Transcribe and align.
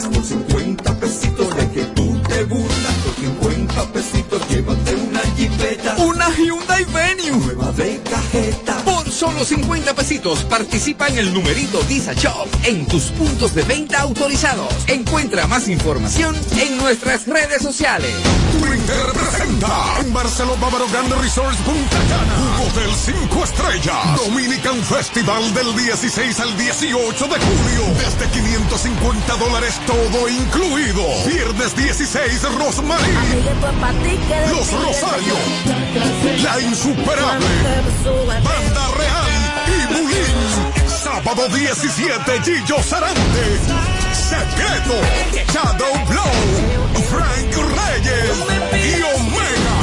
por 0.00 0.24
50 0.24 0.94
pesitos 1.00 1.54
de 1.54 1.68
que 1.70 1.84
tú 1.94 2.18
te 2.22 2.44
burlas. 2.44 2.94
Por 3.04 3.14
50 3.14 3.92
pesitos 3.92 4.48
llévate 4.48 4.94
una 4.96 5.20
jipeta. 5.36 5.96
Una 5.98 6.28
Hyundai 6.30 6.84
Venue. 6.84 7.38
Nueva 7.38 7.72
de 7.72 8.00
cajeta. 8.10 8.71
Solo 9.22 9.44
50 9.44 9.94
pesitos 9.94 10.42
participa 10.42 11.06
en 11.06 11.16
el 11.16 11.32
numerito 11.32 11.80
Disa 11.84 12.12
Shop 12.12 12.48
en 12.64 12.84
tus 12.86 13.12
puntos 13.12 13.54
de 13.54 13.62
venta 13.62 14.00
autorizados. 14.00 14.66
Encuentra 14.88 15.46
más 15.46 15.68
información 15.68 16.34
en 16.58 16.76
nuestras 16.76 17.28
redes 17.28 17.62
sociales. 17.62 18.10
Twitter 18.58 19.12
presenta 19.14 20.00
en 20.00 20.12
Barcelona 20.12 20.60
Bávaro 20.60 20.88
Grande 20.88 21.14
Resorts 21.14 21.56
Punta 21.58 21.98
Cana. 22.08 22.36
Un 22.36 22.66
hotel 22.66 22.90
5 22.92 23.44
estrellas. 23.44 24.16
Dominican 24.26 24.82
Festival 24.82 25.54
del 25.54 25.72
16 25.76 26.40
al 26.40 26.58
18 26.58 27.28
de 27.28 27.38
julio. 27.38 27.94
Desde 27.98 28.28
550 28.28 29.36
dólares 29.36 29.80
todo 29.86 30.28
incluido. 30.28 31.04
Viernes 31.28 31.76
16 31.76 32.42
Rosmarie. 32.58 33.14
Los 34.50 34.72
Rosario. 34.72 35.34
La 36.42 36.60
Insuperable. 36.60 37.46
Banda 38.42 38.88
Real. 38.98 39.11
Sábado 41.24 41.48
17 41.48 42.42
Gillo 42.42 42.82
Sarante. 42.82 43.60
Secreto. 44.12 45.00
Shadow 45.52 45.94
Blow. 46.08 46.32
Frank 47.08 47.54
Reyes. 47.54 48.38
Y 48.74 49.02
Omega. 49.14 49.82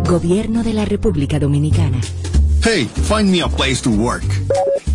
Gobierno 0.06 0.62
de 0.62 0.74
la 0.74 0.84
República 0.84 1.38
Dominicana. 1.38 2.02
Hey, 2.62 2.86
find 3.08 3.30
me 3.30 3.40
a 3.40 3.48
place 3.48 3.80
to 3.80 3.88
work. 3.90 4.26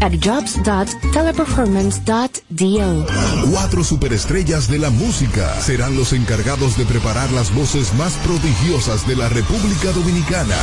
at 0.00 0.18
jobs.teleperformance.do. 0.18 3.06
Cuatro 3.50 3.84
superestrellas 3.84 4.68
de 4.68 4.78
la 4.78 4.90
música 4.90 5.60
serán 5.60 5.96
los 5.96 6.12
encargados 6.12 6.76
de 6.76 6.84
preparar 6.84 7.30
las 7.32 7.54
voces 7.54 7.94
más 7.94 8.12
prodigiosas 8.24 9.06
de 9.06 9.16
la 9.16 9.28
República 9.28 9.92
Dominicana. 9.92 10.56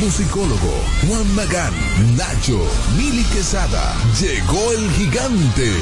Musicólogo 0.00 0.82
Juan 1.06 1.34
Magán, 1.34 1.72
Nacho, 2.16 2.58
Mili 2.96 3.24
Quesada, 3.24 3.94
llegó 4.20 4.72
el 4.72 4.90
gigante. 4.92 5.72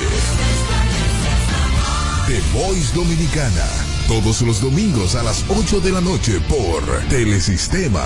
The 2.27 2.41
Voice 2.53 2.93
Dominicana, 2.95 3.67
todos 4.09 4.43
los 4.43 4.61
domingos 4.61 5.15
a 5.15 5.23
las 5.23 5.45
8 5.49 5.81
de 5.81 5.93
la 5.93 6.01
noche 6.01 6.41
por 6.49 6.83
Telesistema. 7.09 8.05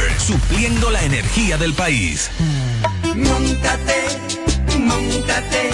supliendo 0.17 0.89
la 0.91 1.03
energía 1.03 1.57
del 1.57 1.73
país. 1.73 2.29
Montate, 3.15 4.05
montate 4.79 5.69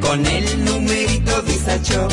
con 0.00 0.24
el 0.26 0.64
numerito 0.64 1.42
Disacho. 1.42 2.08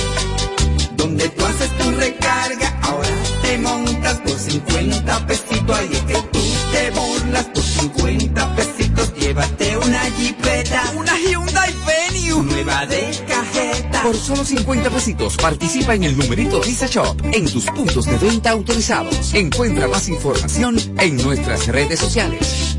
Donde 0.95 1.29
tú 1.29 1.45
haces 1.45 1.77
tu 1.77 1.91
recarga, 1.91 2.79
ahora 2.81 3.09
te 3.41 3.57
montas 3.57 4.19
por 4.19 4.37
50 4.37 5.27
pesitos. 5.27 5.77
Ahí 5.77 5.89
es 5.93 6.01
que 6.01 6.21
tú 6.31 6.41
te 6.71 6.91
burlas 6.91 7.45
por 7.45 7.63
50 7.63 8.55
pesitos. 8.55 9.13
Llévate 9.15 9.77
una 9.77 10.01
jipeta, 10.17 10.83
una 10.95 11.17
Hyundai 11.17 11.73
Nueva 12.37 12.85
de 12.85 13.11
cajeta. 13.27 14.03
Por 14.03 14.15
solo 14.15 14.45
50 14.45 14.89
pesitos 14.89 15.35
participa 15.35 15.95
en 15.95 16.03
el 16.03 16.17
numerito 16.17 16.61
Visa 16.61 16.87
Shop 16.87 17.19
en 17.33 17.51
tus 17.51 17.65
puntos 17.65 18.05
de 18.05 18.17
venta 18.17 18.51
autorizados. 18.51 19.33
Encuentra 19.33 19.87
más 19.87 20.07
información 20.07 20.77
en 20.99 21.17
nuestras 21.17 21.67
redes 21.67 21.99
sociales. 21.99 22.77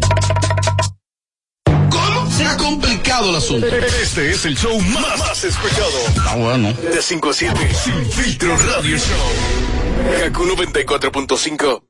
¿Cómo? 1.91 2.31
Se 2.31 2.47
ha 2.47 2.56
complicado 2.56 3.31
el 3.31 3.37
asunto. 3.37 3.66
Este 3.66 4.31
es 4.31 4.47
el 4.47 4.56
show 4.56 4.81
más, 4.81 5.19
más 5.19 5.44
escuchado. 5.44 5.91
Ah, 6.27 6.37
bueno. 6.37 6.72
De 6.72 7.03
5 7.03 7.31
a 7.31 7.34
7. 7.34 7.75
Sin 7.75 8.06
filtro 8.06 8.56
radio 8.56 8.97
show. 8.97 10.21
Kaku 10.21 10.44
94.5. 10.44 11.89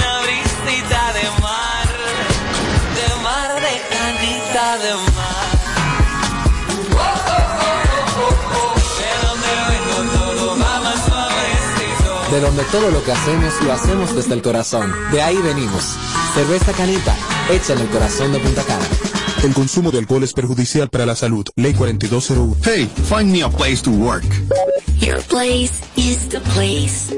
donde 12.41 12.63
todo 12.65 12.91
lo 12.91 13.03
que 13.03 13.11
hacemos 13.11 13.53
lo 13.63 13.71
hacemos 13.71 14.15
desde 14.15 14.33
el 14.33 14.41
corazón. 14.41 14.91
De 15.11 15.21
ahí 15.21 15.37
venimos. 15.37 15.95
Cerveza 16.33 16.73
Canita, 16.73 17.15
hecha 17.49 17.73
en 17.73 17.79
el 17.79 17.87
corazón 17.87 18.31
de 18.33 18.39
Punta 18.39 18.63
Cana. 18.63 18.85
El 19.43 19.53
consumo 19.53 19.91
de 19.91 19.99
alcohol 19.99 20.23
es 20.23 20.33
perjudicial 20.33 20.89
para 20.89 21.05
la 21.05 21.15
salud. 21.15 21.45
Ley 21.55 21.73
4201. 21.73 22.57
Hey, 22.63 22.89
find 23.09 23.31
me 23.31 23.41
a 23.41 23.49
place 23.49 23.81
to 23.81 23.91
work. 23.91 24.23
Your 24.99 25.19
place 25.23 25.81
is 25.95 26.29
the 26.29 26.39
place. 26.53 27.11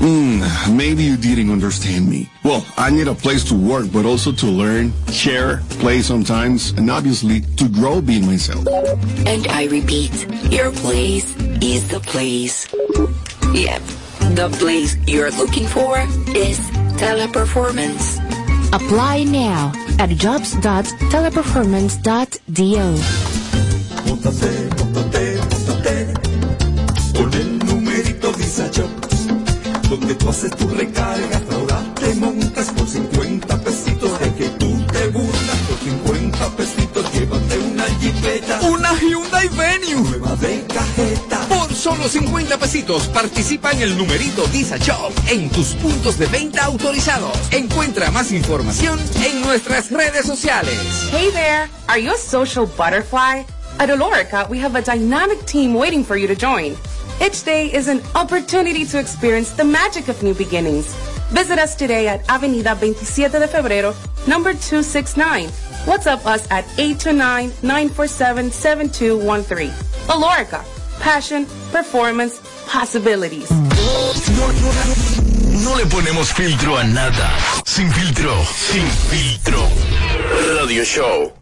Mm, 0.00 0.76
maybe 0.76 1.02
you 1.02 1.16
didn't 1.16 1.50
understand 1.50 2.08
me. 2.10 2.28
Well, 2.44 2.62
I 2.76 2.90
need 2.90 3.08
a 3.08 3.14
place 3.14 3.42
to 3.44 3.54
work, 3.54 3.86
but 3.90 4.04
also 4.04 4.32
to 4.32 4.46
learn, 4.46 4.92
share, 5.10 5.62
play 5.80 6.02
sometimes, 6.02 6.72
and 6.76 6.90
obviously 6.90 7.40
to 7.56 7.68
grow 7.70 8.02
being 8.02 8.26
myself. 8.26 8.66
And 9.26 9.46
I 9.48 9.66
repeat, 9.70 10.26
your 10.50 10.72
place 10.72 11.24
is 11.62 11.88
the 11.88 12.00
place. 12.00 12.68
Yep, 13.54 13.80
the 14.34 14.48
place 14.58 14.96
you're 15.06 15.30
looking 15.32 15.66
for 15.66 15.98
is 16.34 16.58
teleperformance. 16.96 18.18
Apply 18.72 19.24
now 19.24 19.70
at 19.98 20.08
jobs.teleperformance.do. 20.10 22.96
Móntate, 24.06 24.68
móntate, 24.78 25.36
móntate 25.36 26.06
con 27.14 27.34
el 27.34 27.58
numerito 27.58 28.32
Visa 28.32 28.70
Shop, 28.72 28.88
donde 29.90 30.14
tú 30.14 30.28
haces 30.30 30.50
tu 30.56 30.66
recarga, 30.68 31.42
ahora 31.52 31.82
te 32.00 32.14
montas 32.14 32.70
por 32.70 32.88
50 32.88 33.60
pesitos 33.60 34.18
de 34.20 34.32
que 34.34 34.48
tú 34.58 34.82
te 34.92 35.08
burlas 35.08 35.58
por 35.68 35.76
50 35.78 36.48
pesitos, 36.56 37.12
llévate 37.12 37.58
una 37.58 37.84
jipeta, 38.00 38.60
Una 38.62 38.94
Hyundai 38.98 39.48
Venue. 39.48 40.21
Solo 42.02 42.08
50 42.08 42.58
pesitos 42.58 43.06
participa 43.08 43.70
en 43.70 43.82
el 43.82 43.96
numerito 43.96 44.44
Disa 44.46 44.76
Shop 44.76 45.12
en 45.28 45.48
tus 45.50 45.74
puntos 45.74 46.18
de 46.18 46.26
venta 46.26 46.64
autorizados. 46.64 47.38
Encuentra 47.52 48.10
más 48.10 48.32
información 48.32 48.98
en 49.24 49.40
nuestras 49.42 49.88
redes 49.90 50.26
sociales. 50.26 50.74
Hey 51.12 51.30
there! 51.32 51.68
Are 51.86 52.02
you 52.02 52.12
a 52.12 52.16
social 52.16 52.66
butterfly? 52.66 53.44
At 53.78 53.90
Olorica, 53.90 54.48
we 54.48 54.58
have 54.58 54.74
a 54.74 54.82
dynamic 54.82 55.46
team 55.46 55.74
waiting 55.74 56.04
for 56.04 56.16
you 56.16 56.26
to 56.26 56.34
join. 56.34 56.74
Each 57.20 57.44
day 57.44 57.72
is 57.72 57.86
an 57.88 58.02
opportunity 58.16 58.84
to 58.86 58.98
experience 58.98 59.52
the 59.52 59.62
magic 59.64 60.08
of 60.08 60.20
new 60.24 60.34
beginnings. 60.34 60.92
Visit 61.30 61.60
us 61.60 61.76
today 61.76 62.08
at 62.08 62.28
Avenida 62.28 62.74
27 62.74 63.40
de 63.40 63.46
Febrero, 63.46 63.94
number 64.26 64.54
269. 64.54 65.48
WhatsApp 65.86 66.26
us 66.26 66.44
at 66.50 66.64
829-947-7213. 66.76 69.70
Olorica, 70.08 70.64
passion, 71.02 71.46
performance, 71.72 72.40
possibilities. 72.66 73.50
No 75.64 75.76
le 75.76 75.86
ponemos 75.86 76.32
filtro 76.32 76.76
a 76.76 76.84
nada. 76.84 77.30
Sin 77.64 77.90
filtro, 77.92 78.32
sin 78.44 78.86
filtro. 79.10 79.68
Radio 80.58 80.84
Show. 80.84 81.41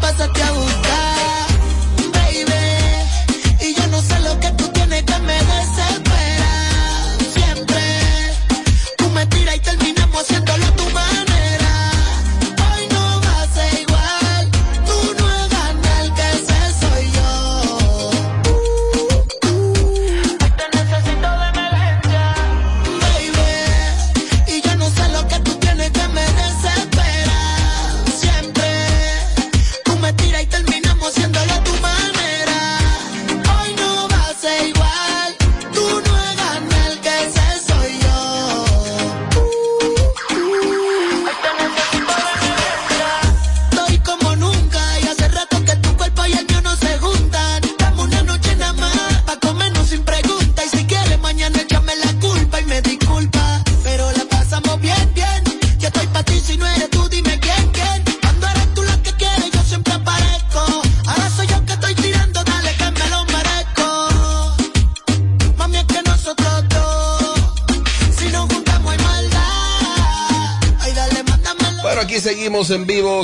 voy 0.00 0.40
a 0.42 0.52
buscar, 0.52 1.46
baby. 2.12 2.54
Y 3.60 3.74
yo 3.74 3.86
no 3.88 4.00
sé 4.00 4.18
lo 4.20 4.38
que 4.40 4.50
tú 4.52 4.68
tienes 4.68 5.02
que 5.04 5.18
me 5.18 5.34
desespera. 5.34 6.52
Siempre 7.34 7.82
tú 8.96 9.10
me 9.10 9.26
tiras 9.26 9.56
y 9.56 9.60
terminamos 9.60 10.22
haciéndolo 10.22 10.64
a 10.66 10.89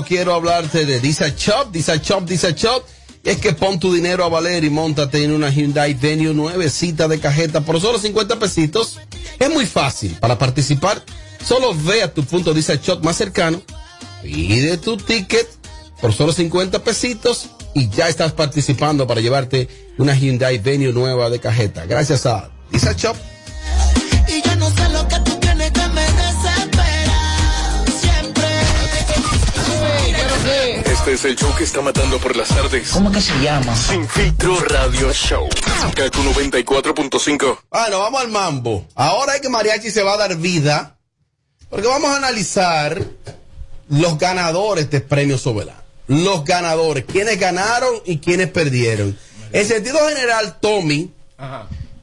Quiero 0.05 0.35
hablarte 0.35 0.87
de 0.87 1.01
Disa 1.01 1.29
Shop, 1.29 1.71
Disa 1.73 1.97
Shop, 1.97 2.25
Disa 2.25 2.51
Shop. 2.51 2.85
Es 3.25 3.39
que 3.39 3.53
pon 3.53 3.81
tu 3.81 3.93
dinero 3.93 4.25
a 4.25 4.29
valer 4.29 4.63
y 4.63 4.71
montate 4.71 5.25
en 5.25 5.33
una 5.33 5.51
Hyundai 5.51 5.95
Venue 5.95 6.33
nuevecita 6.33 7.09
de 7.09 7.19
cajeta 7.19 7.63
por 7.63 7.81
solo 7.81 7.99
50 7.99 8.39
pesitos. 8.39 9.01
Es 9.39 9.51
muy 9.51 9.67
fácil. 9.67 10.17
Para 10.21 10.39
participar, 10.39 11.03
solo 11.45 11.75
ve 11.75 12.03
a 12.03 12.15
tu 12.15 12.25
punto 12.25 12.55
Disa 12.55 12.75
Shop 12.77 13.03
más 13.03 13.17
cercano, 13.17 13.61
pide 14.23 14.77
tu 14.79 14.97
ticket 14.97 15.49
por 16.01 16.13
solo 16.13 16.33
50 16.33 16.85
pesitos 16.85 17.47
y 17.75 17.89
ya 17.89 18.09
estás 18.09 18.33
participando 18.33 19.07
para 19.07 19.21
llevarte 19.21 19.69
una 19.99 20.15
Hyundai 20.15 20.59
Venue 20.59 20.93
nueva 20.93 21.29
de 21.31 21.41
cajeta. 21.41 21.85
Gracias 21.87 22.27
a 22.27 22.51
Disa 22.71 22.93
Shop. 22.93 23.17
Este 31.07 31.15
es 31.15 31.25
el 31.25 31.37
show 31.37 31.55
que 31.55 31.63
está 31.63 31.81
matando 31.83 32.19
por 32.19 32.35
las 32.35 32.49
tardes. 32.49 32.91
¿Cómo 32.91 33.13
que 33.13 33.21
se 33.21 33.33
llama? 33.39 33.77
Sin 33.77 34.09
filtro 34.09 34.59
Radio 34.59 35.13
Show. 35.13 35.49
Kaku 35.95 36.19
94.5. 36.19 37.59
Bueno, 37.71 38.01
vamos 38.01 38.23
al 38.23 38.29
mambo. 38.29 38.89
Ahora 38.97 39.37
es 39.37 39.41
que 39.41 39.49
Mariachi 39.49 39.93
se 39.93 40.03
va 40.03 40.15
a 40.15 40.17
dar 40.17 40.37
vida. 40.37 40.99
Porque 41.71 41.87
vamos 41.87 42.11
a 42.11 42.17
analizar 42.17 43.01
los 43.89 44.19
ganadores 44.19 44.91
de 44.91 45.01
Premio 45.01 45.39
Sobelán. 45.39 45.77
Los 46.09 46.45
ganadores. 46.45 47.05
Quienes 47.05 47.39
ganaron 47.39 47.95
y 48.05 48.19
quienes 48.19 48.51
perdieron. 48.51 49.17
En 49.53 49.65
sentido 49.65 50.01
general, 50.09 50.59
Tommy, 50.59 51.13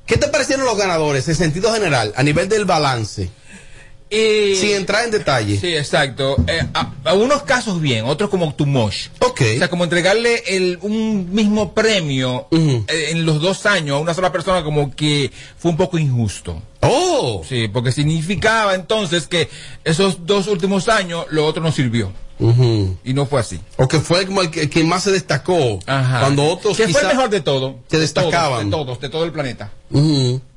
¿qué 0.06 0.16
te 0.16 0.30
parecieron 0.30 0.66
los 0.66 0.78
ganadores? 0.78 1.28
En 1.28 1.36
sentido 1.36 1.74
general, 1.74 2.14
a 2.16 2.24
nivel 2.24 2.48
del 2.48 2.64
balance. 2.64 3.30
Sin 4.56 4.72
entrar 4.76 5.06
en 5.06 5.12
detalle. 5.12 5.58
Sí, 5.60 5.76
exacto. 5.76 6.36
Eh, 6.48 6.62
a, 6.74 6.92
a 7.04 7.14
unos 7.14 7.44
casos 7.44 7.82
bien, 7.82 8.06
otros 8.06 8.30
como 8.30 8.54
much. 8.66 9.08
Ok. 9.20 9.42
O 9.56 9.58
sea, 9.58 9.70
como 9.70 9.84
entregarle 9.84 10.44
el, 10.48 10.78
un 10.82 11.34
mismo 11.34 11.74
premio 11.74 12.48
eh, 12.52 13.10
en 13.10 13.26
los 13.26 13.42
dos 13.42 13.66
años 13.66 13.98
a 13.98 14.00
una 14.00 14.14
sola 14.14 14.32
persona 14.32 14.64
como 14.64 14.96
que 14.96 15.32
fue 15.58 15.72
un 15.72 15.78
poco 15.78 15.98
injusto. 15.98 16.62
Oh. 16.82 17.44
Sí, 17.48 17.68
porque 17.68 17.92
significaba 17.92 18.76
entonces 18.76 19.28
que 19.28 19.50
esos 19.84 20.26
dos 20.26 20.48
últimos 20.48 20.90
años 20.90 21.26
lo 21.30 21.46
otro 21.46 21.64
no 21.64 21.72
sirvió. 21.72 22.12
Y 22.40 23.14
no 23.14 23.26
fue 23.26 23.40
así. 23.40 23.60
O 23.78 23.88
que 23.88 24.00
fue 24.00 24.26
como 24.26 24.42
el 24.42 24.50
que, 24.52 24.62
el 24.64 24.70
que 24.70 24.84
más 24.84 25.04
se 25.04 25.12
destacó. 25.12 25.80
Ajá. 25.86 26.20
Cuando 26.22 26.44
otros 26.46 26.76
que 26.76 26.88
fue 26.90 27.02
el 27.02 27.08
mejor 27.08 27.30
de 27.30 27.42
todo. 27.42 27.80
se 27.90 27.98
De 27.98 28.02
destacaban. 28.02 28.70
todos, 28.70 28.86
de 28.86 28.86
todos, 28.86 29.00
de 29.02 29.10
todo 29.10 29.24
el 29.24 29.32
planeta. 29.32 29.72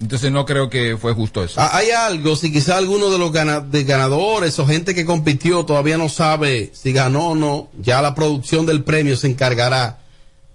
Entonces 0.00 0.32
no 0.32 0.44
creo 0.46 0.68
que 0.70 0.96
fue 0.96 1.12
justo 1.12 1.44
eso. 1.44 1.60
Ah, 1.60 1.70
Hay 1.76 1.90
algo, 1.90 2.34
si 2.36 2.50
quizá 2.52 2.76
alguno 2.78 3.10
de 3.10 3.18
los 3.18 3.30
gana- 3.32 3.60
de 3.60 3.84
ganadores 3.84 4.58
o 4.58 4.66
gente 4.66 4.94
que 4.94 5.04
compitió 5.04 5.64
todavía 5.64 5.98
no 5.98 6.08
sabe 6.08 6.70
si 6.74 6.92
ganó 6.92 7.28
o 7.28 7.34
no, 7.34 7.68
ya 7.80 8.00
la 8.02 8.14
producción 8.14 8.64
del 8.66 8.82
premio 8.82 9.16
se 9.16 9.26
encargará 9.28 9.98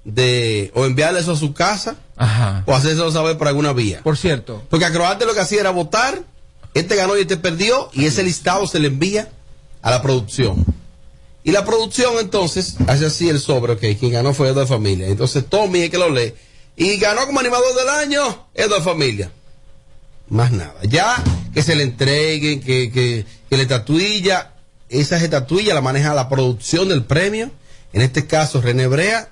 de 0.03 0.71
o 0.73 0.85
enviarle 0.85 1.19
eso 1.19 1.33
a 1.33 1.37
su 1.37 1.53
casa 1.53 1.95
Ajá. 2.17 2.63
o 2.65 2.73
hacérselo 2.73 3.11
saber 3.11 3.37
por 3.37 3.47
alguna 3.47 3.71
vía. 3.73 4.01
Por 4.03 4.17
cierto. 4.17 4.63
Porque 4.69 4.85
Acroarte 4.85 5.25
lo 5.25 5.33
que 5.35 5.41
hacía 5.41 5.59
era 5.61 5.69
votar, 5.69 6.23
este 6.73 6.95
ganó 6.95 7.15
y 7.17 7.21
este 7.21 7.37
perdió, 7.37 7.89
y 7.93 8.05
ese 8.05 8.23
listado 8.23 8.65
se 8.65 8.79
le 8.79 8.87
envía 8.87 9.29
a 9.83 9.91
la 9.91 10.01
producción. 10.01 10.65
Y 11.43 11.51
la 11.51 11.65
producción 11.65 12.15
entonces 12.19 12.75
hace 12.87 13.05
así 13.07 13.29
el 13.29 13.39
sobre, 13.39 13.73
ok, 13.73 13.99
quien 13.99 14.11
ganó 14.11 14.33
fue 14.33 14.53
de 14.53 14.67
Familia. 14.67 15.07
Entonces 15.07 15.45
Tommy 15.47 15.81
es 15.83 15.89
que 15.89 15.97
lo 15.97 16.09
lee. 16.09 16.33
Y 16.75 16.97
ganó 16.97 17.25
como 17.25 17.39
animador 17.39 17.75
del 17.75 17.89
año 17.89 18.47
de 18.53 18.81
Familia. 18.81 19.31
Más 20.29 20.51
nada. 20.51 20.75
Ya 20.83 21.21
que 21.53 21.63
se 21.63 21.75
le 21.75 21.83
entreguen, 21.83 22.61
que, 22.61 22.91
que, 22.91 23.25
que 23.49 23.57
la 23.57 23.63
estatuilla, 23.63 24.53
esa 24.89 25.17
estatuilla 25.17 25.73
la 25.73 25.81
maneja 25.81 26.13
la 26.13 26.29
producción 26.29 26.89
del 26.89 27.03
premio, 27.03 27.51
en 27.93 28.01
este 28.01 28.27
caso 28.27 28.61
René 28.61 28.87
Brea, 28.87 29.30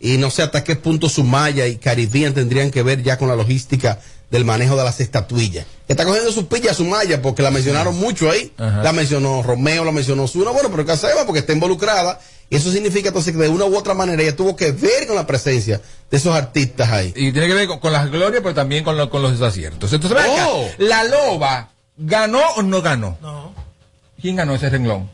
y 0.00 0.16
no 0.16 0.30
sé 0.30 0.42
hasta 0.42 0.64
qué 0.64 0.76
punto 0.76 1.08
Sumaya 1.08 1.66
y 1.66 1.76
Caribbean 1.76 2.32
tendrían 2.34 2.70
que 2.70 2.82
ver 2.82 3.02
ya 3.02 3.18
con 3.18 3.28
la 3.28 3.36
logística 3.36 3.98
del 4.30 4.44
manejo 4.44 4.76
de 4.76 4.84
las 4.84 5.00
estatuillas. 5.00 5.66
Está 5.88 6.04
cogiendo 6.04 6.30
sus 6.32 6.44
pillas 6.44 6.76
Sumaya 6.76 7.20
porque 7.20 7.42
la 7.42 7.50
mencionaron 7.50 7.96
mucho 7.98 8.30
ahí. 8.30 8.52
Ajá. 8.58 8.82
La 8.82 8.92
mencionó 8.92 9.42
Romeo, 9.42 9.84
la 9.84 9.90
mencionó 9.92 10.26
Zuna. 10.28 10.52
Bueno, 10.52 10.70
pero 10.70 10.86
que 10.86 10.92
hacemos 10.92 11.24
porque 11.24 11.40
está 11.40 11.52
involucrada. 11.52 12.20
Y 12.48 12.56
eso 12.56 12.70
significa 12.72 13.08
entonces 13.08 13.32
que 13.32 13.38
de 13.42 13.48
una 13.48 13.64
u 13.64 13.76
otra 13.76 13.94
manera 13.94 14.22
ella 14.22 14.34
tuvo 14.36 14.54
que 14.56 14.70
ver 14.72 15.06
con 15.06 15.16
la 15.16 15.26
presencia 15.26 15.80
de 16.10 16.16
esos 16.16 16.34
artistas 16.34 16.90
ahí. 16.90 17.12
Y 17.16 17.32
tiene 17.32 17.46
que 17.48 17.54
ver 17.54 17.66
con, 17.66 17.78
con 17.80 17.92
las 17.92 18.08
glorias, 18.10 18.40
pero 18.42 18.54
también 18.54 18.82
con, 18.84 18.96
lo- 18.96 19.10
con 19.10 19.20
los 19.22 19.32
desaciertos. 19.38 19.92
Entonces, 19.92 20.18
acá, 20.18 20.48
Oh. 20.48 20.68
¿la 20.78 21.04
loba 21.04 21.70
ganó 21.96 22.40
o 22.56 22.62
no 22.62 22.80
ganó? 22.82 23.18
No. 23.20 23.52
¿Quién 24.20 24.36
ganó 24.36 24.54
ese 24.54 24.70
renglón? 24.70 25.10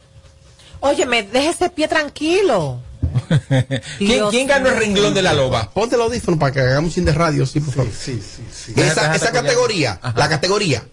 Óyeme, 0.81 1.23
deje 1.25 1.49
ese 1.49 1.71
pie 1.71 1.89
tranquilo. 1.89 2.81
¿Quién, 3.99 4.47
ganó 4.47 4.69
el 4.69 4.77
renglón 4.77 5.15
de 5.15 5.23
la 5.23 5.35
loba? 5.35 5.71
Ponte 5.73 5.95
el 5.97 6.03
audífono 6.03 6.39
para 6.39 6.53
que 6.53 6.61
hagamos 6.61 6.89
un 6.91 6.95
chin 6.95 7.05
de 7.05 7.13
radio, 7.13 7.47
sí, 7.47 7.61
por 7.61 7.75
favor. 7.75 7.93
Sí, 7.93 8.21
sí, 8.21 8.43
sí. 8.53 8.81
Esa, 8.81 9.15
esa 9.15 9.33
categoría, 9.33 9.99
Ajá. 10.03 10.19
la 10.19 10.29
categoría. 10.29 10.85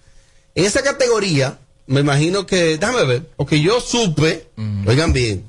En 0.56 0.65
esa 0.65 0.82
categoría, 0.84 1.58
me 1.88 2.01
imagino 2.01 2.46
que, 2.46 2.77
déjame 2.77 3.03
ver, 3.06 3.30
porque 3.36 3.60
yo 3.62 3.80
supe, 3.82 4.48
oigan 4.86 5.13
bien, 5.13 5.44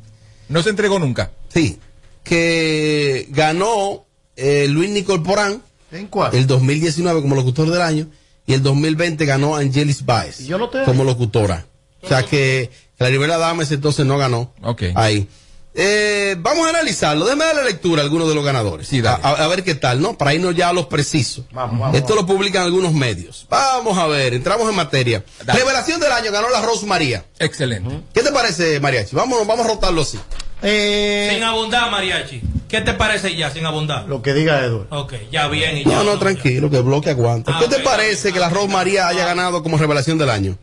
No 0.48 0.62
se 0.62 0.70
entregó 0.70 0.98
nunca. 0.98 1.30
sí, 1.48 1.78
que 2.22 3.26
ganó 3.30 4.04
eh, 4.36 4.66
Luis 4.68 4.90
Nicol 4.90 5.22
Porán 5.22 5.62
¿En 5.92 6.06
cuál? 6.08 6.34
el 6.34 6.46
2019 6.46 7.20
como 7.22 7.36
locutor 7.36 7.70
del 7.70 7.82
año 7.82 8.08
y 8.46 8.54
el 8.54 8.62
2020 8.62 9.24
ganó 9.26 9.54
Angelis 9.56 10.04
Baez 10.04 10.38
yo 10.46 10.58
como 10.84 11.04
locutora. 11.04 11.66
O 12.02 12.08
sea 12.08 12.22
que 12.24 12.70
la 12.98 13.08
Rivera 13.08 13.38
Dames 13.38 13.70
entonces 13.72 14.04
no 14.06 14.18
ganó 14.18 14.52
Ok. 14.62 14.82
ahí. 14.94 15.28
Eh, 15.76 16.36
vamos 16.38 16.66
a 16.66 16.70
analizarlo. 16.70 17.24
Déjame 17.24 17.44
darle 17.46 17.64
lectura 17.64 18.02
a 18.02 18.04
algunos 18.04 18.28
de 18.28 18.34
los 18.34 18.44
ganadores. 18.44 18.86
Sí, 18.86 19.02
a, 19.04 19.14
a- 19.14 19.48
ver 19.48 19.64
qué 19.64 19.74
tal, 19.74 20.00
¿no? 20.00 20.16
Para 20.16 20.32
irnos 20.32 20.54
ya 20.54 20.68
a 20.68 20.72
los 20.72 20.86
precisos. 20.86 21.44
Vamos, 21.52 21.80
vamos, 21.80 21.96
Esto 21.96 22.14
lo 22.14 22.24
publican 22.24 22.62
algunos 22.62 22.92
medios. 22.92 23.46
Vamos 23.50 23.98
a 23.98 24.06
ver, 24.06 24.34
entramos 24.34 24.68
en 24.68 24.76
materia. 24.76 25.24
Dale. 25.44 25.58
Revelación 25.58 26.00
del 26.00 26.12
año 26.12 26.30
ganó 26.30 26.48
la 26.50 26.62
Rose 26.62 26.86
María. 26.86 27.24
Excelente. 27.40 28.02
¿Qué 28.12 28.22
te 28.22 28.30
parece, 28.30 28.78
Mariachi? 28.78 29.16
Vamos, 29.16 29.44
vamos 29.46 29.66
a 29.66 29.68
rotarlo 29.70 30.02
así. 30.02 30.18
Eh, 30.62 31.30
Sin 31.34 31.42
abundar, 31.42 31.90
mariachi. 31.90 32.40
¿Qué 32.68 32.80
te 32.80 32.94
parece 32.94 33.36
ya 33.36 33.50
sin 33.50 33.66
abundar? 33.66 34.04
lo 34.08 34.22
que 34.22 34.32
diga 34.32 34.64
Edward. 34.64 34.86
Ok, 34.90 35.14
ya 35.30 35.48
bien 35.48 35.76
y 35.78 35.84
ya. 35.84 35.96
No, 35.96 36.04
no, 36.04 36.18
tranquilo, 36.18 36.70
que 36.70 36.76
el 36.78 36.82
bloque 36.84 37.10
aguanta. 37.10 37.52
Ah, 37.54 37.60
¿Qué 37.60 37.68
te 37.68 37.80
parece 37.82 38.32
que 38.32 38.38
la 38.40 38.48
Rose 38.48 38.68
María 38.68 39.08
haya 39.08 39.26
ganado 39.26 39.62
como 39.62 39.76
revelación 39.76 40.18
del 40.18 40.30
año? 40.30 40.56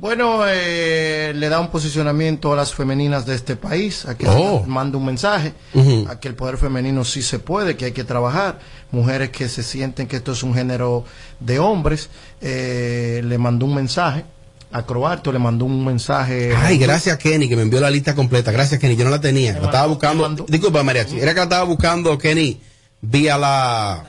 Bueno, 0.00 0.42
eh, 0.46 1.32
le 1.34 1.48
da 1.48 1.60
un 1.60 1.68
posicionamiento 1.70 2.52
a 2.52 2.56
las 2.56 2.74
femeninas 2.74 3.24
de 3.26 3.34
este 3.36 3.56
país, 3.56 4.04
a 4.06 4.16
que 4.16 4.26
Oh. 4.28 4.62
manda 4.66 4.98
un 4.98 5.06
mensaje, 5.06 5.54
a 6.08 6.18
que 6.20 6.28
el 6.28 6.34
poder 6.34 6.58
femenino 6.58 7.04
sí 7.04 7.22
se 7.22 7.38
puede, 7.38 7.76
que 7.76 7.86
hay 7.86 7.92
que 7.92 8.04
trabajar. 8.04 8.58
Mujeres 8.90 9.30
que 9.30 9.48
se 9.48 9.62
sienten 9.62 10.06
que 10.06 10.16
esto 10.16 10.32
es 10.32 10.42
un 10.42 10.52
género 10.54 11.04
de 11.40 11.58
hombres, 11.58 12.10
eh, 12.40 13.22
le 13.24 13.38
mandó 13.38 13.66
un 13.66 13.74
mensaje. 13.74 14.24
A 14.72 14.84
Croato 14.84 15.30
le 15.30 15.38
mandó 15.38 15.64
un 15.66 15.84
mensaje. 15.84 16.52
Ay, 16.56 16.78
gracias 16.78 17.16
Kenny, 17.18 17.48
que 17.48 17.54
me 17.54 17.62
envió 17.62 17.80
la 17.80 17.90
lista 17.90 18.14
completa. 18.16 18.50
Gracias 18.50 18.80
Kenny, 18.80 18.96
yo 18.96 19.04
no 19.04 19.10
la 19.10 19.20
tenía. 19.20 19.52
La 19.52 19.66
estaba 19.66 19.86
buscando. 19.86 20.44
Disculpa, 20.48 20.82
Mariachi. 20.82 21.18
Era 21.20 21.30
que 21.32 21.36
la 21.38 21.44
estaba 21.44 21.62
buscando 21.64 22.18
Kenny 22.18 22.60
vía 23.00 23.38
la. 23.38 24.04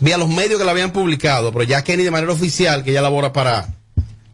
Vía 0.00 0.18
los 0.18 0.28
medios 0.28 0.58
que 0.58 0.64
la 0.64 0.72
habían 0.72 0.90
publicado. 0.90 1.52
Pero 1.52 1.62
ya 1.62 1.84
Kenny 1.84 2.02
de 2.02 2.10
manera 2.10 2.32
oficial, 2.32 2.82
que 2.82 2.92
ya 2.92 3.00
labora 3.00 3.32
para. 3.32 3.75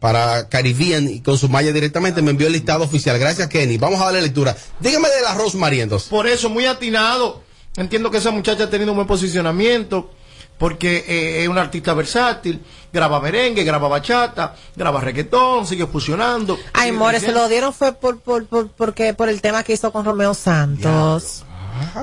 Para 0.03 0.49
Caribbean 0.49 1.07
y 1.07 1.21
con 1.21 1.37
su 1.37 1.47
malla 1.47 1.71
directamente, 1.71 2.21
me 2.21 2.31
envió 2.31 2.47
el 2.47 2.51
listado 2.51 2.83
oficial. 2.83 3.17
Gracias 3.17 3.47
Kenny. 3.47 3.77
Vamos 3.77 4.01
a 4.01 4.03
darle 4.03 4.21
lectura. 4.21 4.53
Dígame 4.81 5.07
de 5.07 5.21
la 5.21 5.33
Rose 5.33 5.55
María 5.55 5.83
entonces. 5.83 6.09
Por 6.09 6.27
eso, 6.27 6.49
muy 6.49 6.65
atinado. 6.65 7.41
Entiendo 7.77 8.11
que 8.11 8.17
esa 8.17 8.29
muchacha 8.29 8.65
ha 8.65 8.69
tenido 8.69 8.91
un 8.91 8.97
buen 8.97 9.07
posicionamiento, 9.07 10.11
porque 10.57 11.05
eh, 11.07 11.43
es 11.43 11.47
una 11.47 11.61
artista 11.61 11.93
versátil, 11.93 12.61
graba 12.91 13.21
merengue, 13.21 13.63
graba 13.63 13.87
bachata, 13.87 14.57
graba 14.75 14.99
reggaetón, 14.99 15.65
sigue 15.65 15.87
fusionando. 15.87 16.59
Ay, 16.73 16.91
More, 16.91 17.21
se 17.21 17.31
lo 17.31 17.47
dieron 17.47 17.73
fue 17.73 17.93
por, 17.93 18.19
por, 18.19 18.45
por, 18.45 18.67
porque, 18.71 19.13
por 19.13 19.29
el 19.29 19.39
tema 19.39 19.63
que 19.63 19.71
hizo 19.71 19.93
con 19.93 20.03
Romeo 20.03 20.33
Santos. 20.33 21.45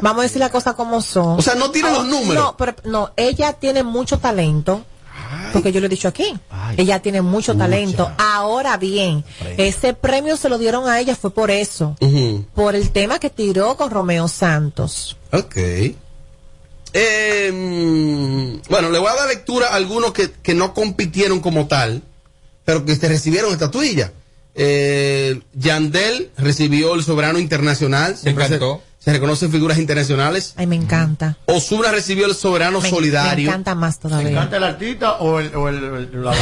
Vamos 0.01 0.21
a 0.21 0.23
decir 0.23 0.39
las 0.41 0.51
cosas 0.51 0.73
como 0.73 1.03
son. 1.03 1.39
O 1.39 1.43
sea, 1.43 1.55
no 1.55 1.71
tiene 1.71 1.91
los 1.91 2.07
números. 2.07 2.45
No, 2.45 2.57
pero, 2.57 2.77
no, 2.85 3.11
ella 3.19 3.53
tiene 3.53 3.83
mucho 3.83 4.19
talento. 4.19 4.87
Porque 5.53 5.73
yo 5.73 5.81
lo 5.81 5.87
he 5.87 5.89
dicho 5.89 6.09
aquí. 6.09 6.35
ella 6.77 7.01
tiene 7.01 7.23
mucho 7.23 7.57
talento. 7.57 8.11
Ahora 8.19 8.77
bien, 8.77 9.25
ese 9.57 9.95
premio 9.95 10.37
se 10.37 10.49
lo 10.49 10.59
dieron 10.59 10.89
a 10.89 11.01
ella 11.01 11.15
fue 11.17 11.33
por 11.33 11.51
eso. 11.51 11.97
Por 12.55 12.75
el 12.75 12.91
tema 12.91 13.19
que 13.19 13.31
tiró 13.31 13.77
con 13.77 13.91
Romeo 13.91 14.29
Santos. 14.29 15.17
Ok. 15.33 15.57
Eh, 16.93 17.53
mm, 17.53 18.69
bueno, 18.69 18.91
le 18.91 18.99
voy 18.99 19.09
a 19.09 19.15
dar 19.15 19.29
lectura 19.29 19.69
a 19.69 19.77
algunos 19.77 20.13
que, 20.13 20.31
que 20.31 20.55
no 20.55 20.75
compitieron 20.75 21.39
como 21.39 21.69
tal, 21.69 22.03
pero 22.65 22.85
que 22.85 22.97
se 22.97 23.09
recibieron 23.09 23.53
estatuilla. 23.53 24.13
Eh, 24.55 25.41
Yandel 25.55 26.31
recibió 26.37 26.95
el 26.95 27.03
Soberano 27.05 27.39
Internacional. 27.39 28.17
Siempre 28.17 28.49
se, 28.49 28.55
encantó. 28.57 28.83
Se 29.01 29.13
reconocen 29.13 29.51
figuras 29.51 29.79
internacionales. 29.79 30.53
Ay, 30.57 30.67
me 30.67 30.77
encanta. 30.77 31.39
Osuna 31.47 31.91
recibió 31.91 32.27
el 32.27 32.35
Soberano 32.35 32.81
Me, 32.83 32.91
Solidario. 32.91 33.45
me 33.47 33.49
encanta 33.51 33.75
más 33.75 33.95
¿Se 33.95 34.03
todavía. 34.03 34.31
encanta 34.31 34.59
el 34.59 34.65
artista 34.65 35.13
o 35.15 35.41
el, 35.41 35.55
o 35.57 35.69
el, 35.71 35.77
el- 35.77 36.23
la- 36.23 36.35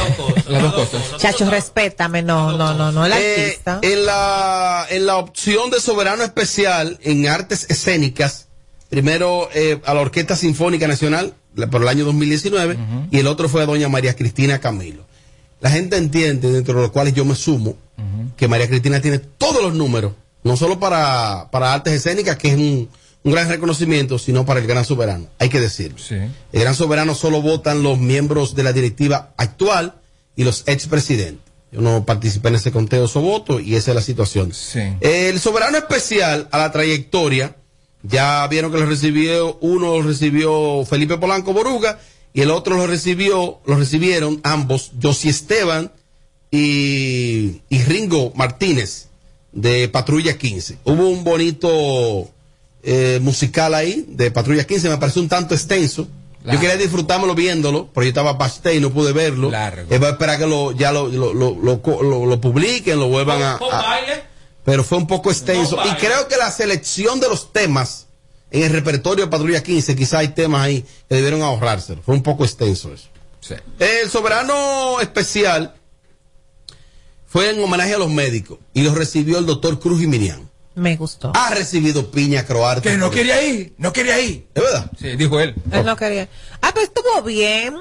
Las 0.48 0.62
dos 0.62 0.88
cosas. 0.88 1.16
Chacho, 1.18 1.48
respétame. 1.48 2.22
No, 2.22 2.56
no, 2.58 2.74
no, 2.74 2.90
no, 2.90 3.06
el 3.06 3.12
Eh, 3.12 3.44
artista. 3.46 3.78
en, 3.82 4.04
la, 4.04 4.86
en 4.90 5.06
la 5.06 5.18
opción 5.18 5.70
de 5.70 5.80
soberano 5.80 6.24
especial 6.24 6.98
en 7.02 7.28
artes 7.28 7.64
escénicas, 7.70 8.48
primero 8.88 9.48
eh, 9.54 9.80
a 9.86 9.94
la 9.94 10.00
Orquesta 10.00 10.34
Sinfónica 10.34 10.88
Nacional 10.88 11.34
la- 11.54 11.68
por 11.68 11.80
el 11.82 11.88
año 11.88 12.04
2019 12.06 12.76
y 13.12 13.18
el 13.18 13.26
otro 13.28 13.48
fue 13.48 13.62
a 13.62 13.66
doña 13.66 13.88
María 13.88 14.16
Cristina 14.16 14.58
Camilo. 14.58 15.06
La 15.60 15.70
gente 15.70 15.96
entiende, 15.96 16.50
dentro 16.50 16.74
de 16.74 16.82
los 16.82 16.90
cuales 16.90 17.14
yo 17.14 17.24
me 17.24 17.34
sumo, 17.36 17.76
que 18.36 18.48
María 18.48 18.68
Cristina 18.68 19.00
tiene 19.00 19.18
todos 19.18 19.62
los 19.62 19.74
números, 19.74 20.12
no 20.42 20.56
solo 20.56 20.78
para, 20.78 21.48
para 21.50 21.72
artes 21.72 21.94
escénicas, 21.94 22.36
que 22.36 22.48
es 22.48 22.54
un, 22.54 22.88
un 23.24 23.32
gran 23.32 23.48
reconocimiento, 23.48 24.18
sino 24.18 24.44
para 24.46 24.60
el 24.60 24.66
gran 24.66 24.84
soberano, 24.84 25.26
hay 25.38 25.48
que 25.48 25.60
decirlo. 25.60 25.98
Sí. 25.98 26.16
El 26.52 26.60
gran 26.60 26.74
soberano 26.74 27.14
solo 27.14 27.42
votan 27.42 27.82
los 27.82 27.98
miembros 27.98 28.54
de 28.54 28.62
la 28.62 28.72
directiva 28.72 29.32
actual 29.36 29.94
y 30.36 30.44
los 30.44 30.64
expresidentes. 30.66 31.46
Yo 31.70 31.82
no 31.82 32.06
participé 32.06 32.48
en 32.48 32.54
ese 32.54 32.72
conteo 32.72 33.00
de 33.00 33.06
esos 33.06 33.22
votos 33.22 33.62
y 33.62 33.76
esa 33.76 33.90
es 33.90 33.94
la 33.94 34.00
situación. 34.00 34.54
Sí. 34.54 34.80
El 35.00 35.38
soberano 35.38 35.76
especial 35.76 36.48
a 36.50 36.58
la 36.58 36.72
trayectoria, 36.72 37.56
ya 38.02 38.46
vieron 38.46 38.72
que 38.72 38.78
lo 38.78 38.86
recibió, 38.86 39.58
uno 39.60 39.98
lo 39.98 40.02
recibió 40.02 40.84
Felipe 40.86 41.18
Polanco 41.18 41.52
Boruga 41.52 41.98
y 42.32 42.40
el 42.40 42.50
otro 42.50 42.76
lo 42.76 42.86
recibió, 42.86 43.60
lo 43.66 43.76
recibieron 43.76 44.40
ambos, 44.44 44.92
Josie 45.02 45.30
Esteban 45.30 45.92
y, 46.50 47.60
y 47.68 47.82
Ringo 47.82 48.32
Martínez 48.34 49.07
de 49.60 49.88
Patrulla 49.88 50.38
15. 50.38 50.78
Hubo 50.84 51.08
un 51.08 51.24
bonito 51.24 52.30
eh, 52.82 53.18
musical 53.20 53.74
ahí 53.74 54.04
de 54.08 54.30
Patrulla 54.30 54.64
15, 54.64 54.88
me 54.88 54.98
pareció 54.98 55.20
un 55.20 55.28
tanto 55.28 55.54
extenso. 55.54 56.06
Yo 56.44 56.58
quería 56.60 56.76
disfrutármelo 56.76 57.34
viéndolo, 57.34 57.90
pero 57.92 58.04
yo 58.04 58.08
estaba 58.08 58.32
backstage 58.34 58.76
y 58.76 58.80
no 58.80 58.90
pude 58.90 59.12
verlo. 59.12 59.50
Largo. 59.50 59.92
Eh, 59.92 59.98
voy 59.98 60.06
a 60.06 60.10
esperar 60.12 60.38
que 60.38 60.46
lo, 60.46 60.72
ya 60.72 60.92
lo, 60.92 61.08
lo, 61.08 61.34
lo, 61.34 61.54
lo, 61.54 62.40
publiquen, 62.40 62.98
lo 62.98 63.08
vuelvan 63.08 63.42
a, 63.42 63.58
pero 64.64 64.84
fue 64.84 64.96
un 64.96 65.06
poco 65.06 65.30
extenso. 65.30 65.76
No 65.76 65.86
y 65.86 65.94
creo 65.96 66.28
que 66.28 66.36
la 66.36 66.50
selección 66.50 67.20
de 67.20 67.28
los 67.28 67.52
temas 67.52 68.06
en 68.50 68.62
el 68.62 68.70
repertorio 68.70 69.24
de 69.24 69.30
Patrulla 69.30 69.62
15, 69.62 69.96
quizá 69.96 70.20
hay 70.20 70.28
temas 70.28 70.62
ahí 70.62 70.82
que 71.08 71.16
debieron 71.16 71.42
ahorrárselo. 71.42 72.00
Fue 72.02 72.14
un 72.14 72.22
poco 72.22 72.44
extenso 72.44 72.94
eso. 72.94 73.08
Sí. 73.40 73.54
El 73.78 74.08
soberano 74.08 75.00
especial 75.00 75.74
fue 77.28 77.50
en 77.50 77.62
homenaje 77.62 77.94
a 77.94 77.98
los 77.98 78.10
médicos 78.10 78.58
y 78.74 78.82
lo 78.82 78.94
recibió 78.94 79.38
el 79.38 79.46
doctor 79.46 79.78
Cruz 79.78 80.02
y 80.02 80.06
Miriam. 80.06 80.48
Me 80.74 80.96
gustó. 80.96 81.32
Ha 81.34 81.50
recibido 81.54 82.10
piña 82.10 82.46
croarte. 82.46 82.88
Que 82.88 82.96
no 82.96 83.10
quería 83.10 83.42
ir, 83.42 83.74
no 83.78 83.92
quería 83.92 84.18
ir. 84.20 84.46
¿Es 84.54 84.62
verdad? 84.62 84.90
Sí, 84.98 85.16
dijo 85.16 85.38
él. 85.40 85.54
Él 85.72 85.84
no 85.84 85.96
quería. 85.96 86.28
Ah, 86.62 86.70
pues 86.72 86.86
estuvo 86.86 87.22
bien 87.22 87.76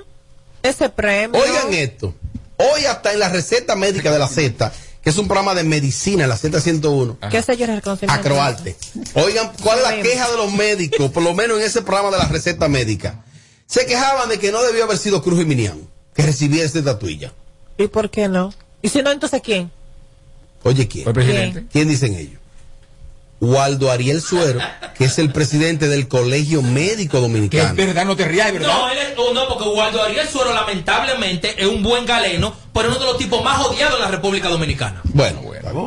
ese 0.63 0.89
premio. 0.89 1.39
Oigan 1.39 1.73
esto. 1.73 2.13
Hoy 2.57 2.85
hasta 2.85 3.13
en 3.13 3.19
la 3.19 3.29
receta 3.29 3.75
médica 3.75 4.11
de 4.11 4.17
la 4.17 4.27
Z, 4.27 4.73
que 5.03 5.11
es 5.11 5.17
un 5.19 5.27
programa 5.27 5.53
de 5.53 5.63
medicina, 5.63 6.25
la 6.25 6.35
Z101, 6.37 7.29
¿Qué 7.29 7.41
sé 7.43 7.55
yo 7.55 7.65
el 7.65 7.75
reconocimiento? 7.75 8.19
a 8.19 8.23
Croarte. 8.23 8.75
Oigan, 9.13 9.51
¿cuál 9.61 9.77
es 9.77 9.83
la 9.83 10.01
queja 10.01 10.31
de 10.31 10.37
los 10.37 10.51
médicos, 10.51 11.11
por 11.11 11.21
lo 11.21 11.35
menos 11.35 11.59
en 11.59 11.65
ese 11.65 11.83
programa 11.83 12.09
de 12.09 12.17
la 12.17 12.27
receta 12.27 12.67
médica? 12.67 13.23
Se 13.67 13.85
quejaban 13.85 14.27
de 14.27 14.39
que 14.39 14.51
no 14.51 14.63
debió 14.63 14.85
haber 14.85 14.97
sido 14.97 15.21
Cruz 15.21 15.39
y 15.41 15.45
Minian, 15.45 15.87
que 16.15 16.23
recibía 16.23 16.65
esta 16.65 16.79
estatuilla. 16.79 17.31
¿Y 17.77 17.87
por 17.87 18.09
qué 18.09 18.27
no? 18.27 18.51
¿Y 18.81 18.89
si 18.89 19.01
no, 19.01 19.11
entonces 19.11 19.41
quién? 19.43 19.71
Oye, 20.63 20.87
¿quién? 20.87 21.07
El 21.07 21.13
presidente. 21.13 21.63
¿Quién 21.71 21.87
dicen 21.87 22.15
ellos? 22.15 22.39
Waldo 23.39 23.91
Ariel 23.91 24.19
Suero, 24.19 24.59
que 24.97 25.05
es 25.05 25.19
el 25.19 25.31
presidente 25.31 25.87
del 25.87 26.07
Colegio 26.07 26.63
Médico 26.63 27.11
Que 27.11 27.17
es 27.17 27.21
Dominicano. 27.21 27.75
verdad, 27.75 28.05
no 28.05 28.15
te 28.15 28.25
rías, 28.27 28.51
verdad. 28.51 28.67
No, 28.67 28.89
él 28.89 28.97
es- 28.97 29.13
oh, 29.15 29.31
no, 29.31 29.47
porque 29.47 29.69
Waldo 29.69 30.01
Ariel 30.01 30.27
Suero 30.27 30.53
lamentablemente 30.55 31.53
es 31.61 31.67
un 31.67 31.83
buen 31.83 32.05
galeno, 32.07 32.55
pero 32.73 32.89
es 32.89 32.95
uno 32.95 33.05
de 33.05 33.11
los 33.11 33.17
tipos 33.19 33.43
más 33.43 33.63
odiados 33.63 33.95
en 33.95 34.01
la 34.01 34.07
República 34.07 34.49
Dominicana. 34.49 35.01
Bueno, 35.13 35.41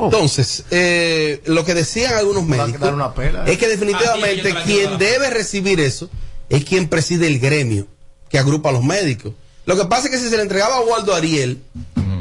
entonces, 0.04 0.64
eh, 0.70 1.42
lo 1.46 1.64
que 1.64 1.74
decían 1.74 2.14
algunos 2.14 2.44
médicos 2.44 2.88
una 2.92 3.12
pela, 3.14 3.44
¿eh? 3.46 3.52
es 3.52 3.58
que 3.58 3.66
definitivamente 3.66 4.52
Ah, 4.52 4.62
sí, 4.64 4.72
quien 4.72 4.98
debe 4.98 5.30
recibir 5.30 5.80
eso 5.80 6.08
es 6.48 6.64
quien 6.64 6.88
preside 6.88 7.26
el 7.26 7.40
gremio 7.40 7.88
que 8.28 8.38
agrupa 8.38 8.68
a 8.68 8.72
los 8.72 8.84
médicos. 8.84 9.32
Lo 9.66 9.76
que 9.76 9.86
pasa 9.86 10.04
es 10.04 10.10
que 10.12 10.18
si 10.18 10.28
se 10.28 10.36
le 10.36 10.42
entregaba 10.42 10.76
a 10.76 10.80
Waldo 10.82 11.14
Ariel, 11.14 11.60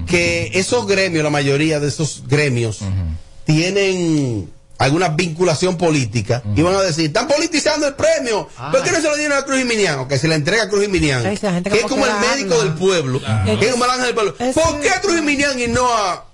que 0.09 0.51
esos 0.55 0.87
gremios, 0.87 1.23
la 1.23 1.29
mayoría 1.29 1.79
de 1.79 1.87
esos 1.87 2.23
gremios, 2.27 2.79
tienen 3.45 4.49
alguna 4.79 5.09
vinculación 5.09 5.77
política, 5.77 6.41
iban 6.55 6.73
a 6.73 6.81
decir, 6.81 7.05
están 7.05 7.27
politizando 7.27 7.87
el 7.87 7.93
premio, 7.93 8.49
¿por 8.71 8.81
qué 8.81 8.91
no 8.91 8.97
se 8.97 9.03
lo 9.03 9.15
dieron 9.15 9.37
a 9.37 9.43
Cruz 9.43 9.61
y 9.61 9.65
Minian? 9.65 9.99
O 9.99 10.07
que 10.07 10.17
se 10.17 10.27
le 10.27 10.35
entrega 10.35 10.63
a 10.63 10.69
Cruz 10.69 10.87
y 10.87 11.09
esa 11.09 11.53
gente 11.53 11.69
que 11.69 11.79
es 11.79 11.83
como 11.83 12.05
el 12.05 12.11
que 12.11 12.27
médico 12.27 12.55
habla. 12.55 12.65
del 12.65 12.73
pueblo, 12.73 13.21
que 13.59 13.65
es 13.65 13.71
como 13.71 13.85
el 13.85 13.91
ángel 13.91 14.05
del 14.07 14.15
pueblo. 14.15 14.35
Es 14.39 14.55
¿Por 14.55 14.81
qué 14.81 14.89
a. 14.89 15.01
Cruz 15.01 15.19
y 15.19 15.21
Minian 15.21 15.59
y 15.59 15.67
no 15.67 15.87
a... 15.87 16.25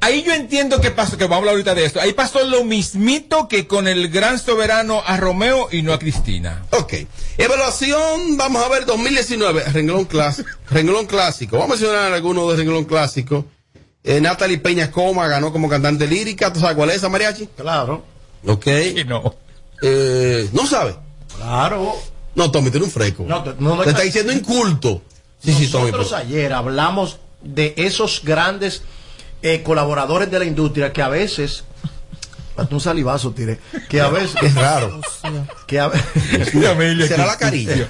Ahí 0.00 0.22
yo 0.22 0.32
entiendo 0.32 0.80
que 0.80 0.92
pasó, 0.92 1.16
que 1.16 1.24
vamos 1.24 1.36
a 1.36 1.38
hablar 1.38 1.54
ahorita 1.54 1.74
de 1.74 1.84
esto. 1.84 2.00
Ahí 2.00 2.12
pasó 2.12 2.44
lo 2.44 2.64
mismito 2.64 3.48
que 3.48 3.66
con 3.66 3.88
el 3.88 4.10
gran 4.10 4.38
soberano 4.38 5.02
a 5.04 5.16
Romeo 5.16 5.68
y 5.72 5.82
no 5.82 5.92
a 5.92 5.98
Cristina. 5.98 6.64
Ok. 6.70 6.94
Evaluación, 7.38 8.36
vamos 8.36 8.62
a 8.64 8.68
ver, 8.68 8.84
2019, 8.84 9.62
renglón 9.72 10.04
clásico. 10.06 10.48
renglón 10.70 11.06
clásico. 11.06 11.56
Vamos 11.56 11.78
a 11.78 11.80
mencionar 11.80 12.12
algunos 12.12 12.50
de 12.50 12.56
renglón 12.56 12.84
clásico. 12.84 13.44
Eh, 14.02 14.20
Natalie 14.20 14.58
Peña 14.58 14.90
Coma 14.90 15.28
ganó 15.28 15.52
como 15.52 15.68
cantante 15.68 16.06
lírica. 16.08 16.52
¿Tú 16.52 16.58
sabes 16.60 16.74
cuál 16.76 16.90
es 16.90 16.96
esa, 16.96 17.08
Mariachi? 17.08 17.46
Claro. 17.56 18.04
Ok. 18.44 18.64
Que 18.64 19.04
no. 19.06 19.36
Eh, 19.82 20.48
¿No 20.52 20.66
sabe? 20.66 20.96
Claro. 21.36 21.94
No, 22.34 22.50
Tommy, 22.50 22.70
tú 22.70 22.78
eres 22.78 22.88
un 22.88 22.92
freco. 22.92 23.24
No, 23.26 23.42
te- 23.44 23.54
no, 23.60 23.76
no, 23.76 23.82
te 23.84 23.90
está 23.90 24.02
diciendo 24.02 24.32
inculto. 24.32 25.02
Sí, 25.42 25.52
sí, 25.54 25.68
Tommy. 25.70 25.92
Nosotros 25.92 26.08
pero- 26.10 26.16
ayer 26.22 26.52
hablamos 26.52 27.18
de 27.42 27.74
esos 27.76 28.22
grandes 28.24 28.82
eh, 29.42 29.62
colaboradores 29.62 30.28
de 30.30 30.38
la 30.40 30.44
industria 30.44 30.92
que 30.92 31.02
a 31.02 31.08
veces 31.08 31.62
hasta 32.58 32.74
un 32.74 32.80
salivazo 32.80 33.32
tiré 33.32 33.58
que 33.88 34.00
a 34.00 34.08
veces 34.10 34.34
Es 34.42 34.54
raro. 34.54 35.00
que 35.66 35.80
a 35.80 35.88
ve- 35.88 35.98
Será 37.08 37.26
la 37.26 37.36
carilla. 37.38 37.88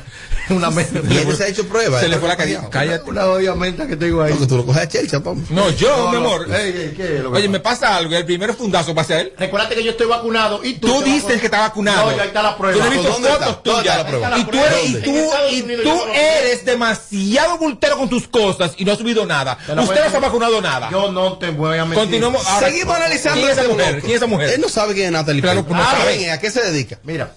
una 0.54 0.70
me- 0.70 0.86
Y 1.10 1.16
él 1.18 1.36
se 1.36 1.44
ha 1.44 1.48
hecho 1.48 1.66
pruebas. 1.68 2.00
Se 2.00 2.08
le 2.08 2.18
fue 2.18 2.28
la 2.28 2.36
carilla. 2.36 2.68
Cállate. 2.70 3.08
una 3.10 3.26
olla 3.26 3.54
menta 3.54 3.86
que 3.86 3.96
tengo 3.96 4.22
ahí 4.22 4.32
No, 4.34 4.40
que 4.40 4.46
tú 4.46 4.56
lo 4.56 4.66
coges 4.66 4.82
a 4.82 4.88
Chelcha. 4.88 5.20
No, 5.50 5.70
yo, 5.70 5.96
No, 5.96 6.06
mi 6.08 6.12
no. 6.12 6.18
amor. 6.26 6.46
Ey, 6.54 6.68
ey, 6.76 6.94
¿qué 6.96 7.16
es 7.16 7.22
lo 7.22 7.30
que 7.32 7.38
Oye, 7.38 7.46
pasa? 7.48 7.50
me 7.52 7.60
pasa 7.60 7.96
algo. 7.96 8.14
El 8.16 8.24
primer 8.24 8.54
fundazo 8.54 8.94
va 8.94 9.02
a 9.02 9.04
ser 9.04 9.18
él. 9.20 9.32
recuérdate 9.38 9.74
que 9.74 9.84
yo 9.84 9.90
estoy 9.92 10.06
vacunado 10.06 10.64
y 10.64 10.74
tú 10.74 10.88
Tú 10.88 11.02
dices 11.02 11.40
que 11.40 11.46
está 11.46 11.60
vacunado. 11.60 12.10
no 12.10 12.16
ya 12.16 12.24
está 12.24 12.42
la 12.42 12.56
prueba 12.56 12.76
Yo 12.78 12.84
he 12.84 12.90
visto 12.90 13.12
fotos 13.12 13.38
¿Dónde 13.38 13.58
tuyas. 13.62 13.96
está 13.98 14.02
la 14.02 14.06
prueba? 14.08 14.38
Y 14.38 14.44
tú 14.44 14.58
eres, 14.58 14.88
y 14.90 14.94
tú, 15.02 15.30
y 15.50 15.82
tú 15.82 16.00
eres 16.14 16.64
demasiado 16.64 17.58
bultero 17.58 17.98
con 17.98 18.08
tus 18.08 18.28
cosas 18.28 18.72
y 18.76 18.84
no 18.84 18.92
has 18.92 18.98
subido 18.98 19.26
nada. 19.26 19.58
Usted 19.60 19.74
no 19.76 20.10
se 20.10 20.16
ha 20.16 20.20
vacunado 20.20 20.60
nada. 20.60 20.88
yo 20.90 21.12
no 21.12 21.38
te 21.38 21.50
voy 21.50 21.78
a 21.78 21.84
mentir 21.84 21.98
Continuamos. 21.98 22.42
Seguimos 22.58 22.96
analizando 22.96 23.40
¿Quién 23.40 23.50
es 23.50 23.52
esa 23.58 23.62
este 23.62 23.72
mujer? 23.74 24.00
¿Quién 24.00 24.10
es 24.12 24.16
esa 24.16 24.26
mujer? 24.26 24.50
Él 24.50 24.60
no 24.60 24.68
sabe 24.68 24.94
quién 24.94 25.06
es 25.06 25.12
Natalie 25.12 25.42
Claro, 25.42 25.64
no 25.68 25.76
Ah, 25.76 25.96
sabe. 25.98 26.16
ven, 26.18 26.30
¿A 26.30 26.38
qué 26.38 26.50
se 26.50 26.62
dedica? 26.62 26.98
mira 27.04 27.32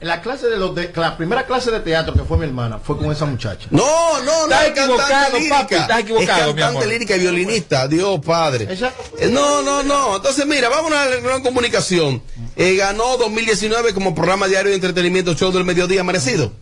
la 0.00 0.20
clase 0.20 0.46
de 0.48 0.56
los 0.56 0.74
de 0.76 0.92
la 0.94 1.16
primera 1.16 1.44
clase 1.44 1.70
de 1.72 1.80
teatro 1.80 2.14
que 2.14 2.22
fue 2.22 2.38
mi 2.38 2.44
hermana 2.44 2.78
fue 2.78 2.96
con 2.96 3.10
esa 3.10 3.24
muchacha 3.24 3.66
No, 3.72 3.84
no, 4.22 4.46
no. 4.46 4.54
Estás 4.54 4.66
es 4.66 4.72
cantante 4.72 5.02
equivocado, 5.02 5.38
lírica. 5.38 5.58
papi, 5.58 5.74
estás 5.74 5.98
equivocado, 6.00 6.38
Es 6.40 6.46
mi 6.46 6.60
cantante 6.60 6.64
amor. 6.84 6.86
lírica 6.86 7.16
y 7.16 7.18
violinista. 7.20 7.88
Dios 7.88 8.20
padre. 8.24 8.68
Ella- 8.70 8.92
Eh, 9.18 9.28
No, 9.28 9.60
no, 9.62 9.82
no. 9.82 10.16
Entonces, 10.16 10.46
mira, 10.46 10.68
vamos 10.68 10.92
a 10.92 11.06
la 11.06 11.16
gran 11.16 11.42
comunicación. 11.42 12.22
Eh, 12.54 12.76
ganó 12.76 13.16
2019 13.16 13.92
como 13.92 14.14
programa 14.14 14.46
diario 14.46 14.70
de 14.70 14.76
entretenimiento 14.76 15.34
Show 15.34 15.50
del 15.50 15.64
Mediodía 15.64 16.04
merecido. 16.04 16.52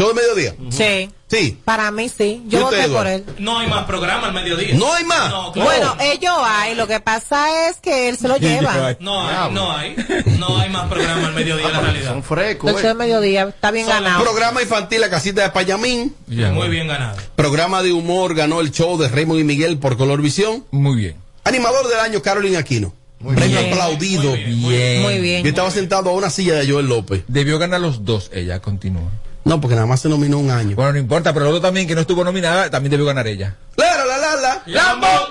Show 0.00 0.14
del 0.14 0.16
Mediodía. 0.16 0.54
Sí. 0.70 1.10
Sí. 1.28 1.58
Para 1.62 1.90
mí 1.90 2.08
sí. 2.08 2.42
¿Y 2.46 2.48
Yo 2.48 2.64
usted, 2.64 2.78
voté 2.88 2.88
por 2.88 3.06
él. 3.06 3.24
No 3.38 3.58
hay 3.58 3.68
más 3.68 3.84
programa 3.84 4.28
al 4.28 4.32
mediodía. 4.32 4.74
No 4.74 4.92
hay 4.94 5.04
más. 5.04 5.30
No, 5.30 5.52
claro. 5.52 5.68
Bueno, 5.70 5.96
ellos 6.00 6.32
hay. 6.42 6.74
Lo 6.74 6.86
que 6.86 7.00
pasa 7.00 7.68
es 7.68 7.76
que 7.76 8.08
él 8.08 8.16
se 8.16 8.26
lo 8.26 8.38
lleva. 8.38 8.96
No 8.98 9.20
hay, 9.28 9.52
no 9.52 9.70
hay. 9.72 9.96
No 10.38 10.58
hay 10.58 10.70
más 10.70 10.88
programa 10.88 11.26
al 11.26 11.34
mediodía 11.34 11.66
en 11.66 11.72
la 11.72 11.80
realidad. 11.80 12.08
son 12.12 12.22
frescos 12.22 12.70
El 12.70 12.76
show 12.76 12.88
del 12.88 12.96
mediodía 12.96 13.42
está 13.42 13.70
bien 13.70 13.86
Son- 13.86 14.02
ganado. 14.02 14.24
Programa 14.24 14.62
infantil 14.62 15.02
La 15.02 15.10
Casita 15.10 15.42
de 15.42 15.50
Payamín. 15.50 16.16
Muy 16.26 16.68
bien 16.68 16.88
ganado. 16.88 17.18
Programa 17.36 17.82
de 17.82 17.92
humor 17.92 18.34
ganó 18.34 18.62
el 18.62 18.70
show 18.70 18.96
de 18.96 19.08
Raymond 19.08 19.40
y 19.40 19.44
Miguel 19.44 19.78
por 19.78 19.98
Color 19.98 20.22
Visión. 20.22 20.64
Muy 20.70 20.96
bien. 20.96 21.16
Animador 21.44 21.88
del 21.88 22.00
año, 22.00 22.22
Carolina 22.22 22.60
Aquino. 22.60 22.94
Premio 23.18 23.60
bien. 23.60 23.72
aplaudido. 23.74 24.32
Bien. 24.32 25.02
Muy 25.02 25.18
bien. 25.20 25.42
Yo 25.44 25.50
estaba 25.50 25.70
sentado 25.70 26.08
a 26.08 26.14
una 26.14 26.30
silla 26.30 26.54
de 26.54 26.66
Joel 26.70 26.86
López. 26.86 27.22
Debió 27.28 27.58
ganar 27.58 27.82
los 27.82 28.06
dos. 28.06 28.30
Ella 28.32 28.60
continúa. 28.60 29.10
No, 29.44 29.60
porque 29.60 29.74
nada 29.74 29.86
más 29.86 30.00
se 30.00 30.08
nominó 30.08 30.38
un 30.38 30.50
año. 30.50 30.76
Bueno, 30.76 30.92
no 30.92 30.98
importa, 30.98 31.32
pero 31.32 31.46
el 31.46 31.52
otro 31.52 31.62
también 31.62 31.86
que 31.86 31.94
no 31.94 32.02
estuvo 32.02 32.22
nominada 32.24 32.70
también 32.70 32.90
debió 32.90 33.06
ganar 33.06 33.26
ella. 33.26 33.56
La, 33.76 34.04
la, 34.04 34.18
la, 34.18 34.36
la. 34.36 34.62
¡Lambón! 34.66 35.22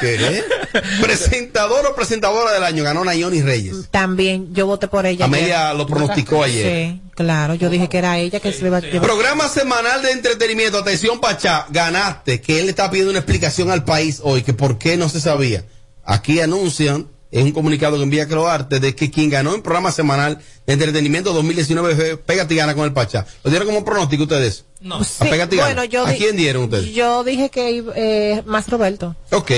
¿Qué? 0.00 0.44
Presentador 1.00 1.86
o 1.86 1.94
presentadora 1.94 2.52
del 2.52 2.64
año 2.64 2.82
ganó 2.82 3.04
Nayoni 3.04 3.42
Reyes. 3.42 3.88
También 3.90 4.52
yo 4.54 4.66
voté 4.66 4.88
por 4.88 5.06
ella. 5.06 5.26
Amelia 5.26 5.68
ayer. 5.68 5.78
lo 5.78 5.86
pronosticó 5.86 6.42
ayer. 6.42 6.92
Sí, 6.94 7.00
claro. 7.14 7.54
Yo 7.54 7.70
dije 7.70 7.88
que 7.88 7.98
era 7.98 8.18
ella 8.18 8.40
que 8.40 8.52
se 8.52 8.66
iba 8.66 8.78
a 8.78 8.80
llevar. 8.80 9.02
Programa 9.02 9.48
semanal 9.48 10.02
de 10.02 10.12
entretenimiento. 10.12 10.78
Atención, 10.78 11.20
Pachá. 11.20 11.66
Ganaste. 11.70 12.40
Que 12.40 12.58
él 12.58 12.66
le 12.66 12.70
está 12.70 12.90
pidiendo 12.90 13.10
una 13.10 13.20
explicación 13.20 13.70
al 13.70 13.84
país 13.84 14.20
hoy. 14.22 14.42
Que 14.42 14.52
por 14.52 14.78
qué 14.78 14.96
no 14.96 15.08
se 15.08 15.20
sabía. 15.20 15.64
Aquí 16.04 16.40
anuncian. 16.40 17.08
Es 17.34 17.42
un 17.42 17.50
comunicado 17.50 17.96
que 17.96 18.04
envía 18.04 18.28
Croarte 18.28 18.78
de 18.78 18.94
que 18.94 19.10
quien 19.10 19.28
ganó 19.28 19.54
en 19.56 19.62
programa 19.62 19.90
semanal 19.90 20.38
de 20.66 20.72
entretenimiento 20.72 21.32
2019 21.32 21.96
fue 21.96 22.16
Pégate 22.16 22.54
y 22.54 22.56
Gana 22.58 22.74
con 22.76 22.84
el 22.84 22.92
Pachá. 22.92 23.26
¿Lo 23.42 23.50
dieron 23.50 23.66
como 23.66 23.84
pronóstico 23.84 24.22
ustedes? 24.22 24.64
No. 24.80 25.02
Sí, 25.02 25.26
a 25.26 25.30
Pégate 25.30 25.56
y 25.56 25.58
Gana. 25.58 25.68
bueno, 25.74 25.84
yo 25.84 26.06
¿A 26.06 26.12
quién 26.12 26.36
dieron 26.36 26.64
ustedes? 26.64 26.94
Yo 26.94 27.24
dije 27.24 27.50
que 27.50 27.72
iba- 27.72 27.92
eh, 27.96 28.42
más 28.46 28.68
Roberto. 28.68 29.16
Ok. 29.32 29.50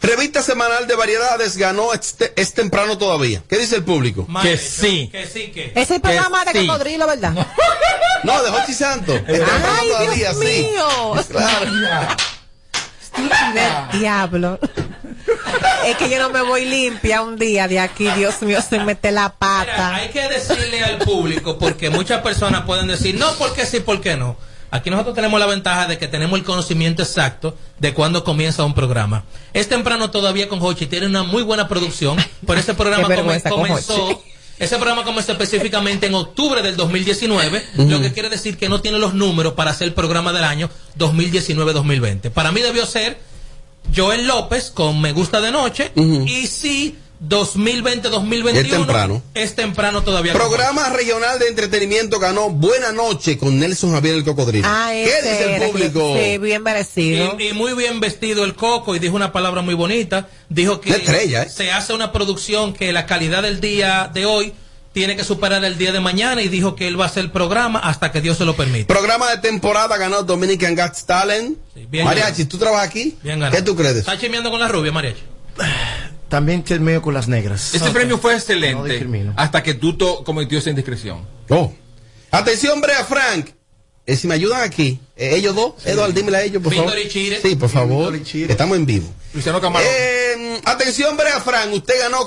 Revista 0.00 0.42
semanal 0.42 0.86
de 0.86 0.94
variedades 0.94 1.56
ganó 1.56 1.92
este, 1.92 2.32
es 2.40 2.54
temprano 2.54 2.96
todavía. 2.98 3.42
¿Qué 3.48 3.58
dice 3.58 3.74
el 3.74 3.82
público? 3.82 4.24
Madre, 4.28 4.52
Que 4.52 4.56
sí. 4.58 5.08
Que 5.10 5.26
sí, 5.26 5.48
que. 5.52 5.64
Ese 5.72 5.80
es 5.80 5.90
el 5.90 6.00
programa 6.00 6.44
de 6.44 6.52
sí. 6.60 6.66
cocodrilo, 6.68 7.04
¿verdad? 7.08 7.32
No, 8.22 8.42
de 8.44 8.50
Jochi 8.52 8.74
Santos. 8.74 9.16
Es 9.26 9.38
temprano 9.38 9.66
Ay, 9.80 9.88
todavía, 9.88 10.14
Dios 10.32 10.36
sí. 10.40 10.66
mío. 10.70 11.14
Claro. 11.28 11.70
Diablo. 13.98 14.58
Es 15.86 15.96
que 15.96 16.10
yo 16.10 16.18
no 16.18 16.30
me 16.30 16.42
voy 16.42 16.64
limpia 16.64 17.22
un 17.22 17.36
día 17.36 17.68
de 17.68 17.80
aquí, 17.80 18.08
Dios 18.16 18.42
mío, 18.42 18.60
se 18.60 18.78
mete 18.80 19.10
la 19.10 19.22
Mira, 19.22 19.34
pata. 19.38 19.94
hay 19.94 20.08
que 20.08 20.28
decirle 20.28 20.82
al 20.84 20.98
público, 20.98 21.58
porque 21.58 21.90
muchas 21.90 22.20
personas 22.22 22.62
pueden 22.62 22.86
decir, 22.86 23.14
no, 23.16 23.32
porque 23.34 23.64
sí, 23.64 23.80
porque 23.80 24.16
no. 24.16 24.36
Aquí 24.70 24.90
nosotros 24.90 25.14
tenemos 25.14 25.40
la 25.40 25.46
ventaja 25.46 25.86
de 25.86 25.96
que 25.96 26.08
tenemos 26.08 26.38
el 26.38 26.44
conocimiento 26.44 27.02
exacto 27.02 27.56
de 27.78 27.94
cuándo 27.94 28.22
comienza 28.22 28.64
un 28.64 28.74
programa. 28.74 29.24
Es 29.54 29.68
temprano 29.68 30.10
todavía 30.10 30.48
con 30.48 30.60
Hochi, 30.60 30.86
tiene 30.86 31.06
una 31.06 31.22
muy 31.22 31.42
buena 31.42 31.68
producción, 31.68 32.18
pero 32.46 32.60
ese 32.60 32.74
programa 32.74 33.08
con 33.08 33.40
comenzó... 33.50 34.06
Hochi. 34.06 34.18
Ese 34.58 34.74
programa 34.76 35.04
comenzó 35.04 35.32
específicamente 35.32 36.06
en 36.06 36.14
octubre 36.16 36.62
del 36.62 36.74
2019, 36.76 37.64
lo 37.76 38.00
que 38.00 38.12
quiere 38.12 38.28
decir 38.28 38.56
que 38.58 38.68
no 38.68 38.80
tiene 38.80 38.98
los 38.98 39.14
números 39.14 39.52
para 39.52 39.70
hacer 39.70 39.86
el 39.86 39.94
programa 39.94 40.32
del 40.32 40.42
año 40.42 40.68
2019-2020. 40.98 42.30
Para 42.30 42.50
mí 42.50 42.60
debió 42.60 42.84
ser 42.84 43.18
Joel 43.94 44.26
López 44.26 44.70
con 44.70 45.00
Me 45.00 45.12
Gusta 45.12 45.40
de 45.40 45.50
Noche 45.50 45.92
y 45.96 46.46
sí 46.46 46.96
2020-2021 47.28 48.54
Es 48.64 48.70
temprano. 48.70 49.22
es 49.34 49.54
temprano 49.56 50.02
todavía. 50.02 50.32
con 50.32 50.40
Programa 50.42 50.88
regional 50.90 51.38
de 51.38 51.48
entretenimiento 51.48 52.18
ganó 52.20 52.50
Buena 52.50 52.92
Noche 52.92 53.36
con 53.38 53.58
Nelson 53.58 53.92
Javier 53.92 54.14
el 54.16 54.24
Cocodrilo. 54.24 54.68
Ah, 54.70 54.90
¿Qué 54.92 55.04
dice 55.22 55.54
el 55.54 55.60
que- 55.60 55.66
público? 55.66 56.16
Sí, 56.16 56.38
bien 56.38 56.62
merecido. 56.62 57.36
Y, 57.38 57.48
y 57.48 57.52
muy 57.54 57.72
bien 57.74 57.98
vestido 58.00 58.44
el 58.44 58.54
coco 58.54 58.94
y 58.94 58.98
dijo 59.00 59.16
una 59.16 59.32
palabra 59.32 59.62
muy 59.62 59.74
bonita. 59.74 60.28
Dijo 60.48 60.80
que 60.80 60.90
estrella, 60.90 61.42
¿eh? 61.42 61.48
se 61.50 61.72
hace 61.72 61.92
una 61.92 62.12
producción 62.12 62.72
que 62.72 62.92
la 62.92 63.04
calidad 63.06 63.42
del 63.42 63.60
día 63.60 64.10
de 64.12 64.24
hoy 64.26 64.52
tiene 64.98 65.14
que 65.14 65.22
superar 65.22 65.64
el 65.64 65.78
día 65.78 65.92
de 65.92 66.00
mañana 66.00 66.42
y 66.42 66.48
dijo 66.48 66.74
que 66.74 66.88
él 66.88 66.98
va 66.98 67.04
a 67.04 67.06
hacer 67.06 67.22
el 67.22 67.30
programa 67.30 67.78
hasta 67.78 68.10
que 68.10 68.20
Dios 68.20 68.36
se 68.36 68.44
lo 68.44 68.56
permita. 68.56 68.92
Programa 68.92 69.30
de 69.30 69.38
temporada 69.38 69.96
ganó 69.96 70.24
Dominican 70.24 70.74
Got 70.74 71.04
Talent. 71.06 71.56
Mariachi, 71.92 72.46
¿tú 72.46 72.58
trabajas 72.58 72.88
aquí? 72.88 73.16
Bien 73.22 73.38
ganado. 73.38 73.56
¿Qué 73.56 73.62
tú 73.62 73.76
crees? 73.76 73.94
¿Estás 73.94 74.18
chimiendo 74.18 74.50
con 74.50 74.58
la 74.58 74.66
rubia, 74.66 74.90
Mariachi? 74.90 75.22
También 76.28 76.64
chimeo 76.64 77.00
con 77.00 77.14
las 77.14 77.28
negras. 77.28 77.74
Este 77.74 77.90
premio 77.90 78.18
fue 78.18 78.34
excelente 78.34 79.04
no 79.04 79.34
hasta 79.36 79.62
que 79.62 79.74
Tuto 79.74 80.24
cometió 80.24 80.58
esa 80.58 80.70
indiscreción. 80.70 81.24
Oh. 81.48 81.72
Atención, 82.32 82.80
Brea 82.80 83.04
Frank. 83.04 83.50
Eh, 84.04 84.16
si 84.16 84.26
me 84.26 84.34
ayudan 84.34 84.62
aquí, 84.62 84.98
eh, 85.16 85.36
ellos 85.36 85.54
dos, 85.54 85.74
sí. 85.76 85.90
Eduardo, 85.90 86.12
dímela 86.12 86.38
a 86.38 86.42
ellos, 86.42 86.60
por 86.60 86.72
Víctor 86.72 86.90
favor. 86.90 87.06
Y 87.06 87.08
Chire. 87.08 87.40
Sí, 87.40 87.54
por 87.54 87.68
favor. 87.68 88.16
Estamos 88.16 88.76
en 88.76 88.84
vivo. 88.84 89.06
Luciano 89.32 89.60
Camarón. 89.60 89.86
Eh, 89.88 90.17
atención, 90.64 91.16
Brea 91.16 91.40
Fran, 91.40 91.72
usted 91.72 91.94
ganó 92.00 92.26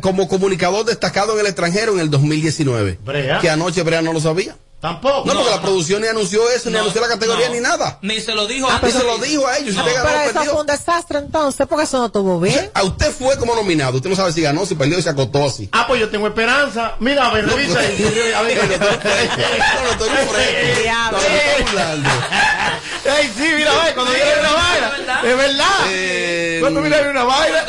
como 0.00 0.28
comunicador 0.28 0.84
destacado 0.84 1.34
en 1.34 1.40
el 1.40 1.46
extranjero 1.46 1.92
en 1.94 2.00
el 2.00 2.10
2019. 2.10 2.98
Brea. 3.04 3.40
Que 3.40 3.50
anoche 3.50 3.82
Brea 3.82 4.02
no 4.02 4.12
lo 4.12 4.20
sabía. 4.20 4.56
Tampoco. 4.80 5.24
No, 5.26 5.34
porque 5.34 5.50
la 5.50 5.62
producción 5.62 6.02
ni 6.02 6.08
anunció 6.08 6.50
eso, 6.50 6.68
ni 6.68 6.76
anunció 6.76 7.00
la 7.00 7.08
categoría, 7.08 7.48
ni 7.48 7.60
nada. 7.60 7.98
Ni 8.02 8.20
se 8.20 8.34
lo 8.34 8.46
dijo 8.46 8.68
ah, 8.68 8.74
antes. 8.74 8.94
Ni 8.94 9.00
se 9.00 9.06
lo 9.06 9.18
dijo 9.18 9.46
a 9.46 9.56
ellos. 9.56 9.74
Si 9.74 9.80
pero 9.82 10.04
ganó, 10.04 10.20
eso 10.20 10.44
fue 10.44 10.60
un 10.60 10.66
desastre 10.66 11.18
entonces, 11.18 11.66
porque 11.66 11.84
eso 11.84 11.98
no 11.98 12.06
estuvo 12.06 12.38
bien. 12.38 12.70
A 12.74 12.82
usted 12.82 13.10
fue 13.10 13.38
como 13.38 13.54
nominado. 13.54 13.96
Usted 13.96 14.10
no 14.10 14.16
sabe 14.16 14.32
si 14.32 14.42
ganó, 14.42 14.66
si 14.66 14.74
perdió, 14.74 15.00
si 15.00 15.08
acotó 15.08 15.46
así. 15.46 15.68
Ah, 15.72 15.86
pues 15.88 16.00
yo 16.00 16.10
tengo 16.10 16.26
esperanza. 16.26 16.94
Mira, 17.00 17.26
a 17.26 17.32
ver, 17.32 17.48
revisa. 17.48 17.74
Pues, 17.74 18.34
a 18.34 18.42
ver, 18.42 18.56
no, 18.78 19.84
no, 19.84 19.90
estoy 19.92 20.08
fresco. 20.08 21.16
Ey, 23.06 23.32
sí, 23.36 23.48
mira, 23.56 23.70
ve, 23.84 23.94
cuando 23.94 24.12
viene 24.12 24.30
eh, 24.30 24.40
una 24.40 24.52
vaina. 24.52 25.22
De 25.22 25.34
verdad. 25.34 26.60
Cuando 26.60 26.82
viene 26.82 27.10
una 27.10 27.24
vaina. 27.24 27.64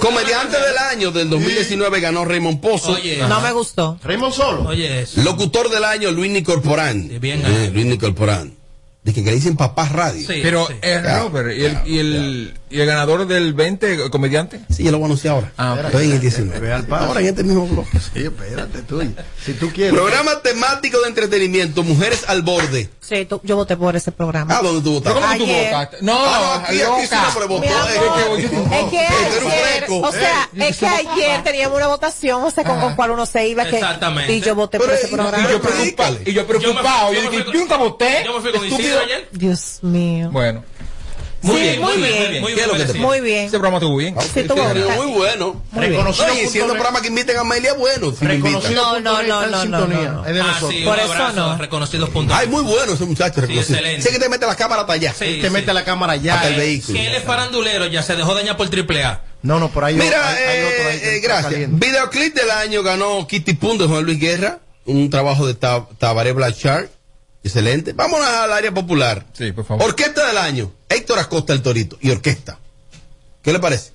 Comediante 0.00 0.60
del 0.60 0.78
año 0.78 1.10
del 1.10 1.30
2019 1.30 2.00
ganó 2.00 2.24
Raymond 2.24 2.60
Pozo. 2.60 2.96
No 3.28 3.40
me 3.40 3.52
gustó. 3.52 3.98
Raymond 4.04 4.34
solo. 4.34 4.68
Oye, 4.68 5.04
Locutor 5.16 5.68
del 5.68 5.84
año, 5.84 6.10
Luis. 6.12 6.27
Luis 6.28 6.32
Nicorporán. 6.32 7.08
Bien, 7.20 7.42
eh, 7.44 8.57
de 9.02 9.14
que, 9.14 9.24
que 9.24 9.30
le 9.30 9.36
dicen 9.36 9.56
papás 9.56 9.92
radio. 9.92 10.26
Pero 10.26 10.68
es 10.82 11.02
Robert, 11.02 11.56
¿y 11.56 11.64
el, 11.64 11.78
y, 11.86 11.98
el, 11.98 12.54
¿y, 12.68 12.80
el, 12.80 12.86
ganador 12.86 13.26
del 13.26 13.54
20, 13.54 14.04
el 14.04 14.10
comediante? 14.10 14.60
Sí, 14.70 14.82
yo 14.82 14.90
lo 14.90 14.98
voy 14.98 15.18
ahora. 15.28 15.52
Ah, 15.56 15.70
espérate, 15.70 15.96
estoy 15.96 16.04
en 16.06 16.12
el 16.12 16.20
19. 16.20 16.72
Ahora 16.90 17.20
en 17.20 17.26
este 17.26 17.44
mismo 17.44 17.66
blog. 17.66 17.86
Sí, 17.92 18.24
espérate 18.24 18.82
tú. 18.82 19.00
si 19.44 19.54
tú 19.54 19.70
quieres. 19.72 19.94
Programa 19.94 20.42
temático 20.42 21.00
de 21.00 21.08
entretenimiento, 21.08 21.82
Mujeres 21.84 22.24
al 22.26 22.42
Borde. 22.42 22.90
Sí, 23.00 23.26
yo 23.44 23.56
voté 23.56 23.76
por 23.76 23.96
ese 23.96 24.12
programa. 24.12 24.54
Ah, 24.54 24.60
dónde 24.62 24.82
tú 24.82 24.94
votaste? 24.94 25.20
¿Cómo 25.20 25.36
tú 25.38 25.46
votaste? 25.46 25.96
No, 26.02 26.18
ah, 26.18 26.40
no, 26.40 26.52
aquí, 26.64 26.82
aquí 26.82 26.82
no 26.82 26.98
es, 26.98 27.08
que, 27.08 27.16
es 28.76 28.90
que 28.90 28.98
ayer, 28.98 29.86
o 29.88 30.12
sea, 30.12 30.48
eh, 30.54 30.68
es 30.68 30.76
que 30.76 30.86
ayer 30.86 31.42
teníamos 31.42 31.78
una 31.78 31.86
votación, 31.86 32.42
o 32.42 32.50
sea, 32.50 32.64
con, 32.64 32.94
cuál 32.94 33.12
uno 33.12 33.24
se 33.24 33.48
iba. 33.48 33.62
Exactamente. 33.62 34.34
Y 34.34 34.40
yo 34.40 34.54
voté 34.54 34.78
por 34.78 34.90
ese 34.90 35.08
programa. 35.08 35.48
Y 35.48 35.52
yo 35.52 35.60
preocupado, 35.62 36.18
y 36.26 36.32
yo 36.34 36.46
preocupado. 36.46 37.12
Yo 37.14 37.52
nunca 37.54 37.76
voté. 37.78 38.24
Yo 38.26 38.40
me 38.40 38.50
fui 38.50 38.52
con 38.52 38.97
Dios 39.32 39.78
mío. 39.82 40.30
Bueno. 40.30 40.62
Muy, 41.40 41.60
bien, 41.60 41.80
muy, 41.80 41.96
bien, 41.96 42.42
muy 43.00 43.20
bien, 43.20 43.44
Este 43.44 43.58
programa 43.58 43.78
estuvo 43.78 43.96
bien. 43.96 44.14
Muy 44.96 45.06
bueno. 45.12 45.62
Muy 45.70 45.86
reconocido. 45.86 46.26
Siendo 46.50 46.74
programas 46.74 47.02
que 47.02 47.08
inviten 47.08 47.36
a 47.36 47.40
Amelia, 47.40 47.74
bueno. 47.74 48.12
Si. 48.12 48.24
No, 48.74 48.98
no, 49.00 49.22
no, 49.22 49.46
no, 49.46 49.86
no. 49.86 50.26
Es 50.26 50.34
de 50.34 50.40
ah, 50.40 50.58
Por 50.60 50.98
eso 50.98 51.32
no. 51.34 51.56
Reconocidos 51.56 52.10
puntos. 52.10 52.36
Ay, 52.36 52.48
muy 52.48 52.62
bueno 52.62 52.92
ese 52.92 53.04
muchacho. 53.04 53.42
Excelente. 53.42 54.02
Sé 54.02 54.10
que 54.10 54.18
te 54.18 54.28
mete 54.28 54.46
la 54.46 54.56
cámara 54.56 54.82
hasta 54.82 54.94
allá. 54.94 55.14
Sí, 55.16 55.38
te 55.40 55.50
mete 55.50 55.72
la 55.72 55.84
cámara 55.84 56.14
allá. 56.14 56.42
El 56.48 56.54
eh. 56.54 56.58
vehículo. 56.58 56.98
Él 56.98 57.14
es 57.14 57.22
farandulero, 57.22 57.86
ya 57.86 58.02
se 58.02 58.16
dejó 58.16 58.34
dañar 58.34 58.56
por 58.56 58.68
triple 58.68 59.04
A. 59.04 59.22
No, 59.42 59.60
no, 59.60 59.68
por 59.68 59.84
ahí. 59.84 59.94
Mira, 59.94 60.28
hay, 60.28 60.42
hay 60.42 60.64
otro 60.64 60.88
ahí 60.88 61.00
eh, 61.02 61.20
gracias. 61.22 61.70
Videoclip 61.70 62.34
del 62.34 62.50
año 62.50 62.82
ganó 62.82 63.26
Kitty 63.28 63.54
Punto 63.54 63.84
de 63.84 63.90
Juan 63.90 64.04
Luis 64.04 64.18
Guerra. 64.18 64.58
Un 64.86 65.10
trabajo 65.10 65.46
de 65.46 65.54
Tabaré 65.54 66.32
Blachard 66.32 66.88
Excelente. 67.48 67.94
Vámonos 67.94 68.26
al 68.26 68.52
área 68.52 68.72
popular. 68.72 69.24
Sí, 69.32 69.52
por 69.52 69.64
favor. 69.64 69.84
Orquesta 69.84 70.26
del 70.26 70.36
año. 70.36 70.70
Héctor 70.88 71.18
Acosta 71.18 71.54
el 71.54 71.62
Torito 71.62 71.96
y 72.00 72.10
orquesta. 72.10 72.58
¿Qué 73.42 73.52
le 73.52 73.58
parece? 73.58 73.92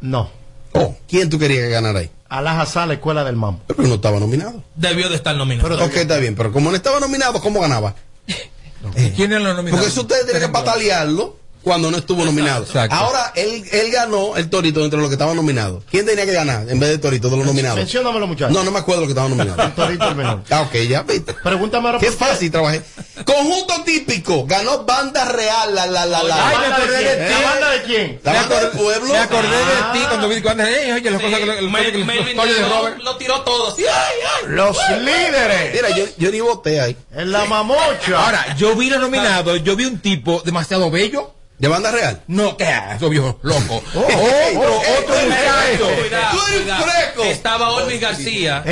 No. 0.00 0.30
Oh, 0.72 0.96
¿Quién 1.06 1.28
tú 1.28 1.38
querías 1.38 1.64
que 1.64 1.68
ganara 1.68 2.00
ahí? 2.00 2.10
Alaja 2.30 2.64
Sala, 2.64 2.94
Escuela 2.94 3.24
del 3.24 3.36
Mambo. 3.36 3.60
Pero 3.66 3.82
no 3.82 3.96
estaba 3.96 4.18
nominado. 4.18 4.64
Debió 4.74 5.10
de 5.10 5.16
estar 5.16 5.36
nominado. 5.36 5.68
Pero, 5.68 5.84
ok, 5.84 5.94
está 5.94 6.16
bien, 6.16 6.34
pero 6.34 6.50
como 6.50 6.70
no 6.70 6.76
estaba 6.76 6.98
nominado, 6.98 7.38
¿cómo 7.42 7.60
ganaba? 7.60 7.94
¿Quién 9.14 9.30
nominado? 9.30 9.62
Porque 9.70 9.86
eso 9.86 10.00
ustedes 10.00 10.24
tienen 10.24 10.42
que 10.42 10.48
patalearlo 10.48 11.36
cuando 11.62 11.90
no 11.90 11.96
estuvo 11.96 12.24
nominado. 12.24 12.64
Exacto. 12.64 12.94
Ahora 12.94 13.32
él, 13.34 13.64
él 13.70 13.90
ganó 13.90 14.36
el 14.36 14.50
Torito 14.50 14.84
entre 14.84 14.98
los 14.98 15.08
que 15.08 15.14
estaban 15.14 15.36
nominados. 15.36 15.84
¿Quién 15.90 16.04
tenía 16.04 16.26
que 16.26 16.32
ganar 16.32 16.68
en 16.68 16.78
vez 16.78 16.90
de 16.90 16.98
Torito 16.98 17.30
de 17.30 17.36
los 17.36 17.46
nominados? 17.46 17.78
Menciónamelo, 17.78 18.26
muchachos. 18.26 18.52
No, 18.52 18.64
no 18.64 18.70
me 18.70 18.80
acuerdo 18.80 19.02
los 19.02 19.08
que 19.08 19.12
estaban 19.12 19.30
nominados. 19.36 19.64
el 19.64 19.72
Torito 19.72 20.08
el 20.08 20.14
mejor. 20.16 20.42
Ah, 20.50 20.62
ok, 20.62 20.74
ya 20.88 21.02
viste. 21.02 21.34
Pregúntame 21.34 21.86
ahora. 21.86 21.98
Qué 21.98 22.10
por 22.10 22.28
fácil 22.28 22.48
qué? 22.48 22.50
trabajé. 22.50 22.82
Conjunto 23.24 23.82
típico. 23.84 24.44
Ganó 24.46 24.84
banda 24.84 25.24
real. 25.26 25.74
La, 25.74 25.86
la, 25.86 26.06
la, 26.06 26.22
la. 26.22 26.48
Ay, 26.48 26.56
me 26.58 26.92
de, 26.92 27.26
ti. 27.26 27.32
¿La 27.32 27.50
banda 27.50 27.70
de 27.70 27.82
quién? 27.82 28.20
La 28.22 28.32
banda 28.32 28.60
del 28.60 28.70
pueblo. 28.70 29.12
Me 29.12 29.18
acordé 29.18 29.48
ah. 29.48 29.92
de 29.92 29.98
ti 29.98 30.04
ah. 30.04 30.08
cuando 30.08 30.28
vi 30.28 30.42
cuando 30.42 30.64
eh, 30.64 30.92
oye, 30.92 31.10
las 31.10 31.20
sí. 31.20 31.26
cosas 31.26 31.40
que 31.40 31.46
los, 31.46 31.70
me, 31.70 31.80
de 31.80 32.68
Robert. 32.68 32.98
Lo 33.02 33.16
tiró 33.16 33.40
todo. 33.42 33.74
Ay, 33.78 33.84
ay. 33.86 34.48
Los 34.48 34.76
líderes. 35.00 35.74
Mira, 35.74 35.96
yo, 35.96 36.04
yo 36.18 36.30
ni 36.30 36.40
voté 36.40 36.80
ahí. 36.80 36.96
En 37.14 37.30
la 37.30 37.44
mamocha. 37.44 38.18
Ahora, 38.18 38.54
yo 38.56 38.74
vi 38.74 38.90
los 38.90 39.00
nominados, 39.00 39.62
yo 39.62 39.76
vi 39.76 39.84
un 39.84 39.98
tipo 40.00 40.42
demasiado 40.44 40.90
bello 40.90 41.34
¿De 41.62 41.68
banda 41.68 41.90
real? 41.92 42.20
No, 42.26 42.56
¿qué 42.56 42.66
eso, 42.96 43.08
viejo 43.08 43.38
loco? 43.42 43.80
Oh, 43.94 44.00
oh, 44.00 44.58
otro, 44.58 44.82
otro 44.98 45.14
muchacho. 45.28 45.88
Estaba 47.22 47.70
Olmi 47.70 47.98
García. 47.98 48.64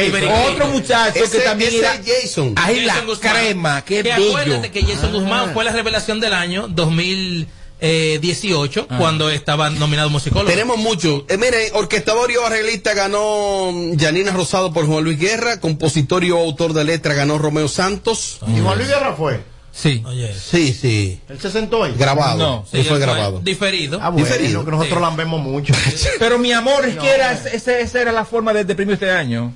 otro 0.49 0.67
muchacho 0.67 1.21
que 1.31 1.39
también 1.39 1.73
era 1.73 2.01
Jason. 2.05 2.55
Ahí 2.57 2.81
la 2.81 3.03
Guzmán. 3.03 3.33
crema, 3.33 3.85
qué 3.85 4.03
que 4.03 4.15
bello. 4.15 4.31
Acuérdate 4.31 4.73
que 4.73 4.83
Jason. 4.83 5.13
Guzmán 5.13 5.51
ah. 5.51 5.53
fue 5.55 5.65
la 5.65 5.71
revelación 5.71 6.19
del 6.19 6.33
año 6.33 6.67
2018 6.67 8.89
ah. 8.91 8.97
cuando 8.99 9.31
estaba 9.31 9.71
nominado 9.71 10.11
musicólogo. 10.11 10.51
Tenemos 10.51 10.77
mucho. 10.77 11.25
Eh, 11.29 11.37
Mire, 11.37 11.71
orquestador 11.75 12.33
y 12.33 12.35
arreglista 12.45 12.93
ganó 12.95 13.73
Janina 14.01 14.33
Rosado 14.33 14.73
por 14.73 14.87
Juan 14.87 15.05
Luis 15.05 15.21
Guerra, 15.21 15.61
compositor 15.61 16.25
y 16.25 16.31
autor 16.31 16.73
de 16.73 16.83
letra 16.83 17.15
ganó 17.15 17.39
Romeo 17.39 17.69
Santos. 17.69 18.41
¿Y 18.49 18.59
Juan 18.61 18.79
Luis 18.79 18.89
Guerra 18.89 19.15
fue? 19.15 19.39
Sí. 19.73 20.03
Oye. 20.07 20.35
Sí, 20.35 20.73
sí. 20.73 21.21
¿Él 21.29 21.41
se 21.41 21.51
sentó 21.51 21.85
ahí? 21.85 21.95
Grabado. 21.97 22.39
No, 22.39 22.67
sí, 22.71 22.83
fue 22.83 22.99
grabado. 22.99 23.41
Diferido. 23.41 23.99
Ah, 24.03 24.11
bueno, 24.11 24.27
diferido. 24.27 24.65
que 24.65 24.71
nosotros 24.71 24.99
sí. 24.99 25.03
lambemos 25.03 25.41
mucho. 25.41 25.75
Pero 26.19 26.39
mi 26.39 26.53
amor, 26.53 26.87
es 26.87 26.97
no, 26.97 27.03
que 27.03 27.11
era, 27.11 27.33
esa, 27.33 28.01
era 28.01 28.13
la 28.13 28.25
forma 28.25 28.53
de, 28.53 28.65
de 28.65 28.75
premio 28.75 28.95
este 28.95 29.11
año. 29.11 29.55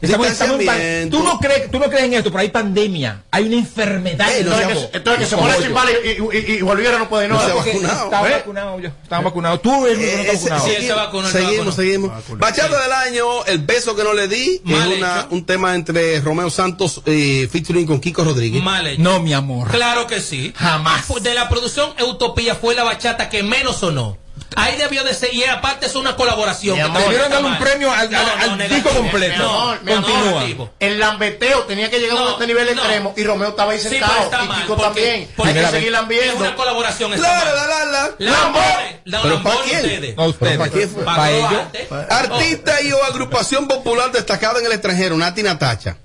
¿Tú, 0.00 1.22
no 1.22 1.38
crees, 1.38 1.70
tú 1.70 1.78
no 1.78 1.88
crees 1.88 2.04
en 2.04 2.14
esto, 2.14 2.30
pero 2.30 2.40
hay 2.40 2.50
pandemia, 2.50 3.22
hay 3.30 3.44
una 3.44 3.56
enfermedad. 3.56 4.28
Entonces, 4.36 5.28
se 5.28 5.36
y, 5.36 6.56
y, 6.56 6.60
no 6.60 7.08
puede 7.08 7.28
no. 7.28 7.34
no 7.34 7.56
vacunado. 7.56 8.04
Estaba 8.04 8.28
¿Eh? 8.28 8.32
vacunado 8.32 8.80
yo. 8.80 8.88
Estaba 9.02 9.22
eh, 9.22 9.24
vacunado. 9.24 9.60
Tú 9.60 9.86
eres 9.86 9.98
eh, 9.98 10.26
vacunado. 10.34 10.64
Sí, 10.64 10.74
él. 10.74 11.32
Seguimos, 11.32 11.74
seguimos. 11.74 12.12
Bachata 12.38 12.82
del 12.82 12.92
año, 12.92 13.44
el 13.46 13.58
beso 13.58 13.94
que 13.96 14.04
no 14.04 14.12
le 14.12 14.28
di, 14.28 14.60
Mal 14.64 14.92
una, 14.92 15.26
un 15.30 15.44
tema 15.44 15.74
entre 15.74 16.20
Romeo 16.20 16.50
Santos 16.50 17.02
y 17.06 17.46
featuring 17.46 17.86
con 17.86 18.00
Kiko 18.00 18.24
Rodríguez. 18.24 18.62
Mal. 18.62 19.02
No, 19.02 19.20
mi 19.20 19.32
amor. 19.32 19.68
Claro 19.70 20.06
que 20.06 20.20
sí. 20.20 20.52
Jamás. 20.56 21.04
Ah, 21.10 21.20
de 21.20 21.34
la 21.34 21.48
producción 21.48 21.94
Utopía 22.08 22.54
fue 22.54 22.74
la 22.74 22.84
bachata 22.84 23.28
que 23.28 23.42
menos 23.42 23.76
sonó. 23.76 24.23
Ahí 24.56 24.76
debió 24.76 25.04
de 25.04 25.14
ser. 25.14 25.34
Y 25.34 25.44
aparte 25.44 25.86
es 25.86 25.94
una 25.94 26.16
colaboración. 26.16 26.76
Debieron 26.76 27.30
darle 27.30 27.48
un 27.48 27.58
premio 27.58 27.92
al, 27.92 28.10
no, 28.10 28.90
completo. 28.94 29.78
Continúa. 29.86 30.70
el 30.80 30.98
lambeteo 30.98 31.64
tenía 31.64 31.90
que 31.90 31.98
llegar 31.98 32.18
no, 32.18 32.28
a 32.28 32.32
este 32.32 32.46
nivel 32.46 32.68
extremo. 32.68 33.14
Y 33.16 33.24
Romeo 33.24 33.50
estaba 33.50 33.72
ahí 33.72 33.78
sentado. 33.78 34.30
Pues, 34.30 34.42
y 34.42 34.60
Kiko 34.62 34.76
también. 34.76 35.28
Hay 35.44 35.54
que 35.54 35.66
seguir 35.66 35.92
lambiendo. 35.92 36.34
Es 36.34 36.40
una 36.40 36.54
colaboración. 36.54 37.10
La, 37.10 37.16
la, 37.18 37.54
la, 37.54 37.84
la. 37.84 38.14
Lambones. 38.18 39.00
¿Pero 39.04 39.42
para 39.42 39.56
quién? 39.62 40.14
Ustedes. 40.18 40.58
¿Para 40.58 40.70
quién? 40.70 40.88
Para 41.04 41.30
ellos. 41.30 41.62
Artista 42.10 42.82
y 42.82 42.92
o 42.92 43.02
agrupación 43.04 43.68
popular 43.68 44.12
destacada 44.12 44.60
en 44.60 44.66
el 44.66 44.72
extranjero. 44.72 45.16
Nati 45.16 45.42
Natacha. 45.42 45.96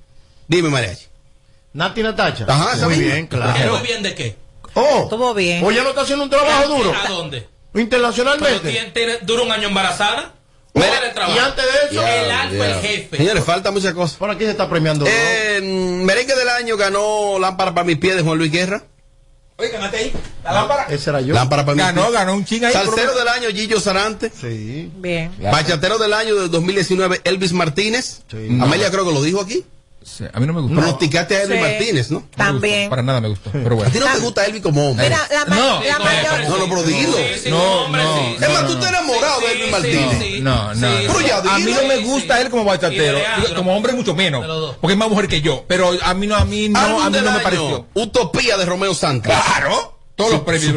Dime, 0.48 0.70
Mariachi. 0.70 1.06
Nati 1.74 2.02
Natacha. 2.04 2.46
Ajá, 2.48 2.88
muy 2.88 2.96
bien, 2.96 3.28
claro. 3.28 3.78
¿Muy 3.78 3.88
bien 3.88 4.02
de 4.02 4.16
qué? 4.16 4.36
Oh, 4.74 5.04
estuvo 5.04 5.34
bien. 5.34 5.64
Oye, 5.64 5.82
no 5.82 5.90
está 5.90 6.02
haciendo 6.02 6.24
un 6.24 6.30
trabajo 6.30 6.68
duro. 6.68 6.94
¿A 6.94 7.08
dónde? 7.08 7.48
Internacionalmente. 7.74 8.92
Pero 8.94 9.14
dura 9.24 9.44
un 9.44 9.52
año 9.52 9.68
embarazada. 9.68 10.34
Y 10.74 11.38
antes 11.40 11.66
de 11.66 11.72
eso, 11.92 12.08
el 12.08 12.32
alfa, 12.32 12.56
yeah. 12.56 12.76
el 12.76 12.82
jefe. 12.82 13.18
Señores, 13.18 13.44
falta 13.44 13.72
muchas 13.72 13.94
cosas. 13.94 14.18
Por 14.18 14.30
aquí 14.30 14.46
se 14.46 14.52
está 14.52 14.70
premiando. 14.70 15.06
Eh. 15.08 15.60
Merengue 15.62 16.36
del 16.36 16.50
año 16.50 16.78
ganó 16.78 17.38
Lámpara 17.40 17.74
para 17.74 17.86
mis 17.86 17.98
pies 17.98 18.16
de 18.16 18.22
Juan 18.22 18.38
Luis 18.38 18.52
Guerra. 18.52 18.84
Oye, 19.58 19.70
ganaste 19.70 19.98
ahí. 19.98 20.14
La 20.44 20.52
ah, 20.52 20.54
lámpara. 20.54 20.86
Ah, 20.88 20.94
ese 20.94 21.10
era 21.10 21.22
yo. 21.22 21.34
Lámpara 21.34 21.66
para 21.66 21.78
ganó, 21.78 22.04
pies. 22.04 22.14
ganó 22.14 22.36
un 22.36 22.46
ching 22.46 22.64
ahí. 22.64 22.72
Salsero 22.72 23.14
del 23.14 23.28
año, 23.28 23.50
Gillo 23.50 23.80
Sarante. 23.80 24.32
Sí. 24.34 24.90
Bien. 24.96 25.34
Bachatero 25.40 25.98
del 25.98 26.14
año 26.14 26.36
de 26.36 26.48
2019, 26.48 27.22
Elvis 27.26 27.52
Martínez. 27.52 28.22
Sí. 28.32 28.48
Amelia 28.62 28.90
creo 28.90 29.06
que 29.06 29.14
lo 29.14 29.22
dijo 29.22 29.42
aquí. 29.42 29.66
A 30.34 30.40
mí 30.40 30.48
no 30.48 30.54
me 30.54 30.62
gustó. 30.62 30.76
Pronosticaste 30.76 31.36
a 31.36 31.44
Elvi 31.44 31.56
sí. 31.56 31.62
Martínez, 31.62 32.12
¿no? 32.12 32.24
También. 32.36 32.90
Para 32.90 33.04
nada 33.04 33.22
me 33.22 33.28
gustó. 33.28 33.52
Pero 33.52 33.76
bueno. 33.76 33.90
A 33.90 33.92
ti 33.92 34.00
no 34.00 34.06
te 34.06 34.20
gusta 34.20 34.46
Elvi 34.46 34.62
como 34.62 34.90
hombre. 34.90 35.10
No. 35.10 35.18
No, 35.18 35.46
no, 35.46 35.80
pero 35.82 35.94
no, 37.50 37.88
no, 37.90 38.46
Es 38.46 38.50
más, 38.50 38.68
tú 38.68 38.74
estás 38.74 38.90
enamorado 38.90 39.42
de 39.42 39.52
Elvi 39.52 39.72
Martínez. 39.72 40.42
no, 40.42 40.74
no. 40.74 40.88
Pero 40.88 41.22
ya 41.22 41.38
A 41.38 41.60
mí 41.60 41.72
no 41.72 41.88
me 41.88 41.98
gusta 41.98 42.42
él 42.42 42.50
como 42.50 42.66
bachatero. 42.66 43.20
Como 43.56 43.76
hombre, 43.76 43.94
mucho 43.94 44.16
menos. 44.16 44.76
Porque 44.80 44.94
es 44.94 44.98
más 44.98 45.10
mujer 45.10 45.28
que 45.28 45.42
yo. 45.42 45.66
Pero 45.68 45.92
a 46.02 46.14
mí 46.14 46.28
no, 46.28 46.36
a 46.36 46.46
mí 46.46 46.70
no, 46.70 46.80
a 46.80 47.10
mí 47.10 47.18
no 47.24 47.32
me 47.32 47.40
pareció. 47.40 47.88
Utopía 47.94 48.58
de 48.58 48.66
Romeo 48.66 48.94
Santos. 48.94 49.34
Claro. 49.34 49.98
Todos 50.16 50.32
los 50.32 50.42
premios. 50.42 50.76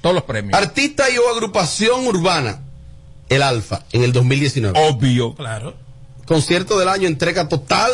Todos 0.00 0.14
los 0.14 0.24
premios. 0.24 0.56
Artista 0.56 1.10
y 1.10 1.18
o 1.18 1.28
agrupación 1.30 2.06
urbana. 2.06 2.62
El 3.28 3.42
Alfa, 3.42 3.82
en 3.90 4.04
el 4.04 4.12
2019. 4.12 4.78
Obvio. 4.88 5.34
Claro. 5.34 5.74
Concierto 6.26 6.78
del 6.78 6.88
año, 6.88 7.06
entrega 7.06 7.48
total, 7.48 7.92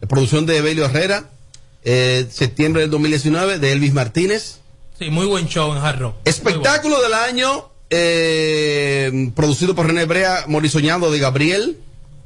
de 0.00 0.06
producción 0.06 0.46
de 0.46 0.58
Evelio 0.58 0.84
Herrera, 0.84 1.30
eh, 1.84 2.26
septiembre 2.30 2.82
del 2.82 2.90
2019, 2.90 3.58
de 3.58 3.72
Elvis 3.72 3.92
Martínez. 3.92 4.58
Sí, 4.98 5.10
muy 5.10 5.26
buen 5.26 5.48
show 5.48 5.72
en 5.72 5.78
Hard 5.78 5.98
Rock. 5.98 6.16
Espectáculo 6.24 7.00
del 7.02 7.14
año, 7.14 7.68
eh, 7.90 9.30
producido 9.34 9.74
por 9.74 9.86
René 9.86 10.04
Brea, 10.04 10.44
Morisoñando 10.46 11.10
de 11.10 11.18
Gabriel. 11.18 11.78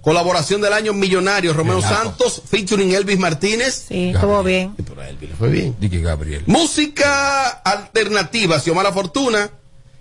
Colaboración 0.02 0.62
del 0.62 0.72
año, 0.72 0.94
Millonario, 0.94 1.52
Romeo 1.52 1.82
Santos, 1.82 2.40
featuring 2.46 2.92
Elvis 2.92 3.18
Martínez. 3.18 3.84
Sí, 3.88 4.10
estuvo 4.14 4.42
bien. 4.42 4.74
Le 4.78 5.28
fue 5.36 5.50
bien. 5.50 5.76
Dije 5.78 6.00
Gabriel. 6.00 6.42
Música 6.46 7.48
alternativa, 7.48 8.58
Xiomara 8.58 8.92
Fortuna. 8.92 9.50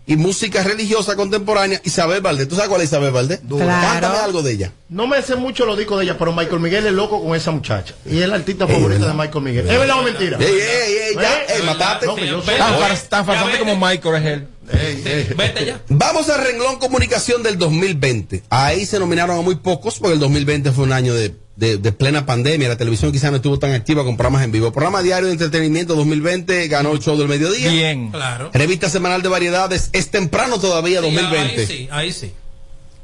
Y 0.09 0.17
música 0.17 0.63
religiosa 0.63 1.15
contemporánea, 1.15 1.79
Isabel 1.83 2.19
Valdés. 2.19 2.47
¿Tú 2.47 2.55
sabes 2.55 2.67
cuál 2.67 2.81
es 2.81 2.87
Isabel 2.87 3.11
Valdés? 3.11 3.41
Cántame 3.47 4.17
algo 4.17 4.41
de 4.41 4.53
ella. 4.53 4.71
No 4.89 5.05
me 5.05 5.21
sé 5.21 5.35
mucho 5.35 5.67
los 5.67 5.77
discos 5.77 5.99
de 5.99 6.05
ella, 6.05 6.17
pero 6.17 6.33
Michael 6.33 6.59
Miguel 6.59 6.87
es 6.87 6.93
loco 6.93 7.23
con 7.23 7.35
esa 7.35 7.51
muchacha. 7.51 7.93
Y 8.07 8.17
es 8.17 8.23
el 8.23 8.33
artista 8.33 8.67
favorito 8.67 9.05
de 9.05 9.13
Michael 9.13 9.43
Miguel. 9.43 9.69
¿Es 9.69 9.77
verdad 9.77 9.99
o 9.99 10.01
mentira? 10.01 10.39
Ey, 10.39 10.47
ey, 10.47 10.93
ey, 11.09 11.13
ya, 11.15 11.41
¿Eh? 11.41 11.45
ey, 11.57 11.63
matate. 11.63 12.07
No, 12.07 12.15
que 12.15 12.27
yo 12.27 12.41
sé. 12.41 12.57
Tan, 12.57 12.73
tan 13.07 13.23
farsante 13.23 13.59
como 13.59 13.75
Michael 13.75 14.15
es 14.15 14.25
él. 14.25 14.47
Vete 14.71 15.65
ya. 15.65 15.81
Vamos 15.89 16.29
al 16.29 16.43
renglón 16.43 16.77
comunicación 16.79 17.43
del 17.43 17.57
2020. 17.57 18.43
Ahí 18.49 18.85
se 18.85 18.99
nominaron 18.99 19.37
a 19.37 19.41
muy 19.41 19.55
pocos 19.55 19.99
porque 19.99 20.13
el 20.13 20.19
2020 20.19 20.71
fue 20.71 20.83
un 20.85 20.93
año 20.93 21.13
de, 21.13 21.35
de- 21.55 21.77
de 21.77 21.91
plena 21.91 22.25
pandemia. 22.25 22.67
La 22.69 22.77
televisión 22.77 23.11
quizás 23.11 23.31
no 23.31 23.37
estuvo 23.37 23.57
tan 23.59 23.73
activa 23.73 24.03
con 24.03 24.15
programas 24.17 24.43
en 24.43 24.51
vivo. 24.51 24.71
Programa 24.71 25.01
diario 25.01 25.27
de 25.27 25.33
entretenimiento 25.33 25.95
2020 25.95 26.67
ganó 26.67 26.91
el 26.91 26.99
show 26.99 27.17
del 27.17 27.27
mediodía. 27.27 27.69
Bien. 27.71 28.11
Claro. 28.11 28.51
Revista 28.53 28.89
semanal 28.89 29.21
de 29.21 29.29
variedades. 29.29 29.89
Es 29.93 30.11
temprano 30.11 30.59
todavía 30.59 30.99
Sí, 31.01 31.05
2020. 31.05 31.59
Ahí 31.61 31.67
sí, 31.67 31.87
ahí 31.91 32.13
sí. 32.13 32.33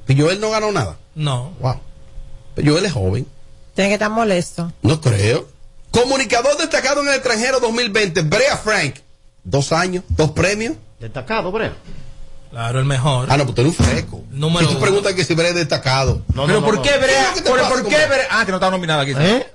Y 0.07 0.19
Joel 0.19 0.39
no 0.39 0.51
ganó 0.51 0.71
nada. 0.71 0.97
No. 1.15 1.53
Wow. 1.59 1.79
Pero 2.53 2.71
Joel 2.73 2.85
es 2.85 2.91
joven. 2.93 3.25
Tiene 3.73 3.89
que 3.89 3.95
estar 3.95 4.11
molesto. 4.11 4.71
No 4.83 5.01
creo. 5.01 5.47
Comunicador 5.91 6.57
destacado 6.57 7.01
en 7.01 7.07
el 7.09 7.15
extranjero 7.15 7.59
2020. 7.59 8.21
Brea 8.21 8.57
Frank. 8.57 8.95
Dos 9.43 9.71
años, 9.71 10.03
dos 10.09 10.31
premios. 10.31 10.75
Destacado, 11.05 11.51
Brea. 11.51 11.71
Claro, 12.49 12.79
el 12.79 12.85
mejor. 12.85 13.27
Ah, 13.29 13.37
no, 13.37 13.43
pues 13.43 13.53
tú 13.53 13.61
eres 13.61 13.79
un 13.79 13.85
freco. 13.85 14.23
Número 14.31 14.63
y 14.63 14.65
tú 14.65 14.71
uno. 14.71 14.81
preguntas 14.81 15.13
que 15.13 15.23
si 15.23 15.35
Brea 15.35 15.49
es 15.49 15.55
destacado. 15.55 16.23
Pero 16.47 16.65
¿por 16.65 16.81
qué 16.81 16.97
Brea? 16.97 17.31
¿Qué 17.35 17.41
te 17.41 17.49
¿Por, 17.49 17.87
qué 17.87 18.07
Brea? 18.07 18.27
Ah, 18.31 18.43
que 18.43 18.51
no 18.51 18.57
estaba 18.57 18.71
nominada 18.71 19.03
aquí. 19.03 19.13
¿Eh? 19.15 19.45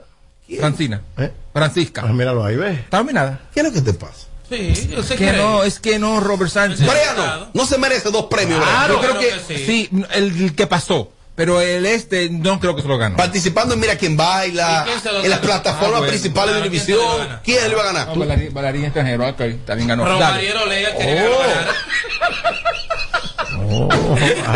Francina. 0.59 1.03
¿Eh? 1.19 1.33
Francisca. 1.53 2.05
Ah, 2.07 2.13
míralo 2.13 2.45
ahí, 2.45 2.55
¿ves? 2.55 2.79
¿Está 2.79 2.99
nominada? 2.99 3.41
¿Qué 3.53 3.61
es 3.61 3.67
lo 3.67 3.73
que 3.73 3.81
te 3.81 3.95
pasa? 3.95 4.29
Sí, 4.49 4.91
yo 4.95 5.03
sé 5.03 5.17
Que 5.17 5.33
no, 5.33 5.65
es 5.65 5.81
que 5.81 5.99
no, 5.99 6.21
Robert 6.21 6.53
Sánchez. 6.53 6.87
Brea 6.87 7.15
no. 7.15 7.49
No 7.53 7.67
se 7.67 7.79
merece 7.79 8.13
dos 8.13 8.27
premios. 8.27 8.61
Brea. 8.61 8.87
Yo 8.87 9.01
creo 9.01 9.19
claro 9.19 9.21
que, 9.49 9.55
que 9.55 9.67
sí, 9.67 9.91
el, 10.13 10.55
que 10.55 10.69
pasó. 10.69 11.11
Pero 11.41 11.59
el 11.63 11.87
este 11.87 12.29
no 12.29 12.61
creo 12.61 12.77
que 12.77 12.83
se 12.83 12.89
lo 12.89 12.99
ganó. 12.99 13.17
Participando 13.17 13.73
en 13.73 13.81
Mira 13.81 13.97
quién 13.97 14.15
baila, 14.15 14.83
¿Y 14.85 14.89
quién 14.91 15.01
se 15.01 15.11
lo 15.11 15.23
en 15.25 15.31
las 15.31 15.41
ganó? 15.41 15.53
plataformas 15.53 15.87
Ah, 15.87 15.99
bueno. 16.01 16.07
principales 16.11 16.55
de 16.55 16.61
Claro, 16.61 16.71
¿quién 16.71 16.85
se 16.85 16.93
lo 16.93 16.99
Univisión. 17.17 17.41
¿Quién 17.43 17.69
le 17.71 17.75
va 17.77 17.81
a 17.83 17.87
ganar? 17.87 18.09
No, 18.09 18.15
bailarín, 18.17 18.53
bailarín 18.53 18.85
extranjero, 18.85 19.27
ok, 19.27 19.41
también 19.65 19.89
ganó. 19.89 20.03
Pero 20.05 20.19
Dale. 20.19 20.35
Mariero 20.35 20.67
Lea 20.67 20.97
quería 20.99 21.15
que 21.23 21.29
lo 21.29 21.35
Oh. 21.35 21.39
ganara. 21.39 21.75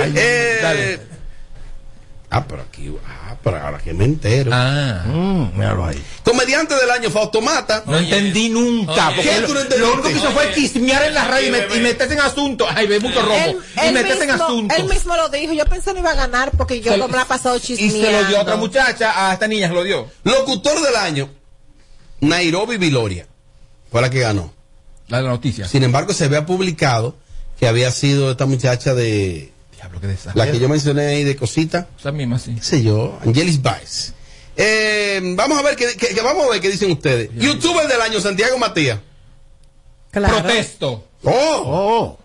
Eh, 0.14 0.58
Dale. 0.60 1.00
Ah, 2.36 2.44
pero 2.48 2.62
aquí, 2.62 2.92
ah, 3.06 3.36
pero 3.44 3.58
ahora 3.58 3.78
que 3.78 3.94
me 3.94 4.04
entero. 4.04 4.50
Ah. 4.52 5.02
Mm, 5.06 5.56
míralo 5.58 5.86
ahí. 5.86 6.02
Comediante 6.24 6.74
del 6.74 6.90
año, 6.90 7.10
Fausto 7.10 7.40
Mata. 7.40 7.84
No 7.86 7.96
entendí 7.96 8.48
nunca. 8.48 9.08
Oye. 9.08 9.16
porque 9.16 9.30
¿Qué 9.30 9.40
lo, 9.40 9.46
tú 9.46 9.54
no 9.54 9.60
entendiste? 9.60 9.86
lo 9.86 9.92
único 9.94 10.08
que 10.08 10.14
hizo 10.14 10.30
fue 10.32 10.52
chismear 10.54 11.04
en 11.04 11.14
la 11.14 11.24
radio 11.26 11.48
y, 11.48 11.52
met- 11.52 11.76
y 11.76 11.80
meterse 11.80 12.14
en 12.14 12.20
asuntos. 12.20 12.66
Ay, 12.74 12.86
ve 12.88 12.98
mucho 13.00 13.22
robo. 13.22 13.34
Él, 13.36 13.56
y 13.88 13.92
meterse 13.92 14.24
en 14.24 14.30
mismo, 14.30 14.44
asuntos. 14.44 14.78
él 14.78 14.88
mismo 14.88 15.16
lo 15.16 15.28
dijo. 15.28 15.52
Yo 15.52 15.64
pensé 15.66 15.92
no 15.92 16.00
iba 16.00 16.10
a 16.10 16.14
ganar 16.14 16.50
porque 16.56 16.80
yo 16.80 16.90
Se 16.92 16.98
no 16.98 17.04
lo- 17.04 17.08
me 17.08 17.16
la 17.18 17.22
he 17.22 17.26
pasado 17.26 17.56
y 17.56 17.60
chismeando. 17.60 18.00
se 18.06 18.12
lo 18.22 18.24
dio 18.28 18.38
a 18.38 18.42
otra 18.42 18.56
muchacha, 18.56 19.28
a 19.30 19.32
esta 19.34 19.46
niña 19.46 19.68
se 19.68 19.74
lo 19.74 19.84
dio. 19.84 20.08
Locutor 20.24 20.80
del 20.82 20.96
año, 20.96 21.30
Nairobi 22.20 22.76
Viloria. 22.78 23.26
Fue 23.90 24.00
la 24.00 24.10
que 24.10 24.20
ganó. 24.20 24.52
La 25.08 25.18
de 25.18 25.22
la 25.24 25.30
noticia. 25.30 25.68
Sin 25.68 25.84
embargo, 25.84 26.12
se 26.12 26.24
había 26.24 26.46
publicado 26.46 27.16
que 27.60 27.68
había 27.68 27.90
sido 27.92 28.30
esta 28.32 28.46
muchacha 28.46 28.94
de. 28.94 29.52
Diablo, 29.84 30.00
qué 30.00 30.06
desastre. 30.06 30.32
La 30.44 30.50
que 30.50 30.58
yo 30.58 30.68
mencioné 30.68 31.06
ahí 31.06 31.24
de 31.24 31.36
cosita. 31.36 31.88
Esa 31.98 32.10
misma, 32.12 32.38
sí. 32.38 32.56
sé 32.60 32.82
yo, 32.82 33.18
Angelis 33.24 33.60
Baez. 33.60 34.12
Eh, 34.56 35.20
vamos 35.36 35.58
a 35.58 35.62
ver 35.62 35.76
qué, 35.76 35.94
qué- 35.98 36.14
qué- 36.14 36.22
vamos 36.22 36.46
a 36.46 36.50
ver 36.50 36.60
qué 36.60 36.70
dicen 36.70 36.90
ustedes. 36.90 37.30
YouTuber 37.34 37.86
del 37.88 38.00
año, 38.00 38.20
Santiago 38.20 38.56
Matías. 38.58 38.98
Claro. 40.10 40.38
Protesto. 40.42 41.08
Oh, 41.24 42.18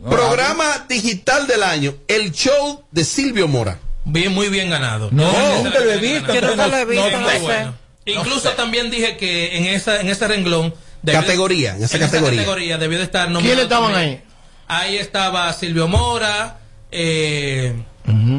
Oh, 0.00 0.08
programa 0.08 0.86
digital 0.88 1.46
del 1.46 1.62
año, 1.62 1.94
el 2.08 2.32
show 2.32 2.84
de 2.90 3.04
Silvio 3.04 3.48
Mora. 3.48 3.78
Bien, 4.04 4.32
muy 4.32 4.48
bien 4.48 4.70
ganado. 4.70 5.08
No, 5.12 5.30
Bien 5.30 5.64
nunca 5.64 5.80
lo 5.80 5.90
he 5.92 5.98
visto. 5.98 6.32
Yo 6.34 6.40
nunca 6.40 6.64
entonces 6.64 6.70
lo 6.70 6.76
he 6.78 6.84
visto, 6.84 7.10
no- 7.10 7.18
no 7.20 7.24
Muy 7.26 7.32
sé. 7.32 7.38
bueno. 7.40 7.74
Incluso 8.06 8.50
también 8.52 8.90
dije 8.90 9.16
que 9.18 9.56
en 9.58 9.66
esa 9.66 10.00
en 10.00 10.08
ese 10.08 10.26
renglón 10.26 10.74
debió- 11.02 11.20
Categoría, 11.20 11.76
en 11.76 11.84
esa 11.84 11.98
categoría. 11.98 12.78
debió 12.78 12.96
de 12.98 13.04
estar 13.04 13.28
nominado 13.30 13.42
¿Quiénes 13.42 13.62
estaban 13.64 13.92
también. 13.92 14.22
Ahí 14.68 14.96
estaba 14.96 15.52
Silvio 15.52 15.88
Mora, 15.88 16.58
eh, 16.90 17.74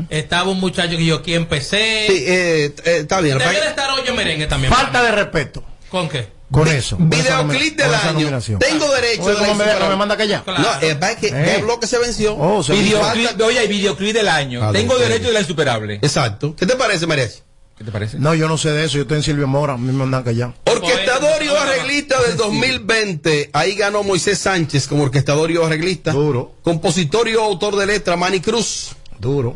estaba 0.10 0.50
un 0.50 0.60
muchacho 0.60 0.98
que 0.98 1.06
yo 1.06 1.18
aquí 1.18 1.34
empecé. 1.34 2.06
Sí, 2.08 2.24
eh, 2.28 2.76
eh, 2.86 2.98
está 3.02 3.22
bien. 3.22 3.38
De 3.38 3.44
estar 3.46 3.90
Merengue 4.16 4.48
también. 4.48 4.74
Falta 4.74 5.04
de 5.04 5.12
respeto. 5.12 5.64
¿Con 5.90 6.10
qué? 6.10 6.28
Con 6.52 6.68
eso. 6.68 6.98
Videoclip 7.00 7.78
del 7.78 7.94
año. 7.94 8.40
Tengo 8.60 8.92
derecho 8.92 9.24
Oye, 9.24 9.36
de 9.36 9.42
la 9.42 9.48
¿cómo 9.50 9.56
me, 9.64 9.80
no 9.80 9.90
me 9.90 9.96
manda 9.96 10.18
callar? 10.18 10.44
Claro. 10.44 10.64
No, 10.64 11.08
es 11.08 11.18
que 11.18 11.28
Eh. 11.28 11.56
el 11.58 11.62
bloque 11.64 11.86
se 11.86 12.00
venció. 12.00 12.36
Oh, 12.36 12.64
se 12.64 12.74
Videoclip, 12.74 13.28
falta- 13.28 13.46
oye, 13.46 13.68
videoclip 13.68 14.14
del 14.16 14.28
año. 14.28 14.62
Ah, 14.64 14.72
Tengo 14.72 14.98
derecho 14.98 15.28
de 15.28 15.34
la 15.34 15.42
insuperable. 15.42 15.96
Exacto. 16.02 16.56
¿Qué 16.56 16.66
te 16.66 16.76
parece, 16.76 17.06
Mariachi? 17.06 17.40
¿Qué 17.80 17.86
te 17.86 17.92
parece? 17.94 18.20
No, 18.20 18.36
yo 18.36 18.50
no 18.50 18.58
sé 18.58 18.72
de 18.72 18.84
eso. 18.84 18.98
Yo 18.98 19.04
estoy 19.04 19.18
en 19.18 19.24
Silvio 19.24 19.48
Mora. 19.48 19.74
A 19.74 19.78
mí 19.78 19.88
me 19.88 19.94
mandan 19.94 20.22
callar. 20.22 20.54
Orquestador 20.66 21.42
y 21.42 21.48
arreglista 21.48 22.22
del 22.24 22.36
2020. 22.36 23.52
Ahí 23.54 23.76
ganó 23.76 24.04
Moisés 24.04 24.38
Sánchez 24.38 24.86
como 24.86 25.04
orquestador 25.04 25.50
y 25.50 25.56
arreglista. 25.56 26.12
Duro. 26.12 26.56
Compositor 26.62 27.30
y 27.30 27.36
autor 27.36 27.78
de 27.78 27.86
letra, 27.86 28.18
Manny 28.18 28.42
Cruz. 28.42 28.90
Duro. 29.18 29.56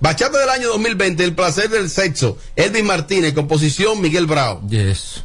Bachata 0.00 0.38
del 0.38 0.48
año 0.48 0.68
2020, 0.68 1.22
El 1.22 1.34
placer 1.34 1.68
del 1.68 1.90
sexo. 1.90 2.38
Edwin 2.56 2.86
Martínez, 2.86 3.34
composición 3.34 4.00
Miguel 4.00 4.24
Bravo. 4.24 4.66
Yes. 4.66 5.22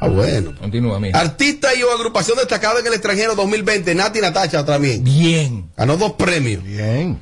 Ah, 0.00 0.08
bueno. 0.08 0.52
Continúa, 0.58 0.98
mira. 0.98 1.20
Artista 1.20 1.76
y 1.76 1.82
o 1.84 1.92
agrupación 1.92 2.36
destacada 2.38 2.80
en 2.80 2.88
el 2.88 2.94
extranjero 2.94 3.36
2020, 3.36 3.94
Nati 3.94 4.20
Natacha 4.20 4.64
también. 4.64 5.04
Bien. 5.04 5.70
Ganó 5.76 5.96
dos 5.96 6.14
premios. 6.14 6.64
Bien. 6.64 7.20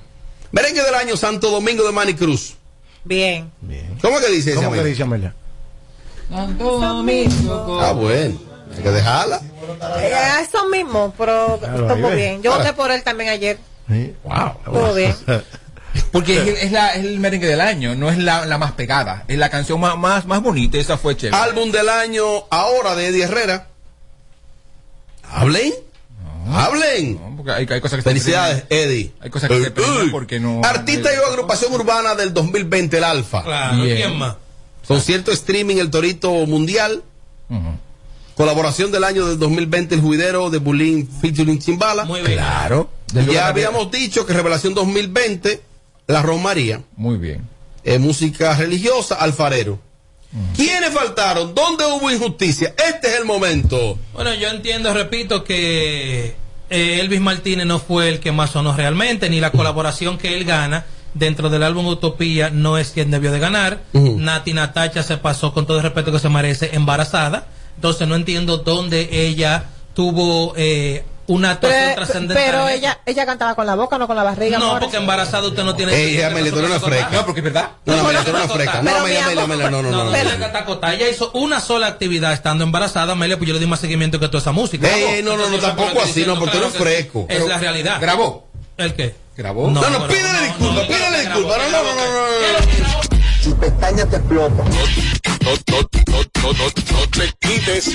Merengue 0.50 0.82
del 0.82 0.94
año, 0.94 1.14
Santo 1.18 1.50
Domingo 1.50 1.84
de 1.84 1.92
Manny 1.92 2.14
Cruz. 2.14 2.54
Bien. 3.04 3.50
¿Cómo 4.00 4.20
que 4.20 4.28
dice 4.28 4.54
¿Cómo 4.54 4.72
que 4.72 4.84
dice 4.84 5.02
Amelia? 5.02 5.34
Ah, 6.30 7.92
bueno. 7.94 8.38
Hay 8.76 8.82
que 8.82 8.90
dejarla. 8.90 9.40
Eh, 9.98 10.12
eso 10.42 10.66
mismo, 10.68 11.12
pero 11.18 11.58
Claro, 11.58 11.88
estuvo 11.90 12.10
bien. 12.10 12.42
Yo 12.42 12.56
voté 12.56 12.72
por 12.72 12.90
él 12.90 13.02
también 13.02 13.30
ayer. 13.30 13.58
Sí. 13.88 14.14
Wow. 14.24 14.52
Estuvo 14.64 14.94
bien. 14.94 15.14
Porque 16.10 16.38
es, 16.38 16.62
es 16.64 16.72
la, 16.72 16.94
es 16.94 17.04
el 17.04 17.18
merengue 17.20 17.46
del 17.46 17.60
año, 17.60 17.94
no 17.94 18.08
es 18.10 18.16
la, 18.16 18.46
la 18.46 18.56
más 18.56 18.72
pegada. 18.72 19.24
Es 19.28 19.36
la 19.36 19.50
canción 19.50 19.78
más, 19.78 19.98
más, 19.98 20.24
más 20.24 20.40
bonita, 20.42 20.78
esa 20.78 20.96
fue 20.96 21.16
chévere. 21.16 21.36
Álbum 21.36 21.70
del 21.70 21.88
año 21.90 22.24
ahora 22.48 22.94
de 22.94 23.08
Eddie 23.08 23.24
Herrera. 23.24 23.66
Hablen. 25.30 25.72
Hablen. 26.50 27.14
No, 27.20 27.36
porque 27.36 27.52
hay, 27.52 27.66
hay 27.70 27.80
cosas 27.80 27.96
que 27.98 28.02
se 28.02 28.08
Felicidades, 28.10 28.64
Eddie. 28.70 29.12
Hay 29.20 29.30
cosas 29.30 29.48
que 29.50 29.62
se 29.62 29.70
premian 29.70 30.10
porque 30.10 30.40
no. 30.40 30.60
Artista 30.64 31.10
y 31.12 31.16
agrupación 31.30 31.72
urbana 31.72 32.14
del 32.14 32.32
2020, 32.34 32.96
el 32.98 33.04
Alfa. 33.04 33.42
Claro, 33.44 33.82
Bien. 33.82 33.96
¿quién 33.96 34.18
más? 34.18 34.36
Concierto 34.86 35.30
streaming 35.32 35.76
El 35.76 35.90
Torito 35.90 36.30
Mundial. 36.46 37.02
Colaboración 38.36 38.90
del 38.90 39.04
año 39.04 39.26
del 39.26 39.38
2020, 39.38 39.94
El 39.94 40.00
Juidero 40.00 40.48
de 40.50 40.58
Bulín 40.58 41.06
featuring 41.20 41.58
Chimbala. 41.58 42.04
Muy 42.04 42.20
bien. 42.22 42.32
Claro. 42.34 42.88
Ya 43.30 43.46
habíamos 43.46 43.90
dicho 43.90 44.24
que 44.24 44.32
Revelación 44.32 44.72
2020, 44.74 45.60
La 46.06 46.22
Romaría. 46.22 46.80
Muy 46.96 47.18
bien. 47.18 47.46
eh, 47.84 47.98
música 47.98 48.56
religiosa, 48.56 49.16
Alfarero. 49.16 49.78
¿Quiénes 50.56 50.90
faltaron? 50.90 51.54
¿Dónde 51.54 51.84
hubo 51.84 52.10
injusticia? 52.10 52.74
Este 52.88 53.08
es 53.08 53.18
el 53.18 53.24
momento. 53.24 53.98
Bueno, 54.14 54.32
yo 54.34 54.48
entiendo, 54.48 54.92
repito, 54.94 55.44
que 55.44 56.34
eh, 56.70 57.00
Elvis 57.00 57.20
Martínez 57.20 57.66
no 57.66 57.78
fue 57.78 58.08
el 58.08 58.20
que 58.20 58.32
más 58.32 58.50
sonó 58.50 58.74
realmente, 58.74 59.28
ni 59.28 59.40
la 59.40 59.50
colaboración 59.50 60.16
que 60.16 60.34
él 60.36 60.44
gana 60.44 60.86
dentro 61.14 61.50
del 61.50 61.62
álbum 61.62 61.86
Utopía 61.86 62.50
no 62.50 62.78
es 62.78 62.90
quien 62.90 63.10
debió 63.10 63.30
de 63.30 63.38
ganar. 63.38 63.82
Ujú. 63.92 64.18
Nati 64.18 64.54
Natacha 64.54 65.02
se 65.02 65.18
pasó 65.18 65.52
con 65.52 65.66
todo 65.66 65.76
el 65.78 65.82
respeto 65.82 66.12
que 66.12 66.18
se 66.18 66.28
merece 66.28 66.70
embarazada. 66.74 67.46
Entonces 67.76 68.08
no 68.08 68.14
entiendo 68.14 68.58
dónde 68.58 69.08
ella 69.26 69.64
tuvo 69.94 70.54
eh, 70.56 71.04
una 71.32 71.52
actuación 71.52 71.82
Pero, 71.82 71.94
trascendental. 71.96 72.44
pero 72.44 72.68
ella, 72.68 73.00
ella 73.06 73.26
cantaba 73.26 73.54
con 73.54 73.66
la 73.66 73.74
boca, 73.74 73.98
no 73.98 74.06
con 74.06 74.16
la 74.16 74.22
barriga. 74.22 74.58
no, 74.58 74.66
amor. 74.66 74.80
porque 74.80 74.96
embarazada 74.96 75.46
usted 75.48 75.64
no 75.64 75.74
tiene... 75.74 75.94
Ey, 75.94 76.20
Amelia, 76.22 76.52
tú 76.52 76.58
eres 76.58 76.70
una 76.70 76.80
freca. 76.80 77.08
No, 77.10 77.24
porque 77.24 77.40
es 77.40 77.44
verdad. 77.44 77.70
No, 77.84 77.96
no, 77.96 78.02
Amelia, 78.02 78.24
tú 78.24 78.30
eres 78.30 78.44
una 78.44 78.54
freca. 78.54 78.82
No, 78.82 78.96
Amelia, 78.96 79.24
Amelia, 79.24 79.42
Amelia, 79.44 79.70
no, 79.70 79.82
no, 79.82 79.90
No, 79.90 79.96
no. 79.98 80.04
no, 80.04 80.10
no, 80.10 80.16
ella 80.16 80.64
no. 80.66 80.88
Ella 80.88 81.08
hizo 81.08 81.30
una 81.32 81.60
sola 81.60 81.86
actividad 81.86 82.32
estando 82.32 82.64
embarazada, 82.64 83.12
Amelia, 83.12 83.36
pues 83.38 83.48
yo 83.48 83.54
le 83.54 83.60
di 83.60 83.66
más 83.66 83.80
seguimiento 83.80 84.20
que 84.20 84.28
toda 84.28 84.40
esa 84.40 84.52
música. 84.52 84.88
Ey, 84.88 85.22
no, 85.22 85.36
no, 85.36 85.48
no, 85.48 85.58
tampoco 85.58 86.00
así, 86.02 86.24
no, 86.26 86.38
porque 86.38 86.58
que 86.58 86.70
sí. 86.70 86.78
fresco. 86.78 87.26
Es 87.28 87.46
la 87.46 87.58
realidad. 87.58 88.00
Grabó. 88.00 88.48
¿El 88.76 88.94
qué? 88.94 89.14
¿Grabó? 89.36 89.70
No, 89.70 89.80
no, 89.88 90.06
pídele 90.06 90.40
disculpas, 90.46 90.86
pídele 90.86 91.20
disculpas. 91.20 91.58
No, 91.70 91.82
no, 91.82 91.94
no, 91.94 92.04
no, 92.04 92.58
no. 92.58 93.42
Tu 93.42 93.56
pestaña 93.58 94.06
te 94.06 94.16
explota. 94.16 94.62
No, 94.62 94.70
no, 94.70 95.52
no, 95.70 96.22
no, 96.42 96.52
no, 96.52 96.64
no 96.64 97.08
te 97.10 97.32
quites. 97.40 97.90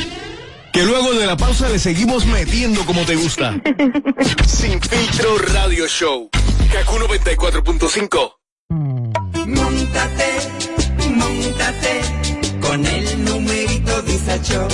Que 0.72 0.84
luego 0.84 1.14
de 1.14 1.26
la 1.26 1.38
pausa 1.38 1.70
le 1.70 1.80
seguimos 1.80 2.26
metiendo 2.26 2.86
como 2.86 3.06
te 3.06 3.16
gusta. 3.16 3.56
Sin 4.46 4.82
filtro 4.82 5.38
radio 5.54 5.88
show. 5.88 6.30
Kaku 6.72 6.96
94.5. 6.98 8.34
Montate, 9.48 10.30
montate 11.16 12.02
con 12.60 12.86
el 12.86 13.26
numerito 13.26 14.02
Disacho. 14.04 14.68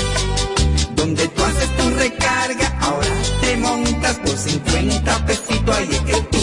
Donde 0.96 1.28
tú 1.28 1.44
haces 1.44 1.78
tu 1.78 1.90
recarga, 1.92 2.78
ahora 2.82 3.16
te 3.42 3.58
montas 3.58 4.20
por 4.20 4.38
50 4.38 5.26
pesitos. 5.26 5.78
Ahí 5.78 5.90
es 5.92 6.02
que 6.02 6.22
tú 6.22 6.43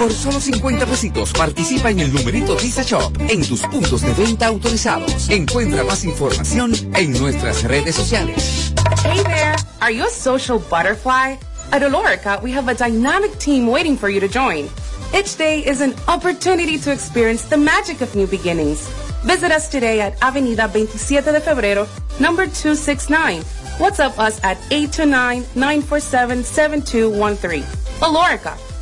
Por 0.00 0.12
solo 0.14 0.40
50 0.40 0.86
pesitos 0.86 1.30
participa 1.30 1.90
en 1.90 2.00
el 2.00 2.10
numerito 2.10 2.56
Visa 2.56 2.82
Shop 2.82 3.12
en 3.28 3.46
tus 3.46 3.60
puntos 3.66 4.00
de 4.00 4.14
venta 4.14 4.46
autorizados. 4.46 5.28
Encuentra 5.28 5.84
más 5.84 6.04
información 6.04 6.72
en 6.94 7.12
nuestras 7.20 7.62
redes 7.64 7.96
sociales. 7.96 8.72
Hey 9.04 9.22
there! 9.24 9.56
Are 9.80 9.94
you 9.94 10.06
a 10.06 10.08
social 10.08 10.58
butterfly? 10.58 11.36
At 11.70 11.82
Olorica, 11.82 12.40
we 12.42 12.50
have 12.50 12.70
a 12.70 12.74
dynamic 12.74 13.38
team 13.38 13.68
waiting 13.68 13.94
for 13.94 14.08
you 14.08 14.20
to 14.20 14.26
join. 14.26 14.70
Each 15.14 15.36
day 15.36 15.58
is 15.58 15.82
an 15.82 15.94
opportunity 16.08 16.78
to 16.78 16.90
experience 16.90 17.44
the 17.44 17.58
magic 17.58 18.00
of 18.00 18.16
new 18.16 18.26
beginnings. 18.26 18.88
Visit 19.24 19.52
us 19.52 19.68
today 19.68 20.00
at 20.00 20.18
Avenida 20.22 20.66
27 20.66 21.30
de 21.30 21.40
Febrero, 21.42 21.86
number 22.18 22.46
269. 22.46 23.42
WhatsApp 23.76 24.18
us 24.18 24.40
at 24.42 24.56
829-947-7213. 24.70 27.64
Olorica, 28.00 28.56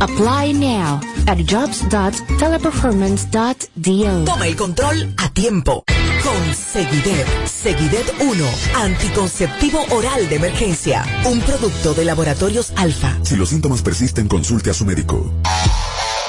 Apply 0.00 0.52
now 0.52 1.00
at 1.26 1.38
jobs.teleperformance.do. 1.38 4.24
Toma 4.24 4.46
el 4.46 4.56
control 4.56 5.14
a 5.16 5.28
tiempo. 5.30 5.84
Con 6.22 6.54
Seguidet. 6.54 7.26
Seguidet 7.46 8.14
1. 8.20 8.44
Anticonceptivo 8.74 9.84
oral 9.90 10.28
de 10.28 10.36
emergencia. 10.36 11.04
Un 11.24 11.40
producto 11.40 11.94
de 11.94 12.04
laboratorios 12.04 12.72
alfa. 12.76 13.16
Si 13.22 13.36
los 13.36 13.48
síntomas 13.48 13.80
persisten, 13.82 14.28
consulte 14.28 14.68
a 14.70 14.74
su 14.74 14.84
médico. 14.84 15.32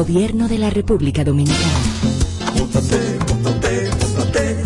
Gobierno 0.00 0.48
de 0.48 0.56
la 0.56 0.70
República 0.70 1.24
Dominicana. 1.24 1.78
Móntate, 2.56 3.18
móntate, 3.28 3.90
móntate 4.00 4.62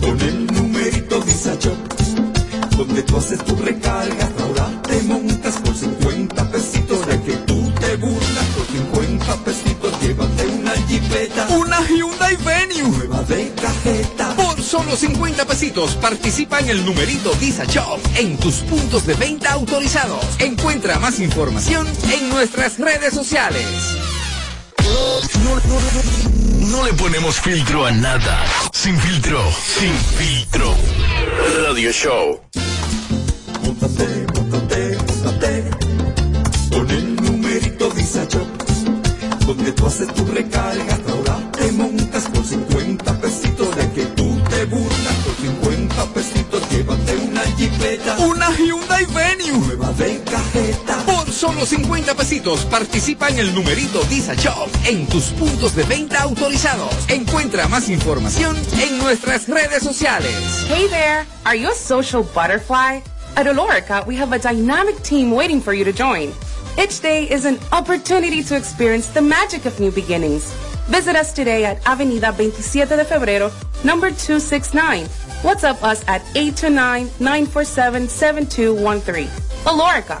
con 0.00 0.20
el 0.20 0.46
numerito 0.46 1.20
Disacho. 1.22 1.76
Donde 2.76 3.02
tú 3.02 3.16
haces 3.16 3.44
tu 3.44 3.56
recarga, 3.56 4.30
ahora 4.38 4.80
te 4.82 5.02
montas 5.02 5.56
por 5.56 5.74
50 5.74 6.50
pesitos. 6.52 7.04
De 7.08 7.20
que 7.22 7.32
tú 7.48 7.68
te 7.80 7.96
burlas 7.96 8.44
por 8.54 8.66
50 9.00 9.44
pesitos, 9.44 10.00
llévate 10.00 10.46
una 10.46 10.70
jipeta, 10.86 11.48
una 11.56 11.80
Hyundai 11.88 12.36
Venue, 12.36 12.96
nueva 12.96 13.24
de 13.24 13.52
cajeta. 13.60 14.36
Por 14.36 14.62
solo 14.62 14.94
50 14.94 15.46
pesitos 15.46 15.96
participa 15.96 16.60
en 16.60 16.68
el 16.68 16.86
numerito 16.86 17.32
Visa 17.40 17.64
Shop 17.64 17.98
en 18.16 18.36
tus 18.36 18.60
puntos 18.60 19.04
de 19.04 19.14
venta 19.14 19.54
autorizados. 19.54 20.24
Encuentra 20.38 21.00
más 21.00 21.18
información 21.18 21.88
en 22.12 22.28
nuestras 22.28 22.78
redes 22.78 23.12
sociales. 23.12 24.07
No, 24.88 25.54
no, 25.56 26.70
no 26.70 26.84
le 26.84 26.92
ponemos 26.94 27.40
filtro 27.40 27.84
a 27.84 27.90
nada. 27.90 28.44
Sin 28.72 28.98
filtro, 28.98 29.40
sin 29.78 29.92
filtro. 29.92 30.74
Radio 31.62 31.92
Show. 31.92 32.40
Móntate, 33.62 34.26
móntate, 34.34 34.98
móntate 35.06 35.70
con 36.70 36.90
el 36.90 37.16
numerito 37.16 37.90
Disacho. 37.90 38.46
Donde 39.46 39.72
tú 39.72 39.86
haces 39.86 40.08
tu 40.14 40.26
recarga, 40.26 40.98
ahora 41.08 41.50
te 41.52 41.72
montas 41.72 42.24
por 42.24 42.44
50 42.44 43.20
pesitos. 43.20 43.76
De 43.76 43.92
que 43.92 44.04
tú 44.06 44.40
te 44.50 44.64
burlas 44.66 45.14
por 45.24 45.34
50 45.36 46.04
pesitos, 46.14 46.62
llévate 46.70 47.16
una 47.16 47.42
jipeta, 47.56 48.18
una 48.18 48.50
Hyundai 48.56 49.06
Venue, 49.06 49.58
nueva 49.66 49.92
de 49.92 50.22
cajeta. 50.24 51.04
Solo 51.38 51.64
50 51.64 52.14
pesitos 52.16 52.64
participa 52.64 53.28
en 53.28 53.38
el 53.38 53.54
numerito 53.54 54.02
Visa 54.10 54.34
Shop 54.34 54.68
en 54.84 55.06
tus 55.06 55.26
puntos 55.26 55.76
de 55.76 55.84
venta 55.84 56.22
autorizados. 56.22 56.92
Encuentra 57.08 57.68
más 57.68 57.88
información 57.88 58.56
en 58.82 58.98
nuestras 58.98 59.48
redes 59.48 59.84
sociales. 59.84 60.34
Hey 60.68 60.88
there! 60.88 61.24
Are 61.44 61.56
you 61.56 61.70
a 61.70 61.74
social 61.76 62.24
butterfly? 62.34 63.04
At 63.36 63.46
Olorica, 63.46 64.04
we 64.04 64.16
have 64.16 64.32
a 64.32 64.38
dynamic 64.40 65.00
team 65.04 65.30
waiting 65.30 65.60
for 65.60 65.72
you 65.72 65.84
to 65.84 65.92
join. 65.92 66.32
Each 66.76 67.00
day 67.00 67.28
is 67.30 67.44
an 67.44 67.60
opportunity 67.70 68.42
to 68.42 68.56
experience 68.56 69.06
the 69.06 69.22
magic 69.22 69.64
of 69.64 69.78
new 69.78 69.92
beginnings. 69.92 70.52
Visit 70.88 71.14
us 71.14 71.32
today 71.32 71.64
at 71.64 71.80
Avenida 71.86 72.32
27 72.32 72.96
de 72.96 73.04
Febrero, 73.04 73.52
number 73.84 74.10
269. 74.10 75.06
WhatsApp 75.44 75.84
us 75.84 76.02
at 76.08 76.20
829-947-7213. 76.34 79.28
Olorica, 79.64 80.20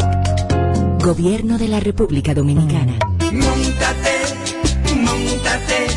Gobierno 1.01 1.57
de 1.57 1.67
la 1.67 1.79
República 1.79 2.35
Dominicana. 2.35 2.99
Montate, 3.31 4.21
montate 4.97 5.87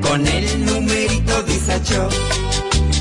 con 0.00 0.26
el 0.26 0.64
numerito 0.64 1.42
Disacho. 1.42 2.08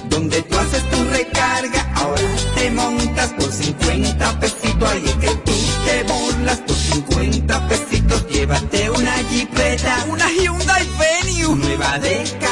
Donde 0.09 0.41
tú 0.41 0.57
haces 0.57 0.83
tu 0.89 1.01
recarga, 1.05 1.93
ahora 1.95 2.35
te 2.55 2.71
montas 2.71 3.31
por 3.39 3.49
50 3.49 4.39
pesitos. 4.41 4.89
Ahí 4.91 5.03
es 5.05 5.15
que 5.15 5.35
tú 5.45 5.53
te 5.85 6.03
burlas 6.03 6.57
por 6.59 6.75
50 6.75 7.67
pesitos. 7.69 8.27
Llévate 8.27 8.89
una 8.89 9.13
jipeta, 9.29 10.05
una 10.09 10.29
Hyundai 10.29 10.85
Venue, 10.99 11.55
nueva 11.55 11.99
de. 11.99 12.44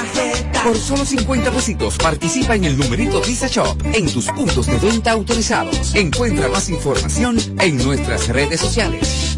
Por 0.64 0.78
solo 0.78 1.06
50 1.06 1.52
pesitos 1.52 1.98
participa 1.98 2.56
en 2.56 2.64
el 2.64 2.78
numerito 2.78 3.22
Visa 3.22 3.48
Shop 3.48 3.78
en 3.94 4.10
tus 4.12 4.28
puntos 4.28 4.66
de 4.66 4.78
venta 4.78 5.12
autorizados. 5.12 5.94
Encuentra 5.94 6.48
más 6.48 6.70
información 6.70 7.38
en 7.60 7.78
nuestras 7.84 8.30
redes 8.30 8.62
sociales. 8.62 9.38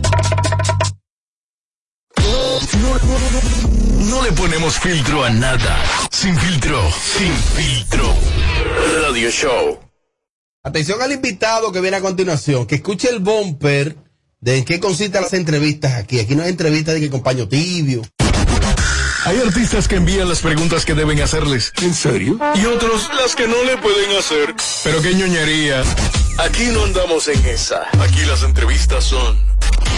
No 4.07 4.23
le 4.23 4.31
ponemos 4.33 4.77
filtro 4.77 5.23
a 5.23 5.31
nada. 5.31 5.83
Sin 6.11 6.37
filtro, 6.37 6.79
sin 6.91 7.33
filtro. 7.33 8.13
Radio 9.01 9.31
Show. 9.31 9.79
Atención 10.63 11.01
al 11.01 11.11
invitado 11.11 11.71
que 11.71 11.81
viene 11.81 11.97
a 11.97 12.01
continuación, 12.01 12.67
que 12.67 12.75
escuche 12.75 13.09
el 13.09 13.19
bumper 13.19 13.95
de 14.41 14.57
en 14.57 14.65
qué 14.65 14.79
consisten 14.79 15.23
las 15.23 15.33
entrevistas 15.33 15.93
aquí. 15.93 16.19
Aquí 16.19 16.35
no 16.35 16.43
hay 16.43 16.49
entrevistas 16.49 16.93
de 16.93 17.01
que 17.01 17.09
compañero 17.09 17.47
tibio. 17.47 18.03
Hay 19.25 19.39
artistas 19.39 19.87
que 19.87 19.95
envían 19.95 20.29
las 20.29 20.41
preguntas 20.41 20.85
que 20.85 20.93
deben 20.93 21.19
hacerles. 21.19 21.73
¿En 21.81 21.95
serio? 21.95 22.37
Y 22.53 22.65
otros 22.67 23.09
las 23.19 23.35
que 23.35 23.47
no 23.47 23.63
le 23.63 23.75
pueden 23.77 24.15
hacer. 24.19 24.53
Pero 24.83 25.01
qué 25.01 25.15
ñoñería. 25.15 25.81
Aquí 26.37 26.65
no 26.65 26.83
andamos 26.83 27.27
en 27.27 27.43
esa. 27.45 27.87
Aquí 27.99 28.23
las 28.25 28.43
entrevistas 28.43 29.03
son 29.03 29.35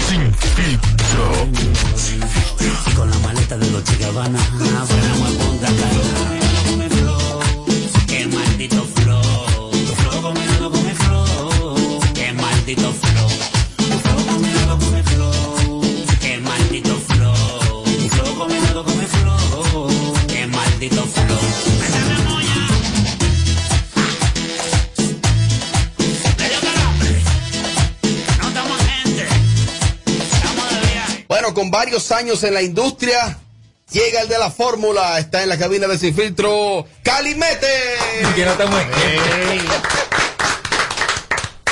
sin 0.08 0.34
filtro. 0.34 1.48
Con 2.96 3.12
la 3.12 3.20
maleta 3.20 3.58
de 3.58 3.70
Dolce 3.70 3.98
Gabbana, 3.98 4.40
con 31.58 31.72
varios 31.72 32.12
años 32.12 32.44
en 32.44 32.54
la 32.54 32.62
industria, 32.62 33.40
llega 33.92 34.22
el 34.22 34.28
de 34.28 34.38
la 34.38 34.52
fórmula. 34.52 35.18
Está 35.18 35.42
en 35.42 35.50
la 35.50 35.58
cabina 35.58 35.88
de 35.88 35.98
Sin 35.98 36.14
Filtro, 36.14 36.86
Calimete. 37.02 37.66
Que 38.36 38.46
no 38.46 38.52
estamos 38.52 38.80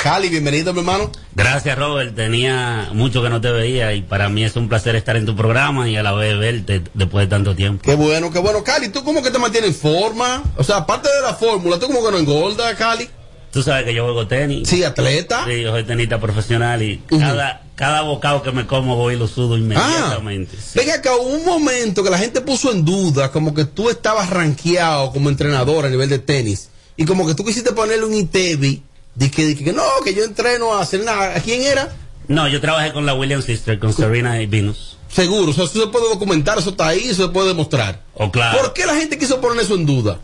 Cali, 0.02 0.28
bienvenido, 0.28 0.72
mi 0.72 0.80
hermano. 0.80 1.12
Gracias, 1.36 1.78
Robert. 1.78 2.16
Tenía 2.16 2.88
mucho 2.94 3.22
que 3.22 3.28
no 3.28 3.40
te 3.40 3.52
veía 3.52 3.92
y 3.92 4.02
para 4.02 4.28
mí 4.28 4.42
es 4.42 4.56
un 4.56 4.68
placer 4.68 4.96
estar 4.96 5.14
en 5.14 5.24
tu 5.24 5.36
programa 5.36 5.88
y 5.88 5.96
a 5.96 6.02
la 6.02 6.14
vez 6.14 6.36
verte 6.36 6.82
después 6.94 7.26
de 7.26 7.30
tanto 7.30 7.54
tiempo. 7.54 7.84
Qué 7.84 7.94
bueno, 7.94 8.32
qué 8.32 8.40
bueno. 8.40 8.64
Cali, 8.64 8.88
¿tú 8.88 9.04
cómo 9.04 9.22
que 9.22 9.30
te 9.30 9.38
mantienes 9.38 9.70
en 9.70 9.76
forma? 9.76 10.42
O 10.56 10.64
sea, 10.64 10.78
aparte 10.78 11.08
de 11.08 11.22
la 11.22 11.34
fórmula, 11.34 11.78
¿tú 11.78 11.86
cómo 11.86 12.04
que 12.04 12.10
no 12.10 12.18
engordas, 12.18 12.74
Cali? 12.74 13.08
Tú 13.56 13.62
sabes 13.62 13.86
que 13.86 13.94
yo 13.94 14.04
juego 14.04 14.26
tenis. 14.26 14.68
Sí, 14.68 14.84
atleta. 14.84 15.46
Sí, 15.48 15.62
yo 15.62 15.70
soy 15.70 15.82
tenista 15.84 16.20
profesional 16.20 16.82
y 16.82 16.98
cada, 17.08 17.62
cada 17.74 18.02
bocado 18.02 18.42
que 18.42 18.52
me 18.52 18.66
como 18.66 18.96
voy 18.96 19.14
y 19.14 19.16
lo 19.16 19.26
sudo 19.26 19.56
inmediatamente. 19.56 20.58
Sí. 20.58 20.78
Venga 20.78 20.96
acá, 20.96 21.16
hubo 21.16 21.28
un 21.28 21.46
momento 21.46 22.04
que 22.04 22.10
la 22.10 22.18
gente 22.18 22.42
puso 22.42 22.70
en 22.70 22.84
duda 22.84 23.32
como 23.32 23.54
que 23.54 23.64
tú 23.64 23.88
estabas 23.88 24.28
rankeado 24.28 25.10
como 25.10 25.30
entrenador 25.30 25.86
a 25.86 25.88
nivel 25.88 26.10
de 26.10 26.18
tenis 26.18 26.68
y 26.98 27.06
como 27.06 27.26
que 27.26 27.34
tú 27.34 27.46
quisiste 27.46 27.72
ponerle 27.72 28.04
un 28.04 28.12
ITEBI 28.12 28.82
de 29.14 29.30
que, 29.30 29.56
que 29.56 29.72
no, 29.72 29.84
que 30.04 30.12
yo 30.12 30.24
entreno 30.24 30.74
a 30.74 30.82
hacer 30.82 31.02
nada. 31.02 31.34
¿A 31.34 31.40
quién 31.40 31.62
era? 31.62 31.88
No, 32.28 32.46
yo 32.48 32.60
trabajé 32.60 32.92
con 32.92 33.06
la 33.06 33.14
Williams 33.14 33.46
Sister, 33.46 33.78
con 33.78 33.94
Serena 33.94 34.38
y 34.42 34.44
Venus. 34.44 34.98
Seguro, 35.10 35.52
o 35.52 35.54
sea, 35.54 35.64
eso 35.64 35.80
se 35.80 35.86
puede 35.86 36.10
documentar, 36.10 36.58
eso 36.58 36.68
está 36.68 36.88
ahí, 36.88 37.08
eso 37.08 37.28
se 37.28 37.32
puede 37.32 37.48
demostrar. 37.48 38.02
Oh, 38.12 38.30
claro. 38.30 38.58
¿Por 38.58 38.74
qué 38.74 38.84
la 38.84 38.96
gente 38.96 39.16
quiso 39.16 39.40
poner 39.40 39.64
eso 39.64 39.76
en 39.76 39.86
duda? 39.86 40.20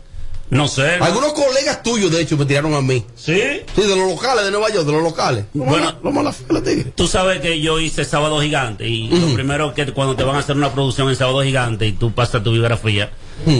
No 0.49 0.67
sé. 0.67 0.97
¿no? 0.99 1.05
Algunos 1.05 1.33
colegas 1.33 1.81
tuyos, 1.83 2.11
de 2.11 2.21
hecho, 2.21 2.37
me 2.37 2.45
tiraron 2.45 2.73
a 2.73 2.81
mí. 2.81 3.03
¿Sí? 3.15 3.41
Sí, 3.75 3.81
de 3.81 3.95
los 3.95 4.07
locales 4.09 4.45
de 4.45 4.51
Nueva 4.51 4.69
York, 4.71 4.85
de 4.85 4.91
los 4.91 5.03
locales. 5.03 5.45
Bueno, 5.53 5.95
lo 6.03 6.11
mala 6.11 6.31
fe, 6.31 6.43
la 6.49 6.61
tigre. 6.61 6.91
Tú 6.95 7.07
sabes 7.07 7.41
que 7.41 7.59
yo 7.59 7.79
hice 7.79 8.05
Sábado 8.05 8.39
Gigante 8.41 8.87
y 8.87 9.07
lo 9.07 9.33
primero 9.33 9.73
que 9.73 9.91
cuando 9.93 10.15
te 10.15 10.23
van 10.23 10.35
a 10.35 10.39
hacer 10.39 10.55
una 10.55 10.71
producción 10.71 11.09
en 11.09 11.15
Sábado 11.15 11.41
Gigante 11.43 11.87
y 11.87 11.93
tú 11.93 12.11
pasas 12.11 12.43
tu 12.43 12.51
biografía, 12.51 13.11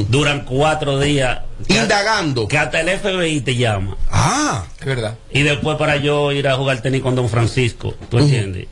duran 0.09 0.45
cuatro 0.45 0.99
días 0.99 1.39
indagando. 1.67 2.47
Que 2.47 2.57
hasta 2.57 2.81
el 2.81 2.99
FBI 2.99 3.41
te 3.41 3.55
llama. 3.55 3.97
Ah, 4.11 4.65
es 4.79 4.85
verdad. 4.85 5.17
Y 5.31 5.41
después 5.41 5.77
para 5.77 5.97
yo 5.97 6.31
ir 6.31 6.47
a 6.47 6.55
jugar 6.55 6.81
tenis 6.81 7.01
con 7.01 7.15
Don 7.15 7.29
Francisco, 7.29 7.95
¿tú 8.09 8.19
entiendes? 8.19 8.67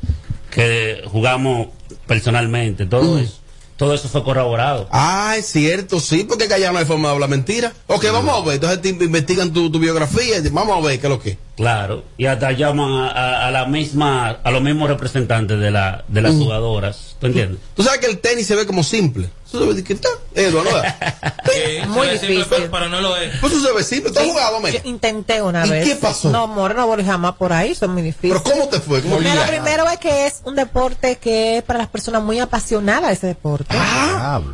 Que 0.51 1.01
jugamos 1.05 1.69
personalmente, 2.05 2.85
todo 2.85 3.17
eso. 3.17 3.40
Todo 3.81 3.95
eso 3.95 4.07
fue 4.09 4.23
corroborado. 4.23 4.87
Ah, 4.91 5.33
es 5.39 5.47
cierto, 5.47 5.99
sí, 5.99 6.23
porque 6.23 6.47
que 6.47 6.53
allá 6.53 6.71
no 6.71 6.77
hay 6.77 6.85
forma 6.85 7.07
de 7.07 7.15
hablar 7.15 7.31
mentira. 7.31 7.73
Ok, 7.87 8.05
vamos 8.13 8.39
a 8.39 8.45
ver, 8.45 8.53
entonces 8.53 8.79
te 8.79 8.89
investigan 8.89 9.51
tu, 9.51 9.71
tu 9.71 9.79
biografía 9.79 10.39
vamos 10.51 10.77
a 10.77 10.87
ver 10.87 10.99
qué 10.99 11.07
es 11.07 11.09
lo 11.09 11.19
que. 11.19 11.39
Claro, 11.57 12.03
y 12.17 12.25
hasta 12.25 12.51
llaman 12.53 12.91
a, 12.91 13.07
a- 13.09 13.47
a 13.47 13.51
la 13.51 13.65
misma, 13.65 14.29
a 14.43 14.51
los 14.51 14.61
mismos 14.61 14.89
representantes 14.89 15.59
de, 15.59 15.69
la, 15.69 16.03
de 16.07 16.21
las 16.21 16.31
Ujú. 16.33 16.45
jugadoras. 16.45 17.15
¿Tú 17.19 17.27
entiendes? 17.27 17.59
Tú 17.75 17.83
sabes 17.83 17.99
que 17.99 18.07
el 18.07 18.19
tenis 18.19 18.47
se 18.47 18.55
ve 18.55 18.65
como 18.65 18.83
simple. 18.83 19.29
Eso 19.47 19.59
se 19.67 19.73
ve 19.73 19.83
que 19.83 19.93
está. 19.93 20.07
Eduardo, 20.33 20.71
¿no? 20.71 21.87
Muy 21.93 22.07
difícil. 22.07 22.45
Pero 22.49 22.87
no 22.89 23.01
lo 23.01 23.17
es. 23.17 23.37
Pues 23.41 23.51
eso 23.53 23.67
se 23.67 23.73
ve 23.73 23.83
simple. 23.83 24.11
¿Tú 24.11 24.19
has 24.19 24.25
jugado, 24.25 24.65
Yo 24.69 24.79
intenté 24.85 25.41
una 25.41 25.67
¿Y 25.67 25.69
vez. 25.69 25.87
qué 25.89 25.95
pasó? 25.97 26.29
No, 26.29 26.47
more, 26.47 26.73
no 26.73 26.87
volví 26.87 27.03
jamás 27.03 27.35
por 27.35 27.51
ahí, 27.51 27.75
son 27.75 27.91
muy 27.91 28.01
difíciles. 28.01 28.41
¿Pero 28.43 28.55
cómo 28.55 28.69
te 28.69 28.79
fue? 28.79 29.01
¿Cómo 29.01 29.19
lo 29.19 29.45
primero 29.47 29.87
es 29.89 29.99
que 29.99 30.25
es 30.25 30.41
un 30.45 30.55
deporte 30.55 31.17
que 31.17 31.57
es 31.57 31.63
para 31.63 31.79
las 31.79 31.89
personas 31.89 32.23
muy 32.23 32.39
apasionadas 32.39 33.11
ese 33.11 33.27
deporte. 33.27 33.75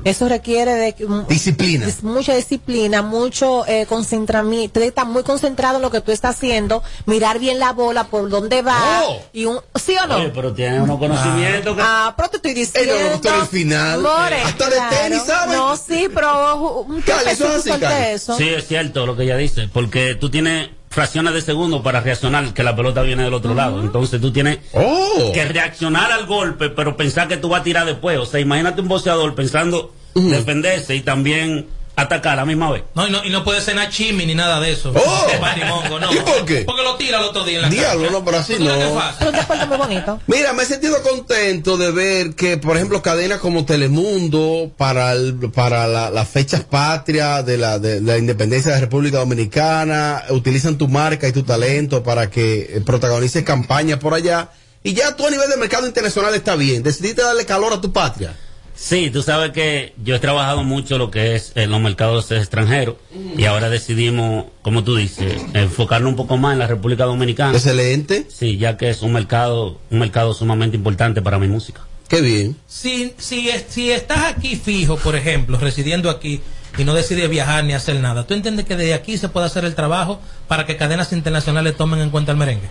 Eso 0.04 0.28
requiere 0.28 0.74
de 0.74 0.96
Disciplina. 1.30 1.86
es 1.88 2.04
mucha 2.04 2.34
disciplina, 2.36 3.02
mucho 3.04 3.66
eh, 3.68 3.86
concentramiento. 3.88 4.80
Estar 4.80 5.06
muy 5.06 5.22
concentrado 5.24 5.76
en 5.76 5.84
lo 5.84 5.92
que 5.92 6.02
tú 6.02 6.12
estás 6.12 6.36
haciendo, 6.38 6.82
mirar 7.06 7.40
bien 7.40 7.60
la 7.60 7.74
bola, 7.74 8.06
por 8.06 8.30
dónde 8.30 8.62
va. 8.62 9.04
Oh. 9.06 9.22
Y 9.34 9.46
un, 9.46 9.60
¿Sí 9.76 9.96
o 10.02 10.08
no? 10.08 10.16
Oye, 10.18 10.30
pero 10.30 10.54
tiene 10.54 10.82
unos 10.82 11.00
conocimientos 11.00 11.76
que... 11.76 11.82
Ah, 11.84 12.14
pero 12.16 12.30
te 12.30 12.38
estoy 12.38 12.54
diciendo. 12.54 12.94
El 12.96 13.48
final. 13.48 14.02
More, 14.02 14.42
Hasta 14.42 14.70
de 14.70 14.78
tenis, 14.90 15.24
¿sabes? 15.26 15.58
No, 15.58 15.78
sí, 15.78 16.08
pero 16.14 16.86
Cali, 17.06 17.30
eso 17.32 17.48
así, 17.48 17.72
eso. 18.12 18.38
Sí, 18.38 18.50
es 18.50 18.68
cierto 18.68 19.06
lo 19.06 19.16
que 19.16 19.24
ella 19.24 19.38
dice, 19.38 19.68
porque 19.72 20.16
tú 20.16 20.30
tienes 20.30 20.70
fracciones 20.90 21.34
de 21.34 21.42
segundo 21.42 21.84
para 21.84 22.00
reaccionar 22.02 22.54
que 22.54 22.64
la 22.64 22.76
pelota 22.76 23.02
viene 23.02 23.24
del 23.24 23.34
otro 23.34 23.54
lado. 23.54 23.82
Entonces 23.82 24.20
tú 24.20 24.32
tienes 24.32 24.60
Oh. 24.74 25.32
que 25.34 25.46
reaccionar 25.46 26.12
al 26.12 26.26
golpe, 26.26 26.70
pero 26.70 26.98
pensar 26.98 27.28
que 27.28 27.38
tú 27.38 27.50
vas 27.50 27.62
a 27.62 27.64
tirar 27.64 27.86
después. 27.86 28.18
O 28.18 28.26
sea, 28.26 28.40
imagínate 28.40 28.82
un 28.82 28.88
boxeador 28.88 29.36
pensando 29.36 29.94
defenderse 30.16 30.96
y 30.96 31.02
también 31.02 31.68
atacar 31.98 32.34
a 32.34 32.36
la 32.38 32.46
misma 32.46 32.72
vez. 32.72 32.84
No, 32.96 33.08
y 33.08 33.12
no, 33.12 33.26
y 33.26 33.30
no 33.32 33.44
puede 33.44 33.60
cenar 33.60 33.90
chimi 33.90 34.26
ni 34.26 34.36
nada 34.36 34.60
de 34.62 34.72
eso. 34.72 34.94
Oh. 34.96 35.28
No. 36.00 36.14
¿Y 36.14 36.18
por 36.20 36.46
qué? 36.46 36.62
Porque 36.66 36.84
lo 36.84 36.96
tira 36.96 37.18
el 37.20 37.26
otro 37.26 37.44
día 37.44 37.56
en 37.58 37.62
la 37.64 37.70
Diablo, 37.70 38.04
cancha. 38.04 38.12
no, 38.20 38.26
pero 38.26 38.38
así 38.38 38.54
¿Tú 38.56 38.66
crees 38.66 39.50
no. 39.50 39.68
muy 39.68 39.78
bonito. 39.78 40.20
Mira, 40.28 40.54
me 40.54 40.64
he 40.64 40.66
sentido 40.66 41.02
contento 41.02 41.76
de 41.78 41.92
ver 41.92 42.36
que, 42.36 42.58
por 42.58 42.76
ejemplo, 42.76 43.02
cadenas 43.02 43.40
como 43.40 43.66
Telemundo, 43.66 44.72
para, 44.78 45.14
el- 45.14 45.36
para 45.54 45.88
la- 45.88 46.10
las 46.12 46.28
fechas 46.28 46.64
patrias 46.64 47.46
de 47.46 47.58
la, 47.58 47.80
de 47.80 48.00
la 48.02 48.18
independencia 48.18 48.72
de 48.72 48.78
la 48.78 48.82
República 48.82 49.18
Dominicana, 49.18 50.24
utilizan 50.30 50.78
tu 50.78 50.88
marca 50.88 51.28
y 51.28 51.32
tu 51.32 51.44
talento 51.44 52.04
para 52.04 52.30
que 52.30 52.78
eh, 52.78 52.82
protagonices 52.86 53.44
campañas 53.44 53.98
por 54.00 54.14
allá. 54.14 54.50
Y 54.84 54.94
ya 54.94 55.16
tú 55.16 55.26
a 55.26 55.32
nivel 55.32 55.50
de 55.50 55.58
mercado 55.58 55.88
internacional 55.88 56.34
está 56.36 56.56
bien. 56.56 56.84
Decidiste 56.84 57.24
darle 57.24 57.46
calor 57.46 57.74
a 57.74 57.82
tu 57.82 57.92
patria. 57.92 58.38
Sí, 58.80 59.10
tú 59.10 59.24
sabes 59.24 59.52
que 59.52 59.94
yo 60.04 60.16
he 60.16 60.20
trabajado 60.20 60.64
mucho 60.64 61.00
lo 61.00 61.10
que 61.10 61.36
es 61.36 61.52
en 61.56 61.72
los 61.72 61.82
mercados 61.82 62.32
extranjeros 62.32 62.96
y 63.36 63.46
ahora 63.46 63.70
decidimos, 63.70 64.46
como 64.62 64.84
tú 64.84 64.96
dices, 64.96 65.42
enfocarnos 65.56 66.12
un 66.12 66.16
poco 66.16 66.38
más 66.38 66.54
en 66.54 66.60
la 66.60 66.68
República 66.68 67.06
Dominicana. 67.06 67.54
Excelente. 67.58 68.28
Sí, 68.30 68.58
ya 68.58 68.78
que 68.78 68.90
es 68.92 69.02
un 69.02 69.14
mercado, 69.14 69.80
un 69.90 69.98
mercado 70.00 70.36
sumamente 70.36 70.78
importante 70.78 71.24
para 71.24 71.40
mi 71.40 71.48
música. 71.48 71.82
Qué 72.08 72.22
bien. 72.22 72.56
Si, 72.68 73.14
si, 73.18 73.50
es- 73.50 73.66
si 73.68 73.90
estás 73.90 74.26
aquí 74.26 74.56
fijo, 74.56 74.96
por 74.98 75.16
ejemplo, 75.16 75.58
residiendo 75.58 76.10
aquí, 76.12 76.40
y 76.78 76.84
no 76.84 76.94
decide 76.94 77.28
viajar 77.28 77.64
ni 77.64 77.74
hacer 77.74 78.00
nada, 78.00 78.28
¿tú 78.28 78.36
entiendes 78.36 78.66
que 78.66 78.76
desde 78.76 78.94
aquí 78.94 79.18
se 79.18 79.28
puede 79.30 79.48
hacer 79.48 79.66
el 79.66 79.74
trabajo 79.74 80.22
para 80.48 80.68
que 80.68 80.78
cadenas 80.78 81.12
internacionales 81.14 81.76
tomen 81.76 82.00
en 82.02 82.12
cuenta 82.12 82.32
el 82.32 82.38
merengue? 82.38 82.68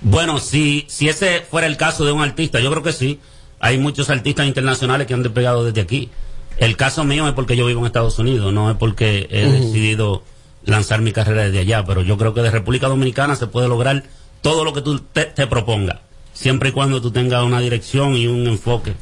Bueno, 0.00 0.40
si, 0.40 0.84
si 0.88 1.08
ese 1.08 1.42
fuera 1.48 1.68
el 1.68 1.76
caso 1.76 2.04
de 2.04 2.10
un 2.10 2.20
artista, 2.22 2.58
yo 2.58 2.70
creo 2.72 2.82
que 2.82 2.92
sí. 2.92 3.20
Hay 3.62 3.78
muchos 3.78 4.10
artistas 4.10 4.46
internacionales 4.46 5.06
que 5.06 5.14
han 5.14 5.22
despegado 5.22 5.64
desde 5.64 5.80
aquí. 5.80 6.10
El 6.58 6.76
caso 6.76 7.04
mío 7.04 7.28
es 7.28 7.32
porque 7.32 7.56
yo 7.56 7.64
vivo 7.64 7.80
en 7.80 7.86
Estados 7.86 8.18
Unidos, 8.18 8.52
no 8.52 8.68
es 8.68 8.76
porque 8.76 9.28
he 9.30 9.46
decidido 9.46 10.24
lanzar 10.64 11.00
mi 11.00 11.12
carrera 11.12 11.44
desde 11.44 11.60
allá, 11.60 11.84
pero 11.84 12.02
yo 12.02 12.18
creo 12.18 12.34
que 12.34 12.42
de 12.42 12.50
República 12.50 12.88
Dominicana 12.88 13.36
se 13.36 13.46
puede 13.46 13.68
lograr 13.68 14.02
todo 14.40 14.64
lo 14.64 14.72
que 14.72 14.82
tú 14.82 14.98
te, 14.98 15.26
te 15.26 15.46
propongas, 15.46 16.00
siempre 16.34 16.70
y 16.70 16.72
cuando 16.72 17.00
tú 17.00 17.12
tengas 17.12 17.44
una 17.44 17.60
dirección 17.60 18.16
y 18.16 18.26
un 18.26 18.48
enfoque. 18.48 18.94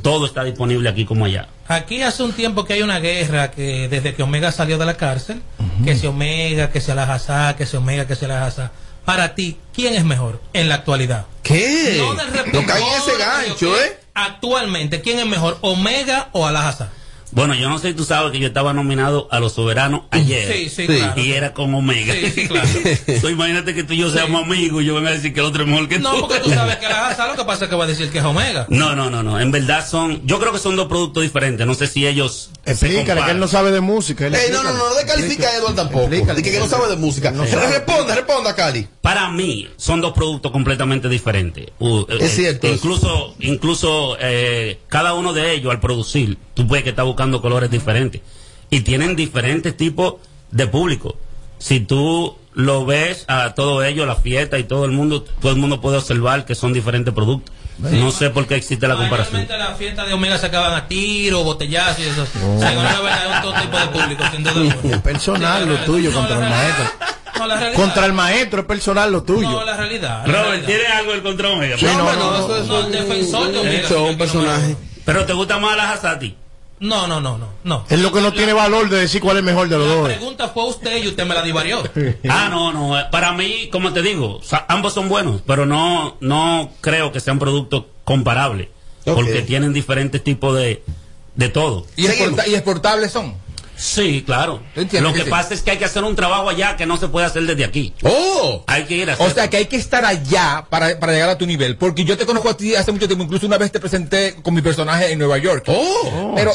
Todo 0.00 0.26
está 0.26 0.44
disponible 0.44 0.88
aquí 0.88 1.04
como 1.04 1.24
allá. 1.24 1.48
Aquí 1.66 2.00
hace 2.02 2.22
un 2.22 2.32
tiempo 2.32 2.64
que 2.64 2.74
hay 2.74 2.82
una 2.82 3.00
guerra 3.00 3.50
que 3.50 3.88
desde 3.88 4.14
que 4.14 4.22
Omega 4.22 4.52
salió 4.52 4.78
de 4.78 4.86
la 4.86 4.96
cárcel, 4.96 5.42
que 5.84 5.96
si 5.96 6.06
Omega, 6.06 6.70
que 6.70 6.80
si 6.80 6.92
Alajazá, 6.92 7.56
que 7.56 7.66
si 7.66 7.76
Omega, 7.76 8.06
que 8.06 8.14
si 8.14 8.24
Alajazá. 8.26 8.70
Para 9.08 9.34
ti, 9.34 9.56
¿quién 9.72 9.94
es 9.94 10.04
mejor 10.04 10.38
en 10.52 10.68
la 10.68 10.74
actualidad? 10.74 11.24
¿Qué? 11.42 11.96
No 11.96 12.14
del 12.14 12.52
No 12.52 12.66
caen 12.66 12.84
en 12.84 12.92
ese 12.92 13.16
gancho, 13.16 13.74
¿eh? 13.80 13.98
Actualmente, 14.12 15.00
¿quién 15.00 15.18
es 15.18 15.24
mejor, 15.24 15.56
Omega 15.62 16.28
o 16.32 16.46
Alajazá? 16.46 16.90
Bueno, 17.32 17.54
yo 17.54 17.68
no 17.68 17.78
sé 17.78 17.88
si 17.88 17.94
tú 17.94 18.04
sabes 18.04 18.32
que 18.32 18.38
yo 18.38 18.48
estaba 18.48 18.72
nominado 18.72 19.28
a 19.30 19.40
los 19.40 19.52
soberanos 19.52 20.02
ayer. 20.10 20.52
Sí, 20.52 20.68
sí, 20.68 20.86
claro. 20.86 21.20
Y 21.20 21.32
era 21.32 21.52
con 21.52 21.74
Omega. 21.74 22.14
Sí, 22.14 22.30
sí, 22.30 22.48
claro. 22.48 22.68
So, 23.20 23.28
imagínate 23.30 23.74
que 23.74 23.84
tú 23.84 23.92
y 23.94 23.98
yo 23.98 24.10
seamos 24.10 24.42
amigos 24.44 24.82
y 24.82 24.86
yo 24.86 24.94
venga 24.94 25.10
a 25.10 25.12
decir 25.12 25.32
que 25.34 25.40
el 25.40 25.46
otro 25.46 25.62
es 25.64 25.68
mejor 25.68 25.88
que 25.88 25.98
No, 25.98 26.12
tú. 26.14 26.20
porque 26.20 26.40
tú 26.40 26.50
sabes 26.50 26.76
que 26.76 26.86
Alajazá 26.86 27.26
lo 27.26 27.36
que 27.36 27.44
pasa 27.44 27.64
es 27.64 27.70
que 27.70 27.76
va 27.76 27.84
a 27.84 27.86
decir 27.86 28.10
que 28.10 28.18
es 28.18 28.24
Omega. 28.24 28.66
No, 28.68 28.94
no, 28.94 29.10
no, 29.10 29.22
no. 29.22 29.40
En 29.40 29.50
verdad 29.50 29.86
son. 29.86 30.26
Yo 30.26 30.38
creo 30.38 30.52
que 30.52 30.58
son 30.58 30.76
dos 30.76 30.86
productos 30.88 31.22
diferentes. 31.22 31.66
No 31.66 31.74
sé 31.74 31.86
si 31.86 32.06
ellos. 32.06 32.50
Explícale 32.64 33.22
que 33.24 33.30
él 33.32 33.38
no 33.38 33.48
sabe 33.48 33.70
de 33.72 33.80
música. 33.80 34.26
él 34.26 34.34
Ey, 34.34 34.50
no, 34.52 34.62
no, 34.62 34.72
no, 34.72 34.88
no 34.90 34.94
descalifica 34.94 35.48
a 35.48 35.56
Edward 35.56 35.74
tampoco. 35.74 36.00
Explícale. 36.04 36.38
Dice 36.42 36.50
que 36.52 36.58
no 36.60 36.68
sabe 36.68 36.88
de 36.88 36.96
música. 36.96 37.30
No 37.30 37.46
sabe. 37.46 37.66
Responda, 37.68 38.14
responda, 38.14 38.54
Cali. 38.54 38.86
Para 39.02 39.30
mí 39.30 39.68
son 39.76 40.00
dos 40.00 40.12
productos 40.12 40.52
completamente 40.52 41.08
diferentes. 41.08 41.66
Uh, 41.78 42.04
Es 42.08 42.22
eh, 42.22 42.28
cierto. 42.28 42.68
Incluso, 42.68 43.34
incluso 43.40 44.16
eh, 44.20 44.80
cada 44.88 45.14
uno 45.14 45.32
de 45.32 45.52
ellos 45.54 45.70
al 45.72 45.80
producir, 45.80 46.38
tú 46.54 46.66
puedes 46.66 46.84
que 46.84 46.90
está 46.90 47.02
buscando 47.02 47.17
colores 47.40 47.70
diferentes 47.70 48.20
y 48.70 48.80
tienen 48.80 49.16
diferentes 49.16 49.76
tipos 49.76 50.14
de 50.50 50.66
público. 50.66 51.16
Si 51.58 51.80
tú 51.80 52.36
lo 52.54 52.86
ves 52.86 53.24
a 53.28 53.54
todo 53.54 53.84
ello, 53.84 54.06
la 54.06 54.16
fiesta 54.16 54.58
y 54.58 54.64
todo 54.64 54.84
el 54.84 54.92
mundo, 54.92 55.22
todo 55.22 55.52
el 55.52 55.58
mundo 55.58 55.80
puede 55.80 55.98
observar 55.98 56.44
que 56.44 56.54
son 56.54 56.72
diferentes 56.72 57.12
productos. 57.12 57.54
No 57.78 58.10
sé 58.10 58.30
por 58.30 58.46
qué 58.46 58.56
existe 58.56 58.88
la 58.88 58.96
comparación. 58.96 59.46
Las 59.48 59.78
fiestas 59.78 60.08
de 60.08 60.12
Omega 60.12 60.36
se 60.38 60.46
acaban 60.46 60.74
a 60.74 60.88
tiro, 60.88 61.44
botellazos 61.44 62.00
y 62.00 62.08
eso. 62.08 62.22
O 62.22 62.58
sea, 62.58 62.70
un 62.72 63.42
todo 63.42 63.60
tipo 63.60 63.78
de 63.78 63.86
público, 63.86 64.24
sin 64.32 64.42
duda 64.42 65.02
personal 65.02 65.68
lo 65.68 65.76
tuyo 65.84 66.12
contra 66.12 66.34
el 66.36 66.50
maestro. 66.50 66.84
No, 67.38 67.46
la 67.46 67.54
realidad. 67.56 67.80
Contra 67.80 68.06
el 68.06 68.12
maestro 68.12 68.60
es 68.60 68.66
personal 68.66 69.12
lo 69.12 69.22
tuyo. 69.22 69.48
No, 69.48 69.64
la 69.64 69.76
realidad. 69.76 70.26
la 70.26 70.42
Robert. 70.42 70.66
¿tiene 70.66 70.86
algo 70.86 71.12
el 71.12 71.22
contra 71.22 71.50
Omega? 71.50 71.78
Sí, 71.78 71.86
no, 71.86 72.12
no, 72.12 72.14
no, 72.16 72.36
eso 72.36 72.56
es 72.56 72.66
No, 72.66 72.80
el 72.80 72.92
defensor 72.92 73.52
de 73.52 73.58
Omega. 73.58 73.78
Eso 73.78 74.04
es 74.04 74.10
un 74.10 74.18
personaje. 74.18 74.76
Pero 75.04 75.24
te 75.24 75.32
gusta 75.34 75.58
más 75.58 75.76
la 75.76 75.92
Hazati. 75.92 76.36
No, 76.80 77.06
no, 77.08 77.20
no, 77.20 77.38
no. 77.38 77.48
no. 77.64 77.84
Es 77.88 78.00
lo 78.00 78.12
que 78.12 78.20
no 78.20 78.32
tiene 78.32 78.52
valor 78.52 78.88
de 78.88 79.00
decir 79.00 79.20
cuál 79.20 79.38
es 79.38 79.42
mejor 79.42 79.68
de 79.68 79.76
los 79.78 79.88
La 79.88 79.94
dos. 79.94 80.08
pregunta 80.08 80.48
fue 80.48 80.62
a 80.62 80.66
usted 80.66 81.02
y 81.02 81.08
usted 81.08 81.26
me 81.26 81.34
la 81.34 81.42
divarió. 81.42 81.82
Ah, 82.28 82.48
no, 82.50 82.72
no. 82.72 82.98
eh, 82.98 83.04
Para 83.10 83.32
mí, 83.32 83.68
como 83.72 83.92
te 83.92 84.02
digo, 84.02 84.40
ambos 84.68 84.92
son 84.94 85.08
buenos, 85.08 85.42
pero 85.46 85.66
no, 85.66 86.16
no 86.20 86.70
creo 86.80 87.10
que 87.12 87.20
sean 87.20 87.38
productos 87.38 87.84
comparables. 88.04 88.68
Porque 89.04 89.40
tienen 89.42 89.72
diferentes 89.72 90.22
tipos 90.22 90.54
de, 90.56 90.82
de 91.34 91.48
todo. 91.48 91.86
¿Y, 91.96 92.06
exporta- 92.06 92.46
y 92.46 92.54
exportables 92.54 93.10
son? 93.10 93.34
Sí, 93.78 94.24
claro. 94.26 94.60
Lo 94.74 95.12
que 95.12 95.24
sí. 95.24 95.30
pasa 95.30 95.54
es 95.54 95.62
que 95.62 95.70
hay 95.70 95.78
que 95.78 95.84
hacer 95.84 96.02
un 96.02 96.16
trabajo 96.16 96.48
allá 96.48 96.76
que 96.76 96.84
no 96.84 96.96
se 96.96 97.06
puede 97.06 97.26
hacer 97.26 97.44
desde 97.44 97.64
aquí. 97.64 97.94
¡Oh! 98.02 98.64
Hay 98.66 98.84
que 98.84 98.96
ir 98.96 99.10
a. 99.10 99.16
O 99.18 99.30
sea 99.30 99.48
que 99.48 99.56
hay 99.56 99.66
que 99.66 99.76
estar 99.76 100.04
allá 100.04 100.66
para, 100.68 100.98
para 100.98 101.12
llegar 101.12 101.30
a 101.30 101.38
tu 101.38 101.46
nivel. 101.46 101.76
Porque 101.76 102.04
yo 102.04 102.18
te 102.18 102.26
conozco 102.26 102.50
a 102.50 102.56
ti 102.56 102.74
hace 102.74 102.90
mucho 102.90 103.06
tiempo. 103.06 103.24
Incluso 103.24 103.46
una 103.46 103.56
vez 103.56 103.70
te 103.70 103.78
presenté 103.78 104.34
con 104.42 104.52
mi 104.52 104.62
personaje 104.62 105.12
en 105.12 105.18
Nueva 105.20 105.38
York. 105.38 105.64
¡Oh! 105.68 106.32
Pero, 106.34 106.52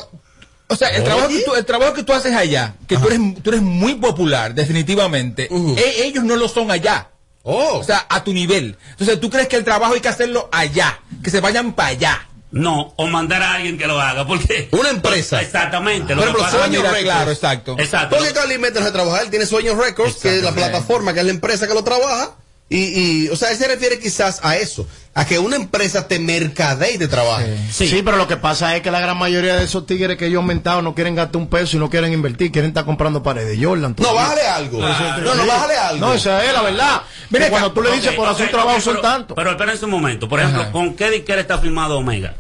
o 0.68 0.76
sea, 0.76 0.90
el 0.90 1.04
trabajo, 1.06 1.30
que 1.30 1.42
tú, 1.44 1.56
el 1.56 1.66
trabajo 1.66 1.94
que 1.94 2.04
tú 2.04 2.12
haces 2.12 2.36
allá, 2.36 2.76
que 2.88 2.98
tú 2.98 3.08
eres, 3.08 3.20
tú 3.42 3.52
eres 3.52 3.62
muy 3.62 3.96
popular, 3.96 4.54
definitivamente, 4.54 5.48
e- 5.78 6.04
ellos 6.06 6.26
no 6.26 6.36
lo 6.36 6.50
son 6.50 6.72
allá. 6.72 7.10
¡Oh! 7.44 7.78
O 7.78 7.84
sea, 7.84 8.06
a 8.10 8.24
tu 8.24 8.34
nivel. 8.34 8.78
Entonces, 8.92 9.20
¿tú 9.20 9.30
crees 9.30 9.48
que 9.48 9.56
el 9.56 9.64
trabajo 9.64 9.94
hay 9.94 10.02
que 10.02 10.08
hacerlo 10.10 10.50
allá? 10.52 11.00
Que 11.24 11.30
se 11.30 11.40
vayan 11.40 11.74
para 11.74 11.90
allá. 11.90 12.28
No, 12.54 12.94
o 12.98 13.08
mandar 13.08 13.42
a 13.42 13.56
alguien 13.56 13.78
que 13.80 13.88
lo 13.88 14.00
haga, 14.00 14.28
porque... 14.28 14.70
Una 14.72 14.90
empresa. 14.92 15.42
Exactamente. 15.42 16.16
Por 16.16 16.18
lo 16.18 16.22
que 16.22 16.30
ejemplo, 16.30 16.44
pasa- 16.44 16.58
Sueño 16.60 16.80
mira, 16.80 16.92
Records. 16.92 17.04
claro, 17.04 17.32
exacto. 17.32 17.76
Exacto. 17.80 18.16
Porque 18.16 18.32
Cali 18.32 18.58
Méndez 18.60 18.84
de 18.84 18.92
trabajar, 18.92 19.24
él 19.24 19.30
tiene 19.32 19.46
Sueños 19.48 19.76
Records, 19.78 20.16
que 20.18 20.38
es 20.38 20.44
la 20.44 20.52
plataforma, 20.52 21.14
que 21.14 21.20
es 21.22 21.26
la 21.26 21.32
empresa 21.32 21.68
que 21.68 21.74
lo 21.74 21.84
trabaja. 21.84 22.36
Y, 22.70 23.26
y, 23.26 23.30
o 23.30 23.36
sea, 23.36 23.52
él 23.52 23.58
se 23.58 23.68
refiere 23.68 24.00
quizás 24.00 24.40
a 24.42 24.56
eso, 24.58 24.88
a 25.14 25.26
que 25.26 25.38
una 25.38 25.56
empresa 25.58 26.08
te 26.08 26.18
mercadee 26.18 26.94
y 26.94 26.98
te 26.98 27.08
trabaje. 27.08 27.56
Sí. 27.72 28.02
pero 28.04 28.18
lo 28.18 28.28
que 28.28 28.38
pasa 28.38 28.76
es 28.76 28.82
que 28.82 28.90
la 28.90 29.00
gran 29.00 29.18
mayoría 29.18 29.56
de 29.58 29.66
esos 29.66 29.86
tigres 29.86 30.18
que 30.18 30.32
yo 30.32 30.40
he 30.40 30.42
aumentado 30.42 30.82
no 30.82 30.96
quieren 30.96 31.14
gastar 31.14 31.38
un 31.38 31.50
peso 31.50 31.76
y 31.78 31.80
no 31.80 31.90
quieren 31.90 32.14
invertir, 32.14 32.52
quieren 32.52 32.70
estar 32.70 32.86
comprando 32.86 33.22
paredes 33.22 33.60
de 33.60 33.64
Jordan. 33.66 33.96
No, 34.00 34.14
bájale 34.16 34.42
algo. 34.48 34.80
No, 34.80 35.36
no, 35.36 35.46
bájale 35.46 35.76
algo. 35.76 36.08
No, 36.08 36.14
esa 36.14 36.44
es 36.46 36.54
la 36.54 36.62
verdad. 36.62 37.02
Mira 37.30 37.50
cuando 37.50 37.72
tú 37.74 37.82
le 37.84 37.92
dices 37.92 38.14
por 38.14 38.28
hacer 38.28 38.50
trabajo 38.50 38.80
son 38.82 39.02
tantos. 39.02 39.36
Pero 39.36 39.52
espérense 39.52 39.86
un 39.86 39.92
momento. 39.92 40.28
Por 40.28 40.40
ejemplo, 40.40 40.62
Ajá. 40.64 40.72
¿con 40.72 40.96
qué 40.96 41.12
disquera 41.12 41.42
está 41.42 41.60
firmado 41.60 41.98
Omega? 41.98 42.34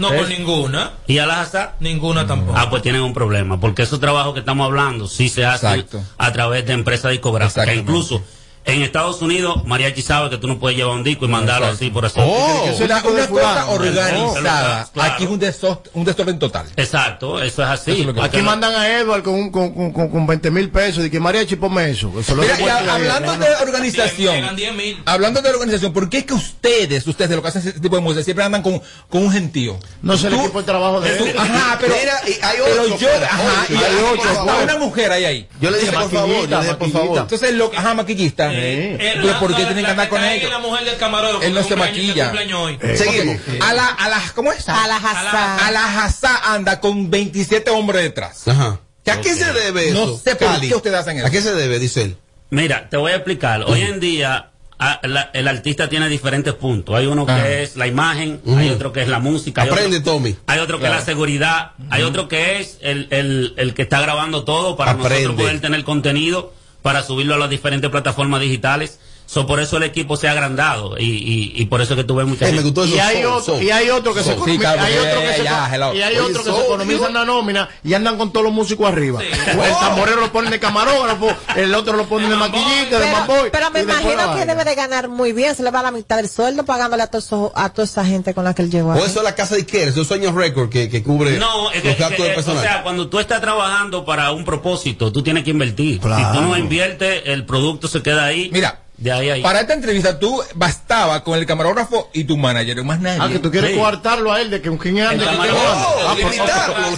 No, 0.00 0.08
con 0.08 0.28
ninguna. 0.28 0.92
¿Y 1.06 1.18
Alhazá? 1.18 1.74
Ninguna 1.78 2.26
tampoco. 2.26 2.58
Ah, 2.58 2.70
pues 2.70 2.82
tienen 2.82 3.02
un 3.02 3.12
problema, 3.12 3.60
porque 3.60 3.82
esos 3.82 4.00
trabajos 4.00 4.32
que 4.32 4.40
estamos 4.40 4.64
hablando 4.64 5.06
sí 5.06 5.28
se 5.28 5.44
hacen 5.44 5.80
Exacto. 5.80 6.02
a 6.16 6.32
través 6.32 6.66
de 6.66 6.72
empresas 6.72 7.10
discográficas. 7.10 7.76
Incluso 7.76 8.22
en 8.66 8.82
Estados 8.82 9.20
Unidos, 9.22 9.64
Mariachi 9.66 10.02
sabe 10.02 10.30
que 10.30 10.36
tú 10.36 10.46
no 10.46 10.58
puedes 10.58 10.76
llevar 10.78 10.94
un 10.94 11.02
disco 11.02 11.24
y 11.24 11.28
mandarlo 11.28 11.66
Exacto. 11.66 11.84
así 11.84 11.90
por 11.90 12.04
así. 12.06 12.20
Oh. 12.22 12.68
Ese 12.68 12.84
Una, 12.84 12.98
una 12.98 13.02
cosa 13.02 13.26
fulano. 13.26 13.70
organizada. 13.72 14.88
Claro. 14.92 15.12
Aquí 15.14 15.24
es 15.24 15.30
un, 15.30 15.40
deso- 15.40 15.80
un 15.94 16.04
desorden 16.04 16.38
total. 16.38 16.66
Exacto, 16.76 17.42
eso 17.42 17.62
es 17.62 17.68
así. 17.68 17.90
Eso 17.92 18.10
es 18.10 18.16
lo 18.16 18.22
Aquí 18.22 18.36
lo- 18.38 18.44
mandan 18.44 18.74
a 18.74 18.88
Edward 18.98 19.22
con, 19.22 19.34
un- 19.34 19.50
con, 19.50 19.72
con, 19.74 19.92
con, 19.92 20.08
con 20.10 20.26
20 20.26 20.50
mil 20.50 20.70
pesos 20.70 21.04
y 21.04 21.10
que 21.10 21.18
Mariachi 21.18 21.56
ponme 21.56 21.90
eso. 21.90 22.12
Eso 22.20 22.34
lo 22.36 22.42
Mira, 22.42 22.58
la 22.84 22.94
hablando 22.94 23.36
de 23.38 23.48
organización, 23.62 24.34
Llegan 24.36 24.56
10 24.56 24.74
mil. 24.74 25.02
hablando 25.06 25.40
de 25.42 25.48
organización, 25.50 25.92
¿por 25.92 26.08
qué 26.08 26.18
es 26.18 26.24
que 26.26 26.34
ustedes, 26.34 27.06
ustedes, 27.06 27.30
de 27.30 27.36
lo 27.36 27.42
que 27.42 27.48
hacen 27.48 27.62
ese 27.62 27.80
tipo 27.80 27.96
de 27.96 28.02
música, 28.02 28.22
siempre 28.22 28.44
andan 28.44 28.62
con, 28.62 28.80
con 29.08 29.22
un 29.22 29.32
gentío? 29.32 29.78
No 30.02 30.16
sé 30.16 30.28
el 30.28 30.34
Tú- 30.34 30.40
equipo 30.42 30.60
de 30.60 30.66
trabajo 30.66 31.00
de 31.00 31.10
tú- 31.16 31.24
él. 31.26 31.34
Ajá, 31.36 31.78
pero, 31.80 31.94
Mira, 31.98 32.12
y 32.26 32.32
hay 32.44 32.58
pero 32.64 32.82
ocho 32.82 32.98
yo, 32.98 33.08
fuera, 33.08 33.26
ajá, 33.26 33.66
y 33.68 33.74
hay 33.74 33.96
ocho 34.12 34.44
una 34.62 34.76
mujer 34.78 35.12
ahí 35.12 35.24
ahí. 35.24 35.48
Yo 35.60 35.70
le 35.70 35.78
dije, 35.78 35.92
por 35.92 36.10
favor, 36.10 36.46
yo 36.48 36.56
le 36.58 36.62
dije, 36.64 36.74
por 36.74 36.90
favor. 36.90 37.18
Entonces, 37.18 37.52
lo, 37.54 37.70
ajá, 37.74 37.94
maquillista. 37.94 38.49
Eh, 38.54 39.12
Entonces, 39.14 39.36
¿por 39.36 39.54
qué 39.54 39.64
tienen 39.64 39.84
que 39.84 39.90
andar 39.90 40.08
con 40.08 40.22
ellos? 40.24 40.50
la 40.50 40.58
mujer 40.58 40.84
del 40.84 40.96
camarógrafo. 40.96 41.42
Él 41.42 41.54
no 41.54 41.60
que 41.62 41.68
se 41.68 41.74
que 41.74 41.76
maquilla. 41.76 42.32
hoy. 42.56 42.78
Seguimos. 42.96 43.36
A 43.60 43.72
la, 43.74 43.86
a 43.86 44.08
la, 44.08 44.22
¿cómo 44.34 44.52
es? 44.52 44.68
A 44.68 44.86
la 44.86 44.96
Hazá. 44.96 45.66
A 45.66 45.70
la 45.70 46.04
Hazá 46.04 46.54
anda 46.54 46.80
con 46.80 47.10
27 47.10 47.70
hombres 47.70 48.02
detrás. 48.02 48.46
Ajá. 48.48 48.80
¿Que 49.04 49.10
¿A 49.12 49.20
qué 49.20 49.34
se 49.34 49.52
debe 49.52 49.92
No 49.92 50.04
eso? 50.04 50.20
sé 50.22 50.36
por 50.36 50.60
qué 50.60 50.74
ustedes 50.74 50.96
hacen 50.96 51.18
eso. 51.18 51.26
¿A 51.26 51.30
qué 51.30 51.40
se 51.40 51.52
debe, 51.54 51.78
dice 51.78 52.02
él? 52.02 52.16
Mira, 52.50 52.88
te 52.90 52.96
voy 52.96 53.12
a 53.12 53.16
explicar. 53.16 53.62
Hoy 53.66 53.80
en 53.82 53.98
día 54.00 54.50
a- 54.78 55.00
la- 55.06 55.30
el 55.32 55.46
artista 55.48 55.88
tiene 55.88 56.08
diferentes 56.08 56.52
puntos. 56.54 56.94
Hay 56.96 57.06
uno 57.06 57.24
que 57.26 57.32
Ajá. 57.32 57.48
es 57.48 57.76
la 57.76 57.86
imagen, 57.86 58.40
Ujú. 58.44 58.58
hay 58.58 58.70
otro 58.70 58.92
que 58.92 59.02
es 59.02 59.08
la 59.08 59.18
música. 59.18 59.62
hay 59.62 59.68
Aprende, 59.68 59.98
otro- 59.98 60.12
Tommy. 60.14 60.36
Hay 60.46 60.58
otro 60.58 60.76
que 60.78 60.80
Claro. 60.82 60.94
es 60.96 61.00
la 61.00 61.06
seguridad, 61.06 61.70
hay 61.90 62.02
otro 62.02 62.28
que 62.28 62.60
es 62.60 62.78
el, 62.80 63.06
el, 63.10 63.54
el 63.56 63.74
que 63.74 63.82
está 63.82 64.00
grabando 64.00 64.44
todo 64.44 64.76
para 64.76 64.92
Aprende. 64.92 65.10
nosotros 65.24 65.36
poder 65.36 65.60
tener 65.60 65.84
contenido 65.84 66.52
para 66.82 67.02
subirlo 67.02 67.34
a 67.34 67.38
las 67.38 67.50
diferentes 67.50 67.90
plataformas 67.90 68.40
digitales. 68.40 69.00
So, 69.30 69.46
por 69.46 69.60
eso 69.60 69.76
el 69.76 69.84
equipo 69.84 70.16
se 70.16 70.26
ha 70.26 70.32
agrandado 70.32 70.98
y, 70.98 71.04
y, 71.04 71.52
y 71.54 71.66
por 71.66 71.80
eso 71.80 71.94
que 71.94 72.02
tuve 72.02 72.24
mucha 72.24 72.48
Eh, 72.48 72.52
gente. 72.52 72.68
Y 72.88 72.98
hay, 72.98 73.24
otro, 73.24 73.62
y 73.62 73.70
hay 73.70 73.88
otro 73.90 74.12
que 74.12 74.24
se. 74.24 74.30
Sí, 74.30 74.36
economiza- 74.40 74.58
claro, 74.60 74.82
hay 74.82 74.94
porque 74.94 75.08
otro 75.08 75.20
que 75.20 75.36
se, 75.36 75.44
ya, 75.44 75.70
hello. 75.72 75.94
y 75.94 76.02
hay 76.02 76.16
otro 76.16 76.32
que 76.38 76.38
se 76.38 76.50
Soul, 76.50 76.64
economizan 76.64 77.14
la 77.14 77.24
nómina 77.24 77.68
y 77.84 77.94
andan 77.94 78.18
con 78.18 78.32
todos 78.32 78.42
los 78.42 78.52
músicos 78.52 78.88
arriba. 78.88 79.20
El 79.22 79.70
tamborero 79.78 80.20
lo 80.20 80.32
ponen 80.32 80.50
de 80.50 80.58
camarógrafo, 80.58 81.28
el 81.54 81.72
otro 81.76 81.96
lo 81.96 82.06
ponen 82.06 82.28
de 82.28 82.34
maquillista, 82.34 82.98
de 82.98 83.12
mamboy. 83.12 83.50
pero 83.52 83.70
me 83.70 83.82
imagino 83.82 84.34
que 84.34 84.46
debe 84.46 84.64
de 84.64 84.74
ganar 84.74 85.08
muy 85.08 85.32
bien. 85.32 85.54
Se 85.54 85.62
le 85.62 85.70
va 85.70 85.80
la 85.82 85.92
mitad 85.92 86.16
del 86.16 86.28
sueldo 86.28 86.64
pagándole 86.64 87.04
a, 87.04 87.06
todo 87.06 87.20
eso- 87.20 87.52
a 87.54 87.68
toda 87.72 87.84
esa 87.84 88.04
gente 88.04 88.34
con 88.34 88.42
la 88.42 88.52
que 88.52 88.62
él 88.62 88.70
llegó. 88.72 88.94
O 88.94 88.96
eso 88.96 89.18
es 89.20 89.22
la 89.22 89.36
casa 89.36 89.54
de 89.54 89.60
Iker, 89.60 89.88
eso 89.90 90.00
es 90.02 90.08
Sueños 90.08 90.34
Record 90.34 90.70
que, 90.70 90.88
que 90.88 91.04
cubre 91.04 91.38
No, 91.38 91.70
es 91.70 91.82
que, 91.82 91.88
los 91.90 91.98
gastos 91.98 92.16
que- 92.16 92.22
del 92.24 92.32
o 92.32 92.34
personal. 92.34 92.62
sea, 92.64 92.82
cuando 92.82 93.08
tú 93.08 93.20
estás 93.20 93.40
trabajando 93.40 94.04
para 94.04 94.32
un 94.32 94.44
propósito, 94.44 95.12
tú 95.12 95.22
tienes 95.22 95.44
que 95.44 95.50
invertir. 95.50 96.00
Claro. 96.00 96.32
Si 96.32 96.36
tú 96.36 96.44
no 96.44 96.56
inviertes, 96.56 97.22
el 97.26 97.46
producto 97.46 97.86
se 97.86 98.02
queda 98.02 98.24
ahí. 98.24 98.50
Mira, 98.52 98.80
de 99.00 99.10
ahí 99.12 99.30
a 99.30 99.34
ahí. 99.34 99.42
Para 99.42 99.62
esta 99.62 99.72
entrevista 99.74 100.18
tú 100.18 100.40
bastaba 100.54 101.24
con 101.24 101.38
el 101.38 101.46
camarógrafo 101.46 102.10
y 102.12 102.24
tu 102.24 102.36
manager, 102.36 102.84
más 102.84 103.00
nadie. 103.00 103.18
Ah, 103.20 103.28
que 103.28 103.38
tú 103.38 103.50
quieres 103.50 103.72
Sí. 103.72 103.76
coartarlo 103.78 104.32
a 104.32 104.40
él 104.40 104.50
de 104.50 104.60
que 104.60 104.70
un 104.70 104.78
ande. 105.10 105.24
El 105.24 105.30
que 105.30 105.36
Ah, 105.36 106.14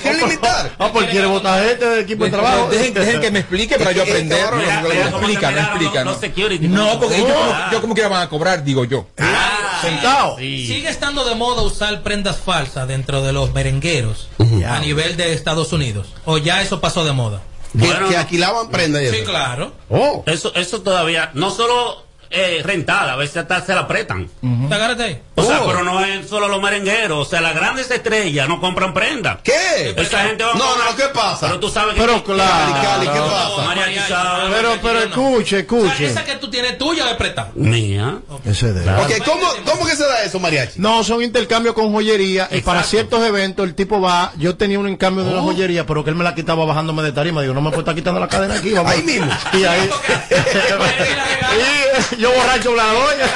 quiere 0.02 0.18
ah, 0.22 0.26
limitar. 0.26 0.72
Ah, 0.78 0.90
pues 0.92 1.08
quiere 1.10 1.26
botar 1.26 1.64
gente 1.64 1.84
del 1.88 2.00
equipo 2.00 2.24
de 2.24 2.30
trabajo. 2.30 2.68
Dejen, 2.70 2.92
dejen 2.92 3.20
que 3.20 3.30
me 3.30 3.38
explique 3.38 3.78
para 3.78 3.92
yo 3.92 4.02
aprender. 4.02 4.44
mira, 4.52 4.82
me 4.84 6.14
security, 6.20 6.68
No, 6.68 6.94
¿no? 6.94 7.00
porque 7.00 7.16
ellos 7.16 7.32
como, 7.32 7.52
Ah. 7.52 7.68
yo 7.72 7.80
como 7.80 7.94
que 7.94 8.06
van 8.06 8.22
a 8.22 8.28
cobrar, 8.28 8.64
digo 8.64 8.84
yo. 8.84 9.06
Ah, 9.18 9.78
sentado. 9.80 10.36
Sigue 10.38 10.88
estando 10.88 11.24
de 11.24 11.34
moda 11.34 11.62
usar 11.62 12.02
prendas 12.02 12.36
falsas 12.36 12.88
dentro 12.88 13.22
de 13.22 13.32
los 13.32 13.52
merengueros 13.52 14.28
a 14.68 14.78
nivel 14.80 15.16
de 15.16 15.32
Estados 15.32 15.72
Unidos. 15.72 16.08
O 16.24 16.38
ya 16.38 16.62
eso 16.62 16.80
pasó 16.80 17.04
de 17.04 17.12
moda. 17.12 17.42
Bueno, 17.74 18.08
que 18.08 18.16
alquilaban 18.16 18.68
prendas 18.70 19.02
y 19.02 19.08
Sí, 19.10 19.16
eso. 19.16 19.30
claro. 19.30 19.72
Oh. 19.88 20.22
Eso, 20.26 20.52
eso 20.54 20.82
todavía, 20.82 21.30
no 21.34 21.50
solo 21.50 22.04
eh, 22.30 22.60
rentada, 22.64 23.12
a 23.12 23.16
veces 23.16 23.38
hasta 23.38 23.60
se 23.64 23.74
la 23.74 23.82
apretan. 23.82 24.28
¿Te 24.68 24.74
agarraste 24.74 25.02
ahí? 25.04 25.20
O 25.34 25.42
sea, 25.42 25.62
Oh. 25.62 25.66
pero 25.66 25.82
no 25.82 26.04
es 26.04 26.28
solo 26.28 26.46
los 26.48 26.60
merengueros, 26.60 27.26
o 27.26 27.30
sea, 27.30 27.40
las 27.40 27.54
grandes 27.54 27.90
estrellas 27.90 28.46
no 28.48 28.60
compran 28.60 28.92
prenda. 28.92 29.38
¿Qué? 29.42 29.94
Esa 29.96 30.24
gente 30.24 30.44
va 30.44 30.50
a 30.50 30.54
No, 30.54 30.64
comprar- 30.66 30.90
no, 30.90 30.96
¿qué 30.96 31.04
pasa? 31.14 31.46
Pero 31.46 31.58
tú 31.60 31.70
sabes 31.70 31.94
que. 31.94 32.00
Pero 32.02 32.22
claro. 32.22 32.74
Cali, 32.82 33.06
¿qué 33.06 33.18
pasa? 33.18 34.48
Pero, 34.50 34.78
pero 34.82 34.98
escuche, 35.00 35.40
O 35.40 35.46
sea, 35.46 35.58
escuche. 35.60 36.04
esa 36.04 36.24
que 36.24 36.34
tú 36.36 36.50
tienes 36.50 36.76
tuya 36.76 37.10
es 37.10 37.16
prestada. 37.16 37.50
Mía. 37.54 38.18
Ese 38.44 38.72
de 38.74 38.80
Ok, 38.90 39.24
¿cómo, 39.24 39.46
¿cómo 39.64 39.86
que 39.86 39.96
se 39.96 40.04
da 40.06 40.22
eso, 40.22 40.38
mariachi? 40.38 40.78
No, 40.80 41.02
son 41.02 41.22
intercambios 41.22 41.74
con 41.74 41.90
joyería 41.92 42.48
y 42.50 42.60
para 42.60 42.82
ciertos 42.82 43.24
eventos 43.26 43.64
el 43.66 43.74
tipo 43.74 44.00
va, 44.02 44.32
yo 44.36 44.56
tenía 44.56 44.78
un 44.78 44.88
encambio 44.88 45.24
de 45.24 45.30
una 45.32 45.40
joyería, 45.40 45.86
pero 45.86 46.04
que 46.04 46.10
él 46.10 46.16
me 46.16 46.24
la 46.24 46.34
quitaba 46.34 46.64
bajándome 46.66 47.02
de 47.02 47.12
tarima, 47.12 47.40
digo, 47.40 47.54
no 47.54 47.62
me 47.62 47.70
puedo 47.70 47.80
estar 47.80 47.94
quitando 47.94 48.20
la 48.20 48.28
cadena 48.28 48.54
aquí, 48.56 48.72
vamos. 48.72 48.92
Ahí 48.92 49.02
mismo. 49.02 49.32
Y 49.54 49.64
ahí, 49.64 49.88
y 52.12 52.16
yo 52.20 52.30
borracho 52.32 52.74
la 52.74 52.84
doña. 52.84 53.26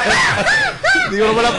Digo, 1.11 1.26
no 1.28 1.32
me 1.34 1.42
la, 1.42 1.50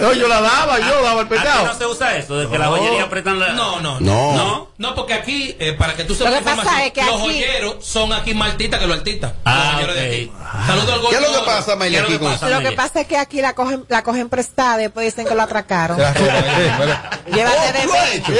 no, 0.00 0.12
yo 0.12 0.28
la 0.28 0.40
daba, 0.40 0.78
yo 0.78 1.02
daba 1.02 1.20
el 1.22 1.28
pecado. 1.28 1.66
no 1.66 1.74
se 1.74 1.86
usa 1.86 2.16
eso, 2.16 2.36
de 2.36 2.48
que 2.48 2.58
la 2.58 2.66
joyería 2.66 3.04
apretan 3.04 3.38
la. 3.40 3.48
No, 3.54 3.80
no, 3.80 3.98
No. 4.00 4.32
¿No? 4.36 4.66
No, 4.78 4.94
porque 4.94 5.14
aquí, 5.14 5.56
eh, 5.58 5.72
para 5.72 5.94
que 5.96 6.04
tú 6.04 6.12
Lo 6.12 6.18
sepas 6.18 6.34
que 6.34 6.44
pasa 6.44 6.56
información, 6.58 6.86
es 6.86 6.92
que 6.92 7.02
los 7.02 7.14
aquí- 7.14 7.22
joyeros 7.22 7.76
son 7.86 8.12
aquí 8.12 8.34
más 8.34 8.50
artistas 8.50 8.78
que 8.80 8.86
los 8.86 8.98
artistas. 8.98 9.32
Ah, 9.46 9.64
los 9.64 9.72
joyeros 9.74 9.94
de 9.94 10.06
aquí. 10.06 10.32
Saludos 10.66 10.90
al 10.92 11.00
¿Qué 11.08 11.14
es 11.16 11.20
lo 11.32 11.40
que 11.40 11.46
pasa, 11.46 11.72
Amelia, 11.72 11.98
¿Qué 12.00 12.02
es 12.02 12.04
aquí 12.04 12.12
lo 12.12 12.18
que 12.18 12.24
con 12.24 12.32
pasa, 12.34 12.48
Lo 12.50 12.60
que 12.68 12.76
pasa 12.76 13.00
es 13.00 13.06
que 13.06 13.16
aquí 13.16 13.40
la 13.40 13.54
cogen, 13.54 13.84
la 13.88 14.02
cogen 14.02 14.28
prestada, 14.28 14.76
después 14.76 15.06
dicen 15.06 15.26
que 15.26 15.34
lo 15.34 15.42
atracaron. 15.42 15.96
Llévate 17.32 17.72
de 17.72 17.78
Oh, 17.78 17.82
¿tú 17.82 17.88
lo 17.88 17.94
has 17.94 18.14
hecho? 18.14 18.32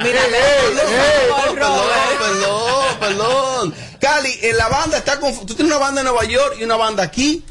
Mira, 0.00 0.20
Perdón, 0.32 1.54
perdón, 1.54 1.80
perdón, 2.18 2.96
perdón. 3.00 3.74
Cali, 4.00 4.38
en 4.42 4.56
la 4.56 4.68
banda 4.68 4.98
está 4.98 5.20
con. 5.20 5.34
¿Tú 5.46 5.54
tienes 5.54 5.66
una 5.74 5.78
banda 5.78 6.00
en 6.00 6.06
Nueva 6.06 6.24
York 6.24 6.56
y 6.58 6.64
una 6.64 6.76
banda 6.76 7.02
aquí? 7.02 7.44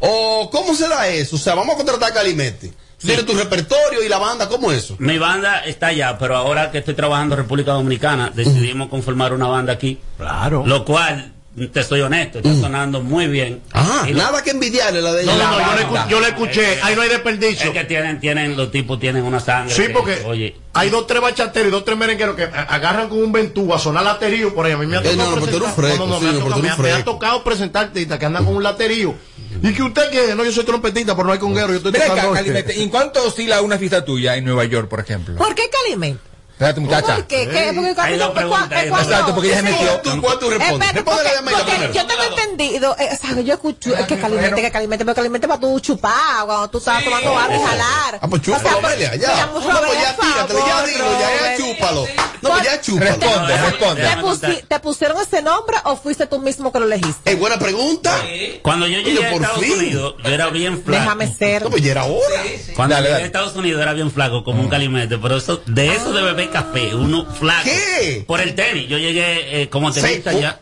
¿O 0.00 0.48
cómo 0.50 0.74
se 0.74 0.88
da 0.88 1.08
eso? 1.08 1.36
O 1.36 1.38
sea, 1.38 1.54
vamos 1.54 1.74
a 1.74 1.76
contratar 1.76 2.10
a 2.10 2.14
Calimete. 2.14 2.68
Tú 3.00 3.06
tienes 3.06 3.26
tu 3.26 3.32
repertorio 3.34 4.02
y 4.04 4.08
la 4.08 4.18
banda, 4.18 4.48
¿cómo 4.48 4.72
es 4.72 4.78
eso? 4.84 4.96
Mi 4.98 5.18
banda 5.18 5.60
está 5.64 5.88
allá, 5.88 6.18
pero 6.18 6.36
ahora 6.36 6.70
que 6.72 6.78
estoy 6.78 6.94
trabajando 6.94 7.36
en 7.36 7.42
República 7.42 7.72
Dominicana, 7.72 8.32
decidimos 8.34 8.88
conformar 8.88 9.32
una 9.32 9.46
banda 9.46 9.72
aquí. 9.72 9.98
Claro. 10.16 10.64
Lo 10.66 10.84
cual, 10.84 11.32
te 11.72 11.82
soy 11.84 12.00
honesto, 12.00 12.38
está 12.38 12.52
sonando 12.54 13.00
muy 13.00 13.28
bien. 13.28 13.62
Ah, 13.72 14.04
Y 14.08 14.12
lo- 14.14 14.18
nada 14.24 14.42
que 14.42 14.50
envidiarle 14.50 15.00
la 15.00 15.12
de 15.12 15.26
No, 15.26 15.32
ella. 15.32 15.44
no, 15.48 15.58
no, 15.60 16.08
yo 16.08 16.20
le, 16.20 16.26
yo 16.26 16.26
escuché, 16.26 16.80
ahí 16.82 16.96
no 16.96 17.02
hay 17.02 17.08
desperdicio. 17.08 17.66
Es 17.66 17.70
que 17.72 17.84
tienen, 17.84 18.18
tienen, 18.18 18.56
los 18.56 18.72
tipos 18.72 18.98
tienen 18.98 19.22
una 19.22 19.38
sangre. 19.38 19.72
Sí, 19.72 19.82
que, 19.82 19.90
porque 19.90 20.22
Oye, 20.26 20.56
hay 20.74 20.90
dos, 20.90 21.06
tres 21.06 21.20
bachateros 21.22 21.68
y 21.68 21.70
dos, 21.70 21.84
tres 21.84 21.96
merengueros 21.96 22.34
que 22.34 22.44
agarran 22.44 23.08
con 23.08 23.22
un 23.22 23.30
ventú 23.30 23.72
a 23.72 23.78
sonar 23.78 24.02
laterío 24.02 24.52
por 24.52 24.66
ahí. 24.66 24.72
A 24.72 24.76
mí 24.76 24.86
me 24.86 24.96
ha 24.96 25.02
tocado 25.02 25.16
no, 25.18 25.36
no, 25.36 25.44
pero 25.44 25.46
tú 25.46 25.56
eres 25.56 25.68
un 25.68 25.74
presentar- 25.74 25.84
fresco, 25.84 26.06
no, 26.06 26.14
no, 26.14 26.18
sí, 26.18 26.24
me, 26.24 26.30
ha 26.30 26.32
tocado, 26.34 26.54
tú 26.56 26.62
me 26.62 26.66
eres 26.68 26.78
ha- 26.78 26.82
me 26.82 26.88
ha 26.88 26.92
fresco. 26.94 27.10
tocado 27.12 27.44
presentar 27.44 27.84
artistas 27.84 28.18
que 28.18 28.26
andan 28.26 28.44
con 28.44 28.56
un 28.56 28.62
laterío. 28.64 29.14
Y 29.62 29.72
que 29.72 29.82
usted 29.82 30.10
que 30.10 30.34
no, 30.34 30.44
yo 30.44 30.52
soy 30.52 30.64
trompetista, 30.64 31.14
pero 31.14 31.26
no 31.26 31.32
hay 31.32 31.38
conguero, 31.38 31.68
yo 31.68 31.76
estoy 31.76 31.92
Ven 31.92 32.02
acá. 32.02 32.30
Calimete, 32.32 32.76
¿y 32.76 32.82
en 32.82 32.90
cuánto 32.90 33.26
oscila 33.26 33.60
una 33.62 33.78
fiesta 33.78 34.04
tuya 34.04 34.36
en 34.36 34.44
Nueva 34.44 34.64
York, 34.64 34.88
por 34.88 35.00
ejemplo? 35.00 35.36
¿Por 35.36 35.54
qué 35.54 35.68
Calimete? 35.70 36.27
Espérate, 36.58 36.80
muchacha. 36.80 37.14
¿Por 37.14 37.26
qué? 37.28 37.48
¿Qué? 37.48 37.72
Porque 37.72 37.94
cuando 37.94 38.18
dos 38.18 38.48
cuando- 38.48 38.74
Exacto, 38.74 39.32
porque 39.32 39.46
ella 39.48 39.56
se 39.58 39.62
metió. 39.62 40.00
¿Tú, 40.00 40.20
¿Cuál 40.20 40.38
tú 40.40 40.50
respondes? 40.50 40.88
Espérate, 40.88 40.94
Responde 40.98 41.22
porque, 41.22 41.52
la 41.52 41.64
primero. 41.64 41.92
yo 41.92 42.06
tengo 42.08 42.22
entendido, 42.24 42.96
eh, 42.98 43.08
o 43.12 43.16
sea, 43.16 43.40
yo 43.40 43.54
escucho 43.54 43.94
es 43.96 44.06
que 44.06 44.18
calimente, 44.18 44.60
que 44.60 44.70
calimente, 44.72 45.04
pero 45.04 45.14
calimente 45.14 45.46
para 45.46 45.60
tú 45.60 45.78
chupar 45.78 46.44
cuando 46.46 46.68
tú 46.68 46.78
estás 46.78 47.04
tomando 47.04 47.38
algo 47.38 47.54
y 47.54 47.64
jalar. 47.64 48.18
Ah, 48.20 48.26
pues 48.28 48.42
chúpalo, 48.42 48.66
O 48.66 48.80
sea, 48.80 48.88
Amelia, 48.90 49.14
ya. 49.14 49.28
mira, 49.28 49.46
No, 49.46 49.52
pues, 49.52 49.64
pues 49.86 50.02
ya 50.02 50.16
tíratelo, 50.16 50.66
ya 50.66 50.76
por 50.78 50.86
dilo, 50.88 51.04
ya, 51.20 51.30
ya 51.42 51.56
chúpalo. 51.56 52.06
No, 52.42 52.50
pues 52.50 52.62
ya 52.64 52.80
chúpalo. 52.80 53.10
Responde, 53.10 53.56
responde. 53.56 54.02
¿Te, 54.02 54.16
pusi- 54.16 54.64
¿Te 54.66 54.80
pusieron 54.80 55.20
ese 55.22 55.42
nombre 55.42 55.76
o 55.84 55.94
fuiste 55.96 56.26
tú 56.26 56.40
mismo 56.40 56.72
que 56.72 56.80
lo 56.80 56.86
elegiste? 56.86 57.30
Eh, 57.30 57.36
buena 57.36 57.56
pregunta. 57.60 58.16
cuando 58.62 58.88
yo 58.88 58.98
llegué 58.98 59.18
Oye, 59.20 59.26
a 59.28 59.30
por 59.30 59.42
Estados 59.42 59.62
fin. 59.64 59.72
Unidos, 59.78 60.14
yo 60.24 60.28
era 60.30 60.48
bien 60.50 60.82
flaco. 60.82 61.02
Déjame 61.02 61.34
ser. 61.34 61.62
No, 61.62 61.70
pues 61.70 61.82
ya 61.84 61.92
era 61.92 62.04
hora. 62.04 62.42
Cuando 62.74 62.94
Dale, 62.96 63.04
llegué 63.06 63.12
dale. 63.12 63.22
a 63.22 63.26
Estados 63.26 63.54
Unidos 63.54 63.80
era 63.80 63.92
bien 63.92 64.10
flaco, 64.10 64.42
como 64.42 64.60
un 64.60 64.68
calimete, 64.68 65.18
pero 65.18 65.36
eso, 65.36 65.60
de 65.66 65.94
eso 65.94 66.12
de 66.12 66.22
café, 66.50 66.94
uno 66.94 67.26
flaco. 67.26 67.64
¿Qué? 67.64 68.24
Por 68.26 68.40
el 68.40 68.54
tenis. 68.54 68.88
Yo 68.88 68.98
llegué 68.98 69.62
eh, 69.62 69.68
como 69.68 69.92
tenista 69.92 70.32
ya. 70.32 70.60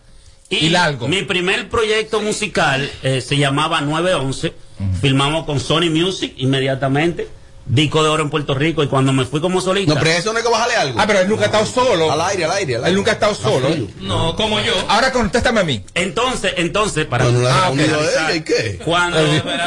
Y 0.48 0.68
largo. 0.68 1.08
Mi 1.08 1.22
primer 1.22 1.68
proyecto 1.68 2.20
musical 2.20 2.88
eh, 3.02 3.20
se 3.20 3.36
llamaba 3.36 3.80
911. 3.80 4.52
Filmamos 5.00 5.46
con 5.46 5.58
Sony 5.58 5.90
Music 5.90 6.34
inmediatamente. 6.36 7.28
Disco 7.68 8.02
de 8.02 8.08
oro 8.08 8.22
en 8.22 8.30
Puerto 8.30 8.54
Rico. 8.54 8.82
Y 8.84 8.86
cuando 8.86 9.12
me 9.12 9.24
fui 9.24 9.40
como 9.40 9.60
solista. 9.60 9.94
No, 9.94 10.00
pero 10.00 10.10
eso 10.12 10.32
no 10.32 10.38
es 10.38 10.44
que 10.44 10.50
bajarle 10.50 10.76
algo. 10.76 11.00
Ah, 11.00 11.04
pero 11.06 11.18
él 11.20 11.28
nunca 11.28 11.42
ha 11.42 11.46
estado 11.46 11.66
solo. 11.66 12.12
Al 12.12 12.20
aire, 12.20 12.44
al 12.44 12.52
aire, 12.52 12.76
al 12.76 12.80
aire. 12.84 12.90
Él 12.90 12.96
nunca 12.96 13.10
ha 13.10 13.14
estado 13.14 13.34
solo. 13.34 13.68
No, 14.00 14.36
como 14.36 14.60
yo. 14.60 14.72
Ahora 14.88 15.10
contéstame 15.12 15.60
a 15.60 15.64
mí. 15.64 15.84
Entonces, 15.94 16.54
entonces, 16.58 17.06
para 17.06 17.24
no 17.24 17.46
Ah, 17.48 17.70
ok. 17.70 17.76
respondido 17.78 17.98
a 18.00 18.02
ella, 18.28 18.34
¿y 18.36 18.40
qué? 18.42 18.80
Cuando, 18.84 19.18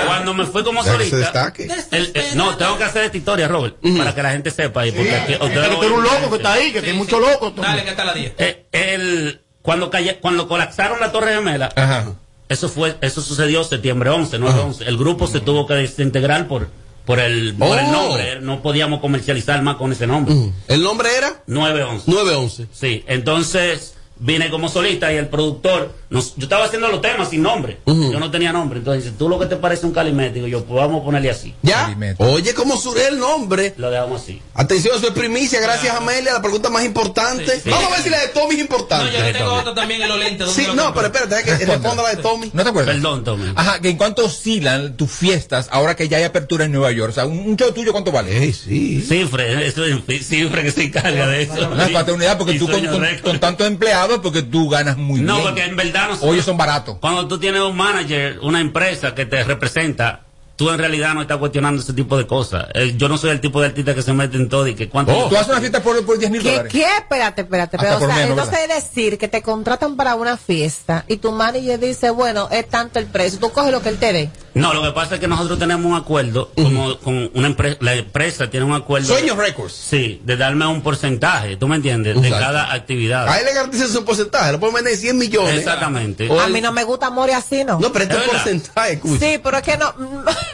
cuando 0.07 0.33
me 0.33 0.45
fui 0.45 0.63
como 0.63 0.81
que 0.81 0.87
se 0.89 0.93
solista. 0.95 1.17
destaque. 1.17 1.67
el- 1.91 2.13
no, 2.35 2.55
tengo 2.55 2.77
que 2.77 2.83
hacer 2.85 3.03
esta 3.03 3.17
historia, 3.17 3.47
Robert, 3.47 3.75
para 3.97 4.15
que 4.15 4.23
la 4.23 4.31
gente 4.31 4.49
sepa. 4.51 4.87
Y 4.87 4.91
porque 4.91 5.15
aquí- 5.15 5.33
ustedes 5.33 5.51
que 5.51 5.67
lo 5.73 5.75
tú 5.79 5.83
eres 5.85 5.97
un 5.97 6.03
loco 6.03 6.29
que 6.29 6.35
está 6.37 6.53
ahí, 6.53 6.71
que 6.71 6.79
hay 6.79 6.93
muchos 6.93 7.19
locos. 7.19 7.53
tú. 7.55 7.61
Dale, 7.61 7.83
que 7.83 7.89
está 7.89 8.05
la 8.05 8.13
10. 8.13 8.33
Eh, 8.37 8.65
el, 8.71 9.41
cuando, 9.61 9.89
calle- 9.89 10.19
cuando 10.21 10.47
colapsaron 10.47 10.99
la 11.01 11.11
Torre 11.11 11.33
Gemela, 11.35 11.69
Ajá. 11.75 12.13
eso 12.47 12.69
fue 12.69 12.95
eso 13.01 13.21
sucedió 13.21 13.63
septiembre 13.65 14.09
11, 14.09 14.39
9-11. 14.39 14.87
El 14.87 14.97
grupo 14.97 15.27
se 15.27 15.41
tuvo 15.41 15.67
que 15.67 15.73
desintegrar 15.73 16.47
por, 16.47 16.69
por, 17.05 17.19
el, 17.19 17.55
por 17.55 17.77
el 17.77 17.85
Oh. 17.87 17.91
nombre. 17.91 18.39
No 18.41 18.61
podíamos 18.61 18.99
comercializar 18.99 19.61
más 19.61 19.75
con 19.77 19.91
ese 19.91 20.05
nombre. 20.07 20.33
¿El 20.67 20.83
nombre 20.83 21.09
era? 21.17 21.43
9-11. 21.47 22.01
911. 22.05 22.67
Sí, 22.71 23.03
entonces 23.07 23.95
vine 24.19 24.49
como 24.49 24.67
solista 24.69 25.11
y 25.13 25.17
el 25.17 25.27
productor, 25.29 25.93
nos- 26.09 26.35
yo 26.35 26.43
estaba 26.43 26.65
haciendo 26.65 26.87
los 26.89 27.01
temas 27.01 27.29
sin 27.29 27.41
nombre, 27.41 27.77
yo 27.85 28.19
no 28.19 28.29
tenía 28.31 28.51
nombre, 28.51 28.79
entonces 28.79 29.03
dice, 29.05 29.15
tú 29.17 29.29
lo 29.29 29.39
que 29.39 29.45
te 29.45 29.55
parece 29.55 29.85
un 29.85 29.93
calimete, 29.93 30.35
digo 30.35 30.47
yo, 30.47 30.65
pues 30.65 30.77
vamos 30.81 31.01
a 31.01 31.05
ponerle 31.05 31.29
así, 31.29 31.53
¿Ya? 31.61 31.83
Calimete. 31.85 32.23
Oye, 32.23 32.53
¿cómo 32.53 32.77
surge 32.77 33.07
el 33.07 33.19
nombre? 33.19 33.73
lo 33.77 33.89
dejamos 33.89 34.21
así. 34.21 34.41
Atención, 34.53 34.97
eso 34.97 35.07
es 35.07 35.13
primicia. 35.13 35.61
Gracias, 35.61 35.95
Amelia. 35.95 36.33
La 36.33 36.41
pregunta 36.41 36.69
más 36.69 36.83
importante. 36.83 37.45
Sí, 37.55 37.61
sí. 37.63 37.69
Vamos 37.69 37.87
a 37.91 37.95
ver 37.95 38.01
si 38.03 38.09
la 38.09 38.19
de 38.19 38.27
Tommy 38.29 38.51
es 38.51 38.57
No, 38.57 38.61
importante. 38.63 39.13
yo 39.17 39.23
le 39.23 39.33
tengo 39.33 39.53
otra 39.53 39.73
también 39.73 40.01
en 40.01 40.09
los 40.09 40.19
lentes. 40.19 40.39
¿dónde 40.47 40.53
Sí, 40.53 40.67
lo 40.67 40.75
no, 40.75 40.85
compré? 40.93 41.09
pero 41.11 41.23
espérate, 41.25 41.43
que 41.59 41.65
responda 41.65 42.03
la 42.03 42.09
de 42.09 42.17
Tommy. 42.21 42.49
¿No 42.53 42.63
te 42.63 42.69
acuerdas? 42.69 42.95
Perdón, 42.95 43.23
Tommy. 43.23 43.53
Ajá, 43.55 43.79
que 43.79 43.89
en 43.89 43.97
cuánto 43.97 44.25
oscilan 44.25 44.97
tus 44.97 45.09
fiestas 45.11 45.67
ahora 45.71 45.95
que 45.95 46.09
ya 46.09 46.17
hay 46.17 46.23
apertura 46.23 46.65
en 46.65 46.71
Nueva 46.71 46.91
York. 46.91 47.11
O 47.11 47.13
sea, 47.13 47.25
un, 47.25 47.39
un 47.39 47.55
show 47.55 47.71
tuyo, 47.71 47.91
¿cuánto 47.93 48.11
vale? 48.11 48.51
Sí. 48.51 49.01
Cifre, 49.07 49.65
eso 49.67 49.85
es 49.85 50.27
cifre 50.27 50.63
que 50.63 50.71
se 50.71 50.83
encarga 50.83 51.27
de 51.27 51.43
eso. 51.43 51.55
No 51.69 51.81
es 51.83 51.89
para 51.91 52.05
tener 52.05 52.15
una 52.15 52.23
idea, 52.25 52.37
porque 52.37 52.53
Y 52.53 52.59
tú 52.59 52.67
con, 52.69 52.85
con- 52.85 53.05
con 53.23 53.39
tantos 53.39 53.67
empleados, 53.67 54.08
porque 54.21 54.41
tú 54.41 54.67
ganas 54.69 54.97
muy 54.97 55.21
No, 55.21 55.35
bien. 55.35 55.45
porque 55.47 55.63
en 55.65 55.75
verdad 55.75 56.07
nosotros- 56.09 56.31
Oye, 56.31 56.41
son 56.43 56.57
baratos. 56.57 56.97
Cuando 56.99 57.27
tú 57.27 57.37
tienes 57.39 57.61
un 57.61 57.77
manager, 57.77 58.39
una 58.41 58.59
empresa 58.59 59.13
que 59.15 59.25
te 59.25 59.43
representa, 59.43 60.21
tú 60.55 60.69
en 60.71 60.77
realidad 60.77 61.13
no 61.13 61.21
estás 61.21 61.37
cuestionando 61.37 61.81
ese 61.81 61.93
tipo 61.93 62.17
de 62.17 62.27
cosas. 62.27 62.65
Eh, 62.73 62.93
yo 62.97 63.07
no 63.07 63.17
soy 63.17 63.29
el 63.29 63.39
tipo 63.39 63.61
de 63.61 63.67
artista 63.67 63.95
que 63.95 64.01
se 64.01 64.11
mete 64.11 64.35
en 64.35 64.49
todo 64.49 64.67
y 64.67 64.75
que 64.75 64.89
cuánto... 64.89 65.17
Oh, 65.17 65.29
tú 65.29 65.37
haces 65.37 65.47
una 65.49 65.59
fiesta 65.61 65.81
por, 65.81 66.05
por 66.05 66.17
10 66.19 66.29
mil 66.31 66.41
¿Qué, 66.41 66.49
dólares. 66.51 66.71
¿Qué? 66.71 66.83
Espérate, 66.97 67.41
espérate. 67.43 67.77
Pero, 67.77 67.95
o 67.95 67.99
sea, 67.99 68.07
menos, 68.09 68.29
entonces 68.31 68.59
es 68.67 68.67
decir 68.83 69.17
que 69.17 69.29
te 69.29 69.41
contratan 69.41 69.95
para 69.95 70.15
una 70.15 70.35
fiesta 70.35 71.05
y 71.07 71.15
tu 71.17 71.31
manager 71.31 71.79
dice, 71.79 72.09
bueno, 72.09 72.49
es 72.51 72.67
tanto 72.67 72.99
el 72.99 73.05
precio. 73.05 73.39
Tú 73.39 73.51
coges 73.51 73.71
lo 73.71 73.81
que 73.81 73.87
él 73.89 73.97
te 73.99 74.11
dé. 74.11 74.29
No, 74.59 74.73
lo 74.73 74.81
que 74.83 74.91
pasa 74.91 75.15
es 75.15 75.19
que 75.21 75.27
nosotros 75.27 75.57
tenemos 75.59 75.85
un 75.85 75.95
acuerdo, 75.95 76.51
como 76.55 76.97
con 76.99 77.31
una 77.33 77.47
empresa, 77.47 77.77
la 77.81 77.93
empresa 77.95 78.49
tiene 78.49 78.65
un 78.65 78.73
acuerdo. 78.73 79.07
Sueños 79.07 79.37
Records. 79.37 79.73
Sí, 79.73 80.21
de 80.23 80.37
darme 80.37 80.65
un 80.67 80.81
porcentaje, 80.81 81.55
¿tú 81.57 81.67
me 81.67 81.77
entiendes? 81.77 82.21
De 82.21 82.29
cada 82.29 82.73
actividad. 82.73 83.27
A 83.27 83.39
él 83.39 83.45
le 83.45 83.53
garantizan 83.53 83.89
su 83.89 84.03
porcentaje. 84.05 84.51
Lo 84.51 84.59
pueden 84.59 84.75
vender 84.75 84.93
en 84.93 84.99
100 84.99 85.17
millones. 85.17 85.57
Exactamente. 85.57 86.29
A 86.39 86.47
mí 86.47 86.61
no 86.61 86.71
me 86.71 86.83
gusta 86.83 87.07
amor 87.07 87.29
y 87.29 87.33
así, 87.33 87.63
¿no? 87.63 87.79
No, 87.79 87.91
pero 87.91 88.05
este 88.05 88.17
Es 88.17 88.23
porcentaje, 88.23 88.93
escucha. 88.93 89.25
Sí, 89.25 89.39
pero 89.43 89.57
es 89.57 89.63
que 89.63 89.77
no. 89.77 89.93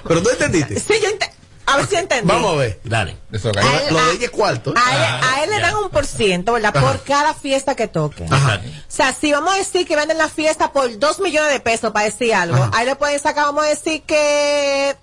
Pero 0.08 0.22
tú 0.24 0.30
entendiste. 0.30 0.80
Sí, 0.80 0.94
yo 1.02 1.10
ent- 1.10 1.30
A 1.68 1.78
ver 1.78 1.88
si 1.88 1.96
entendí. 1.96 2.28
Vamos 2.28 2.54
a 2.54 2.56
ver. 2.58 2.80
Dale. 2.84 3.18
Eso, 3.32 3.50
A 3.50 3.52
calla. 3.54 3.88
él- 3.88 3.94
Lo 3.94 4.00
a- 4.00 4.06
de 4.06 4.12
ella 4.14 4.26
es 4.26 4.30
cuarto. 4.32 4.74
A 4.76 4.96
él, 4.96 5.24
a 5.24 5.44
él 5.44 5.50
le 5.50 5.60
dan 5.60 5.76
un 5.78 5.90
por 5.90 6.06
ciento, 6.06 6.54
¿verdad? 6.54 6.74
Por 6.74 7.04
cada 7.04 7.34
fiesta 7.34 7.76
que 7.76 7.88
toque. 7.88 8.24
Exacto. 8.24 8.68
O 8.70 8.72
sea, 8.88 9.14
si 9.14 9.32
vamos 9.32 9.54
a 9.54 9.58
decir 9.58 9.88
que 9.88 9.96
venden 9.96 10.18
la 10.18 10.30
fiesta 10.30 10.72
por 10.72 10.98
dos 11.00 11.20
millones 11.20 11.52
de 11.52 11.60
pesos, 11.60 11.92
para 11.92 12.06
decir 12.06 12.34
algo, 12.34 12.70
ahí 12.74 12.86
le 12.86 12.96
pueden 12.96 13.20
sacar, 13.20 13.46
vamos 13.46 13.66
a 13.66 13.70
decir 13.70 14.04
que 14.04 14.96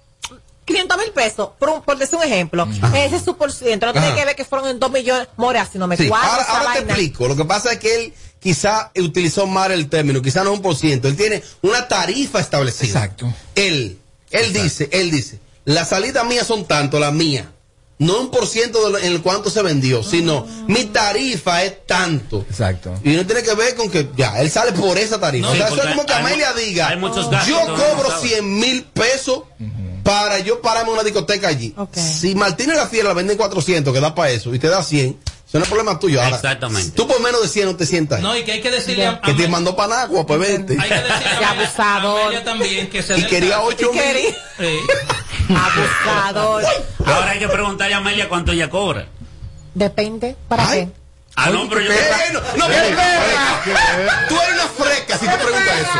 500 0.65 0.97
mil 0.99 1.11
pesos, 1.11 1.51
por, 1.59 1.69
un- 1.71 1.83
por 1.83 1.99
decir 1.99 2.17
un 2.19 2.25
ejemplo. 2.25 2.69
Ese 2.95 3.17
es 3.17 3.23
su 3.25 3.37
por 3.37 3.53
ciento. 3.53 3.87
No 3.87 3.93
tiene 3.93 4.09
Ajá. 4.09 4.17
que 4.17 4.25
ver 4.25 4.37
que 4.37 4.45
fueron 4.45 4.69
en 4.69 4.79
dos 4.79 4.91
millones. 4.93 5.29
More, 5.37 5.59
así 5.59 5.77
no 5.79 5.87
me 5.89 5.97
Sí, 5.97 6.09
cuadra 6.09 6.29
ahora, 6.31 6.45
ahora 6.59 6.73
te 6.75 6.79
explico. 6.81 7.27
Lo 7.27 7.35
que 7.37 7.45
pasa 7.45 7.73
es 7.73 7.79
que 7.81 7.97
él 7.97 8.15
quizá 8.39 8.93
utilizó 8.97 9.47
mal 9.49 9.73
el 9.73 9.89
término, 9.89 10.23
quizá 10.23 10.45
no 10.45 10.53
un 10.53 10.63
por 10.63 10.77
ciento. 10.77 11.09
Él 11.09 11.17
tiene 11.17 11.43
una 11.63 11.89
tarifa 11.89 12.39
establecida. 12.41 12.87
Exacto. 13.01 13.33
Él, 13.57 13.99
él 14.31 14.53
dice, 14.53 14.89
él 14.93 15.11
dice, 15.11 15.41
las 15.65 15.89
salidas 15.91 16.25
mías 16.27 16.47
son 16.47 16.65
tanto, 16.67 16.99
las 16.99 17.13
mías. 17.13 17.47
No 17.99 18.19
un 18.21 18.31
por 18.33 18.49
ciento 18.49 18.85
de 18.85 18.91
lo- 18.91 18.99
en 18.99 19.13
el 19.13 19.23
cuánto 19.23 19.49
se 19.49 19.63
vendió, 19.63 20.03
sino 20.03 20.45
mi 20.67 20.87
tarifa 20.87 21.63
es 21.63 21.87
tanto. 21.87 22.45
Exacto. 22.51 22.93
Y 23.05 23.11
no 23.11 23.25
tiene 23.27 23.43
que 23.45 23.55
ver 23.55 23.77
con 23.77 23.89
que 23.91 24.09
ya, 24.17 24.41
él 24.41 24.51
sale 24.51 24.73
por 24.73 24.99
esa 24.99 25.21
tarifa. 25.21 25.47
No, 25.47 25.53
o 25.53 25.57
sea, 25.57 25.67
eso 25.69 25.77
es 25.83 25.87
como 25.95 26.05
que 26.05 26.13
Amelia 26.13 26.53
diga, 26.53 26.89
hay 26.89 26.97
muchos 26.97 27.31
gastos 27.31 27.49
yo 27.49 27.61
cobro 27.61 28.11
sabe. 28.11 28.29
100 28.29 28.59
mil 28.59 28.83
pesos 28.85 29.43
para 30.03 30.41
yo 30.41 30.61
pararme 30.61 30.89
en 30.91 30.95
una 30.95 31.05
discoteca 31.05 31.47
allí. 31.47 31.75
Si 31.93 32.35
Martínez 32.35 32.77
la 32.77 32.89
Fiera 32.89 33.09
la 33.09 33.15
venden 33.15 33.37
400, 33.37 33.95
que 33.95 34.01
da 34.01 34.15
para 34.17 34.31
eso, 34.31 34.53
y 34.53 34.59
te 34.59 34.67
da 34.69 34.83
100, 34.83 35.19
eso 35.47 35.59
no 35.59 35.65
es 35.65 35.69
problema 35.69 35.99
tuyo. 36.01 36.21
Ahora, 36.21 36.35
Exactamente. 36.37 36.91
Tú 36.93 37.07
por 37.07 37.21
menos 37.21 37.43
de 37.43 37.47
100 37.49 37.67
no 37.67 37.77
te 37.77 37.87
sientas. 37.87 38.21
No, 38.21 38.37
y 38.37 38.43
que 38.43 38.53
hay 38.53 38.63
que 38.63 38.71
decirle 38.71 39.07
a, 39.07 39.21
que 39.21 39.35
te 39.35 39.47
mandó 39.47 39.77
para 39.77 40.09
pues 40.09 40.41
vente. 40.41 40.77
hay 40.81 40.89
que 40.89 40.95
decirle 40.95 41.45
a 41.45 41.51
Amelia 41.99 42.43
también 42.43 42.89
que 42.91 43.03
se 43.03 43.17
Y 43.19 43.25
quería 43.27 43.57
caso. 43.57 43.67
8 43.67 43.93
mil. 43.93 44.35
Sí. 44.59 44.77
Abusador. 46.13 46.65
Ahora 47.07 47.31
hay 47.31 47.39
que 47.39 47.49
preguntarle 47.49 47.95
a 47.95 47.99
Amelia 47.99 48.29
cuánto 48.29 48.53
ella 48.53 48.69
cobra. 48.71 49.07
Depende. 49.75 50.37
¿Para 50.49 50.71
qué? 50.71 50.89
Ah, 51.35 51.49
no, 51.51 51.67
pero 51.69 51.81
yo 51.81 51.91
pero. 52.29 52.43
Tú 54.29 54.35
eres 54.41 54.55
una 54.55 54.69
freca 54.85 55.19
si 55.19 55.27
te 55.27 55.33
preguntas 55.39 55.79
eso. 55.81 55.99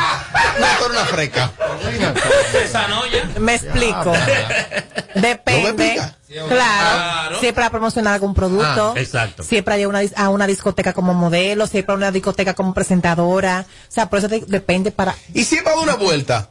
No, 0.61 0.67
tú 0.79 0.85
eres 0.85 0.91
una 0.97 1.05
freca. 1.07 1.51
Esa 2.65 2.89
no, 2.89 3.07
ya. 3.07 3.31
Me 3.41 3.55
explico. 3.55 4.13
Depende. 5.15 5.95
Claro. 6.29 6.49
Claro. 6.49 7.41
Siempre 7.41 7.65
ha 7.65 7.71
promocionado 7.71 8.15
algún 8.15 8.35
producto. 8.35 8.95
Ah, 8.97 9.01
exacto. 9.01 9.43
Siempre 9.43 9.75
hay 9.75 9.85
una, 9.85 10.03
dis- 10.03 10.15
a 10.17 10.31
una 10.31 10.47
discoteca 10.47 10.93
como 10.95 11.13
modelo. 11.15 11.67
Siempre 11.67 11.93
a 11.93 11.97
una 11.97 12.11
discoteca 12.11 12.55
como 12.55 12.73
presentadora. 12.75 13.67
O 13.69 13.93
sea, 13.93 14.09
por 14.09 14.19
eso 14.19 14.29
te- 14.29 14.45
depende 14.47 14.93
para. 14.93 15.15
Y 15.35 15.45
siempre 15.45 15.75
va 15.75 15.81
una 15.83 15.97
vuelta. 15.97 16.51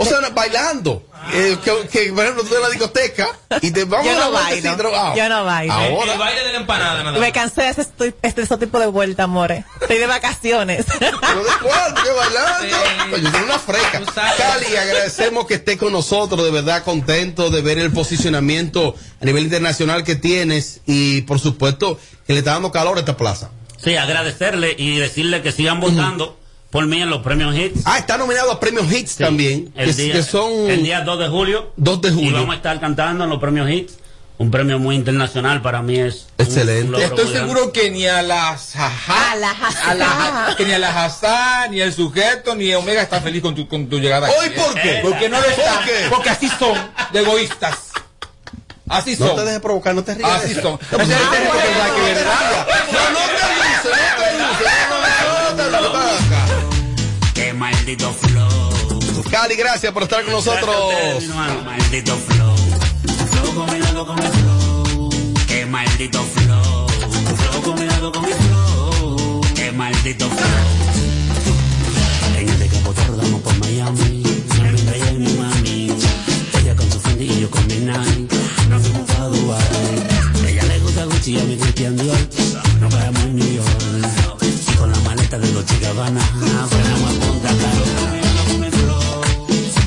O 0.00 0.04
sea, 0.04 0.20
bailando. 0.30 1.02
Eh, 1.32 1.58
que, 1.62 1.88
que, 1.88 2.12
por 2.12 2.22
ejemplo, 2.24 2.44
tú 2.44 2.54
en 2.54 2.62
la 2.62 2.68
discoteca 2.70 3.28
y 3.60 3.70
te 3.72 3.84
vamos 3.84 4.06
Yo 4.06 4.12
a 4.12 4.14
no 4.14 4.28
una 4.30 4.40
vuelta 4.40 4.68
bailo. 4.68 4.76
drogado. 4.76 5.16
Yo 5.16 5.28
no 5.28 5.44
bailo. 5.44 5.72
Ahora. 5.74 6.12
El 6.12 6.18
baile 6.18 6.44
de 6.44 6.52
la 6.52 6.58
empanada, 6.60 7.02
nada 7.02 7.18
Me 7.18 7.32
cansé 7.32 7.62
de 7.62 7.68
ese, 7.70 7.82
estoy- 7.82 8.14
este, 8.22 8.42
ese 8.42 8.56
tipo 8.56 8.78
de 8.78 8.86
vuelta, 8.86 9.24
amores. 9.24 9.64
Estoy 9.80 9.98
de 9.98 10.06
vacaciones. 10.06 10.86
¿Pero 10.98 11.18
de 11.18 11.50
cuál? 11.62 11.94
¿Qué 12.02 12.10
bailando? 12.12 12.76
Pues 13.10 13.22
yo 13.22 13.30
soy 13.30 13.42
una 13.42 13.58
freca. 13.58 14.02
Cali, 14.14 14.76
agradecemos 14.76 15.46
que 15.46 15.54
esté 15.54 15.76
con 15.76 15.92
nosotros, 15.92 16.44
de 16.44 16.50
verdad 16.52 16.84
contento 16.84 17.50
de 17.50 17.60
ver 17.60 17.78
el 17.78 17.90
posicionamiento 17.90 18.94
a 19.20 19.24
nivel 19.24 19.42
internacional 19.42 20.04
que 20.04 20.14
tienes 20.16 20.80
y 20.86 21.22
por 21.22 21.40
supuesto 21.40 21.98
que 22.26 22.32
le 22.32 22.38
está 22.38 22.52
dando 22.52 22.70
calor 22.70 22.96
a 22.96 23.00
esta 23.00 23.16
plaza. 23.16 23.50
Sí, 23.82 23.96
agradecerle 23.96 24.74
y 24.78 24.98
decirle 24.98 25.42
que 25.42 25.52
sigan 25.52 25.80
votando 25.80 26.37
por 26.70 26.86
mí 26.86 27.00
en 27.00 27.08
los 27.10 27.22
premios 27.22 27.56
Hits. 27.56 27.82
Ah, 27.84 27.98
está 27.98 28.18
nominado 28.18 28.52
a 28.52 28.60
premios 28.60 28.90
Hits 28.92 29.12
Sí, 29.12 29.24
también, 29.24 29.72
El 29.74 29.94
que, 29.94 30.02
día, 30.02 30.12
que 30.14 30.22
son 30.22 30.52
el 30.70 30.82
día 30.82 31.00
2 31.02 31.18
de 31.18 31.28
julio. 31.28 31.72
2 31.76 32.00
de 32.02 32.08
Y 32.10 32.12
julio. 32.12 32.32
vamos 32.32 32.52
a 32.52 32.56
estar 32.56 32.78
cantando 32.80 33.24
en 33.24 33.30
los 33.30 33.40
premios 33.40 33.70
Hits. 33.70 33.94
Un 34.36 34.52
premio 34.52 34.78
muy 34.78 34.94
internacional 34.94 35.62
para 35.62 35.82
mí 35.82 35.98
es. 35.98 36.28
Excelente. 36.38 36.94
un 36.94 37.02
Estoy 37.02 37.26
seguro 37.32 37.72
que 37.72 37.90
ni 37.90 38.06
a 38.06 38.22
las 38.22 38.72
jaja, 38.74 39.32
A 39.32 39.34
la 39.36 39.50
a 39.50 39.94
la- 39.94 40.54
que 40.56 40.64
ni 40.64 40.72
a 40.74 40.78
la 40.78 41.04
Hazá, 41.04 41.66
ni 41.68 41.80
el 41.80 41.92
sujeto, 41.92 42.54
ni 42.54 42.72
Omega 42.72 43.02
está 43.02 43.20
feliz 43.20 43.42
con 43.42 43.56
tu, 43.56 43.66
con 43.66 43.88
tu 43.88 43.98
llegada. 43.98 44.28
¿Hoy 44.40 44.50
por 44.50 44.74
qué? 44.80 45.00
Porque 45.02 45.28
no 45.28 45.38
lo 45.38 45.42
¿Por 45.42 45.52
está. 45.58 45.82
qué? 45.84 46.06
Porque 46.08 46.30
así 46.30 46.48
son, 46.56 46.78
de 47.12 47.18
egoístas. 47.20 47.76
Así 48.88 49.16
No 49.18 49.26
son. 49.26 49.36
te 49.36 49.44
dejes 49.44 49.60
provocar, 49.60 49.94
no 49.96 50.04
te 50.04 50.14
rías. 50.14 50.30
Así 50.30 50.54
son. 50.54 50.62
No, 50.72 50.78
pues, 50.78 51.08
no, 51.08 51.14
técnico 51.16 51.54
no, 51.54 53.37
maldito 57.88 58.12
flow. 58.12 59.22
Cali, 59.30 59.56
gracias 59.56 59.92
por 59.94 60.02
estar 60.02 60.22
con 60.22 60.32
nosotros. 60.32 60.76
Ustedes. 60.92 61.34
Maldito 61.64 62.16
flow. 62.16 62.56
Flow 63.30 63.54
combinado 63.54 64.06
con 64.06 64.16
mi 64.16 64.22
flow. 64.22 65.10
Qué 65.46 65.64
maldito 65.64 66.22
flow. 66.22 66.86
Flow 66.88 67.62
combinado 67.62 68.12
con 68.12 68.22
mi 68.26 68.32
flow. 68.32 69.40
Qué 69.54 69.72
maldito 69.72 70.28
flow. 70.28 70.48
En 72.36 72.48
este 72.50 72.68
capote 72.68 73.04
rodamos 73.06 73.40
por 73.40 73.58
Miami. 73.58 74.22
Siempre 74.52 74.96
ella 74.96 75.10
y 75.12 75.18
mi 75.18 75.32
mami. 75.32 75.90
Ella 76.60 76.76
con 76.76 76.92
su 76.92 77.00
Fendi 77.00 77.24
y 77.24 77.40
yo 77.40 77.50
con 77.50 77.66
mi 77.68 77.76
Nike. 77.76 78.36
Nos 78.68 78.82
fuimos 78.82 79.10
a 79.18 79.24
Dubai. 79.28 80.46
Ella 80.46 80.64
le 80.64 80.78
gusta 80.80 81.04
Gucci 81.04 81.36
y 81.36 81.40
a 81.40 81.44
mi 81.44 81.56
Christian 81.56 81.96
Dior. 81.96 82.18
Nos 82.80 82.94
quedamos 82.94 83.22
en 83.22 83.36
New 83.36 83.54
York. 83.54 83.68
Con 84.78 84.92
la 84.92 84.98
maleta 85.00 85.38
de 85.38 85.48
Gabbana. 85.80 86.20
Frenamos 86.68 87.12
a 87.12 87.27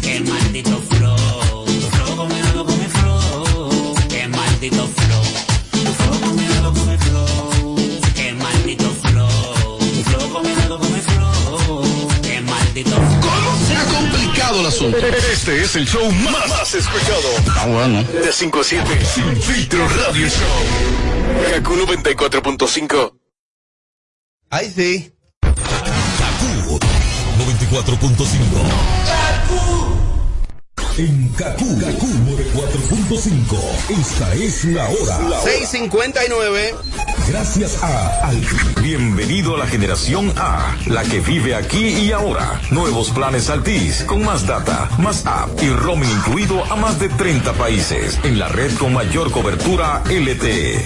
Qué 0.01 0.20
maldito 0.20 0.82
flow. 0.89 1.66
Flow 1.91 2.26
mi 2.28 2.88
flow. 2.88 3.95
Qué 4.09 4.28
maldito 4.28 4.88
flow. 4.88 5.24
Con 6.24 6.36
mi 6.36 6.97
flow. 6.97 7.76
Qué 8.16 8.34
maldito 8.34 8.89
flow. 9.03 9.80
Flow 10.05 10.30
combinado 10.32 10.80
con 10.80 10.93
mi 10.93 10.99
flow. 11.01 12.09
Qué 12.22 12.41
maldito 12.41 12.95
flow. 12.95 13.68
Se 13.68 13.76
ha 13.76 13.86
complicado 13.86 14.59
el 14.59 14.66
asunto. 14.66 14.97
Este 14.97 15.62
es 15.62 15.76
el 15.76 15.88
show 15.88 16.12
más, 16.12 16.47
más 16.49 16.74
escuchado. 16.74 17.30
Ah, 17.55 17.68
bueno. 17.68 18.03
De 18.03 18.32
5 18.32 18.59
a 18.59 18.64
7. 18.64 19.05
Sin 19.05 19.41
filtro 19.41 19.88
radio 19.88 20.28
show. 20.28 21.51
Kaku 21.51 21.76
94.5. 21.76 23.14
Ahí 24.49 24.70
sí. 24.70 25.14
94.5. 27.41 28.37
En 30.97 31.29
Kaku, 31.29 31.79
Kaku 31.79 32.07
4.5. 32.53 33.57
Esta 33.89 34.33
es 34.35 34.65
la 34.65 34.87
hora. 34.87 35.41
659. 35.41 36.75
Gracias 37.29 37.81
a 37.81 38.27
Al. 38.27 38.45
Bienvenido 38.83 39.55
a 39.55 39.59
la 39.59 39.65
generación 39.65 40.31
A, 40.37 40.75
la 40.85 41.03
que 41.03 41.19
vive 41.19 41.55
aquí 41.55 41.87
y 41.87 42.11
ahora. 42.11 42.61
Nuevos 42.69 43.09
planes 43.09 43.49
Altis, 43.49 44.03
con 44.03 44.23
más 44.23 44.45
data, 44.45 44.89
más 44.99 45.25
app 45.25 45.49
y 45.63 45.69
roaming 45.69 46.11
incluido 46.11 46.63
a 46.65 46.75
más 46.75 46.99
de 46.99 47.09
30 47.09 47.53
países. 47.53 48.19
En 48.23 48.37
la 48.37 48.49
red 48.49 48.71
con 48.77 48.93
mayor 48.93 49.31
cobertura 49.31 50.03
LTE. 50.09 50.85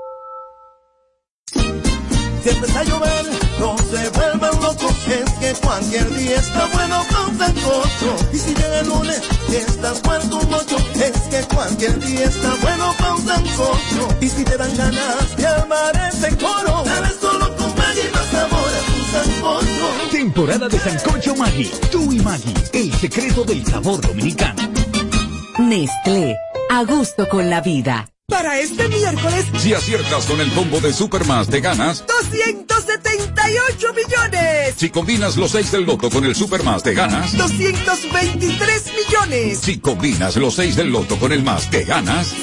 Si 2.43 2.49
empieza 2.49 2.79
a 2.79 2.83
llover, 2.83 3.25
no 3.59 3.77
se 3.77 4.09
vuelvan 4.09 4.61
locos, 4.61 4.95
es 5.07 5.31
que 5.39 5.53
cualquier 5.61 6.09
día 6.15 6.37
está 6.37 6.65
bueno 6.73 7.05
con 7.09 7.37
sancocho. 7.37 8.15
Y 8.33 8.37
si 8.39 8.55
llega 8.55 8.79
el 8.79 8.87
lunes 8.87 9.21
y 9.47 9.55
estás 9.57 10.03
muerto 10.03 10.39
un 10.39 10.49
mocho, 10.49 10.77
es 10.95 11.21
que 11.29 11.55
cualquier 11.55 11.99
día 11.99 12.25
está 12.25 12.55
bueno 12.61 12.95
con 12.97 13.27
sancocho. 13.27 14.17
Y 14.21 14.29
si 14.29 14.43
te 14.43 14.57
dan 14.57 14.75
ganas 14.75 15.37
de 15.37 15.45
armar 15.45 16.11
ese 16.11 16.35
coro, 16.37 16.83
dale 16.83 17.09
solo 17.19 17.55
con 17.55 17.75
Maggi 17.75 18.09
más 18.11 18.25
sabor 18.31 18.71
a 18.73 18.81
tu 18.87 19.03
sancocho. 19.11 20.11
Temporada 20.11 20.67
de 20.67 20.79
Sancocho 20.79 21.35
Maggi. 21.35 21.69
Tú 21.91 22.11
y 22.11 22.19
Maggi, 22.21 22.53
el 22.73 22.93
secreto 22.93 23.43
del 23.43 23.63
sabor 23.67 24.01
dominicano. 24.01 24.63
Nestlé, 25.59 26.35
a 26.71 26.83
gusto 26.85 27.29
con 27.29 27.51
la 27.51 27.61
vida. 27.61 28.10
Para 28.31 28.59
este 28.59 28.87
miércoles, 28.87 29.45
Si 29.59 29.73
aciertas 29.73 30.25
con 30.25 30.39
el 30.39 30.49
combo 30.53 30.79
de 30.79 30.93
Supermas, 30.93 31.49
te 31.49 31.59
ganas. 31.59 32.05
278 32.07 33.93
millones. 33.93 34.73
Si 34.77 34.89
combinas 34.89 35.35
los 35.35 35.51
6 35.51 35.71
del 35.73 35.83
loto 35.85 36.09
con 36.09 36.23
el 36.23 36.33
Supermas, 36.33 36.81
te 36.81 36.93
ganas. 36.93 37.37
223 37.37 38.85
millones. 38.95 39.59
Si 39.59 39.79
combinas 39.79 40.37
los 40.37 40.55
6 40.55 40.77
del 40.77 40.91
loto 40.91 41.19
con 41.19 41.33
el 41.33 41.43
más, 41.43 41.69
te 41.69 41.83
ganas. 41.83 42.33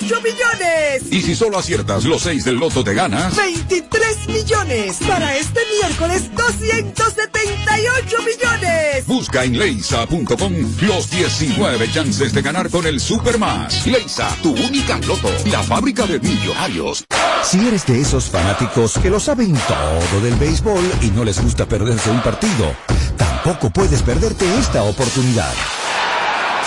78 0.00 0.20
millones. 0.22 1.02
Y 1.10 1.22
si 1.22 1.34
solo 1.34 1.58
aciertas 1.58 2.04
los 2.04 2.22
6 2.22 2.44
del 2.44 2.56
loto, 2.56 2.82
te 2.82 2.94
ganas. 2.94 3.36
23 3.36 4.28
millones. 4.28 4.96
Para 5.06 5.36
este 5.36 5.60
miércoles, 5.80 6.30
278 6.34 8.16
millones. 8.22 9.06
Busca 9.06 9.44
en 9.44 9.58
leisa.com 9.58 10.52
los 10.82 11.10
19 11.10 11.90
chances 11.92 12.32
de 12.32 12.42
ganar 12.42 12.70
con 12.70 12.86
el 12.86 13.00
Supermas. 13.00 13.86
Leisa, 13.86 14.28
tu 14.42 14.52
única 14.52 14.98
loto, 14.98 15.30
la 15.46 15.62
fábrica 15.62 16.06
de 16.06 16.18
millonarios. 16.20 17.04
Si 17.42 17.66
eres 17.66 17.86
de 17.86 18.00
esos 18.00 18.30
fanáticos 18.30 18.98
que 18.98 19.10
lo 19.10 19.20
saben 19.20 19.54
todo 19.68 20.20
del 20.22 20.34
béisbol 20.36 20.84
y 21.02 21.08
no 21.08 21.24
les 21.24 21.40
gusta 21.42 21.66
perderse 21.66 22.10
un 22.10 22.22
partido, 22.22 22.74
tampoco 23.16 23.70
puedes 23.70 24.02
perderte 24.02 24.46
esta 24.58 24.82
oportunidad. 24.82 25.52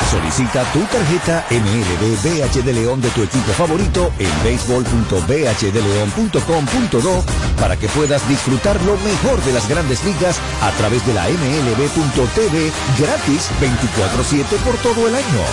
Solicita 0.06 0.64
tu 0.72 0.80
tarjeta 0.86 1.44
MLB 1.50 2.22
BH 2.24 2.62
de 2.64 2.74
León 2.74 3.02
de 3.02 3.10
tu 3.10 3.24
equipo 3.24 3.52
favorito 3.52 4.14
en 4.20 4.32
béisbol.bhdeleon.com.do 4.44 7.24
para 7.60 7.76
que 7.76 7.90
puedas 7.90 8.26
disfrutar 8.30 8.82
lo 8.84 8.96
mejor 8.98 9.44
de 9.44 9.52
las 9.52 9.68
grandes 9.68 10.06
ligas 10.06 10.40
a 10.62 10.70
través 10.72 11.06
de 11.06 11.14
la 11.14 11.28
MLB.tv 11.28 12.72
gratis 12.98 13.50
24-7 13.60 14.46
por 14.64 14.78
todo 14.78 15.06
el 15.08 15.16
año. 15.16 15.44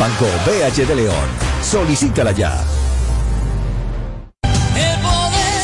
Banco 0.00 0.26
BH 0.46 0.86
de 0.86 0.96
León. 0.96 1.28
Solicítala 1.62 2.32
ya. 2.32 2.64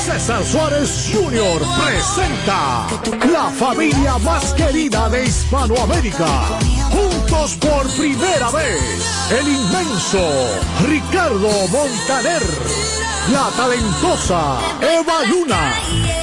César 0.05 0.45
Suárez 0.45 1.11
Jr. 1.12 1.62
presenta 1.85 2.87
la 3.33 3.51
familia 3.51 4.18
más 4.18 4.55
querida 4.55 5.09
de 5.09 5.27
Hispanoamérica. 5.27 6.61
Juntos 6.91 7.55
por 7.57 7.88
primera 7.97 8.51
vez, 8.51 9.28
el 9.30 9.49
inmenso 9.49 10.20
Ricardo 10.86 11.68
Montaner, 11.68 12.43
la 13.32 13.51
talentosa 13.57 14.59
Eva 14.80 15.22
Luna, 15.24 15.72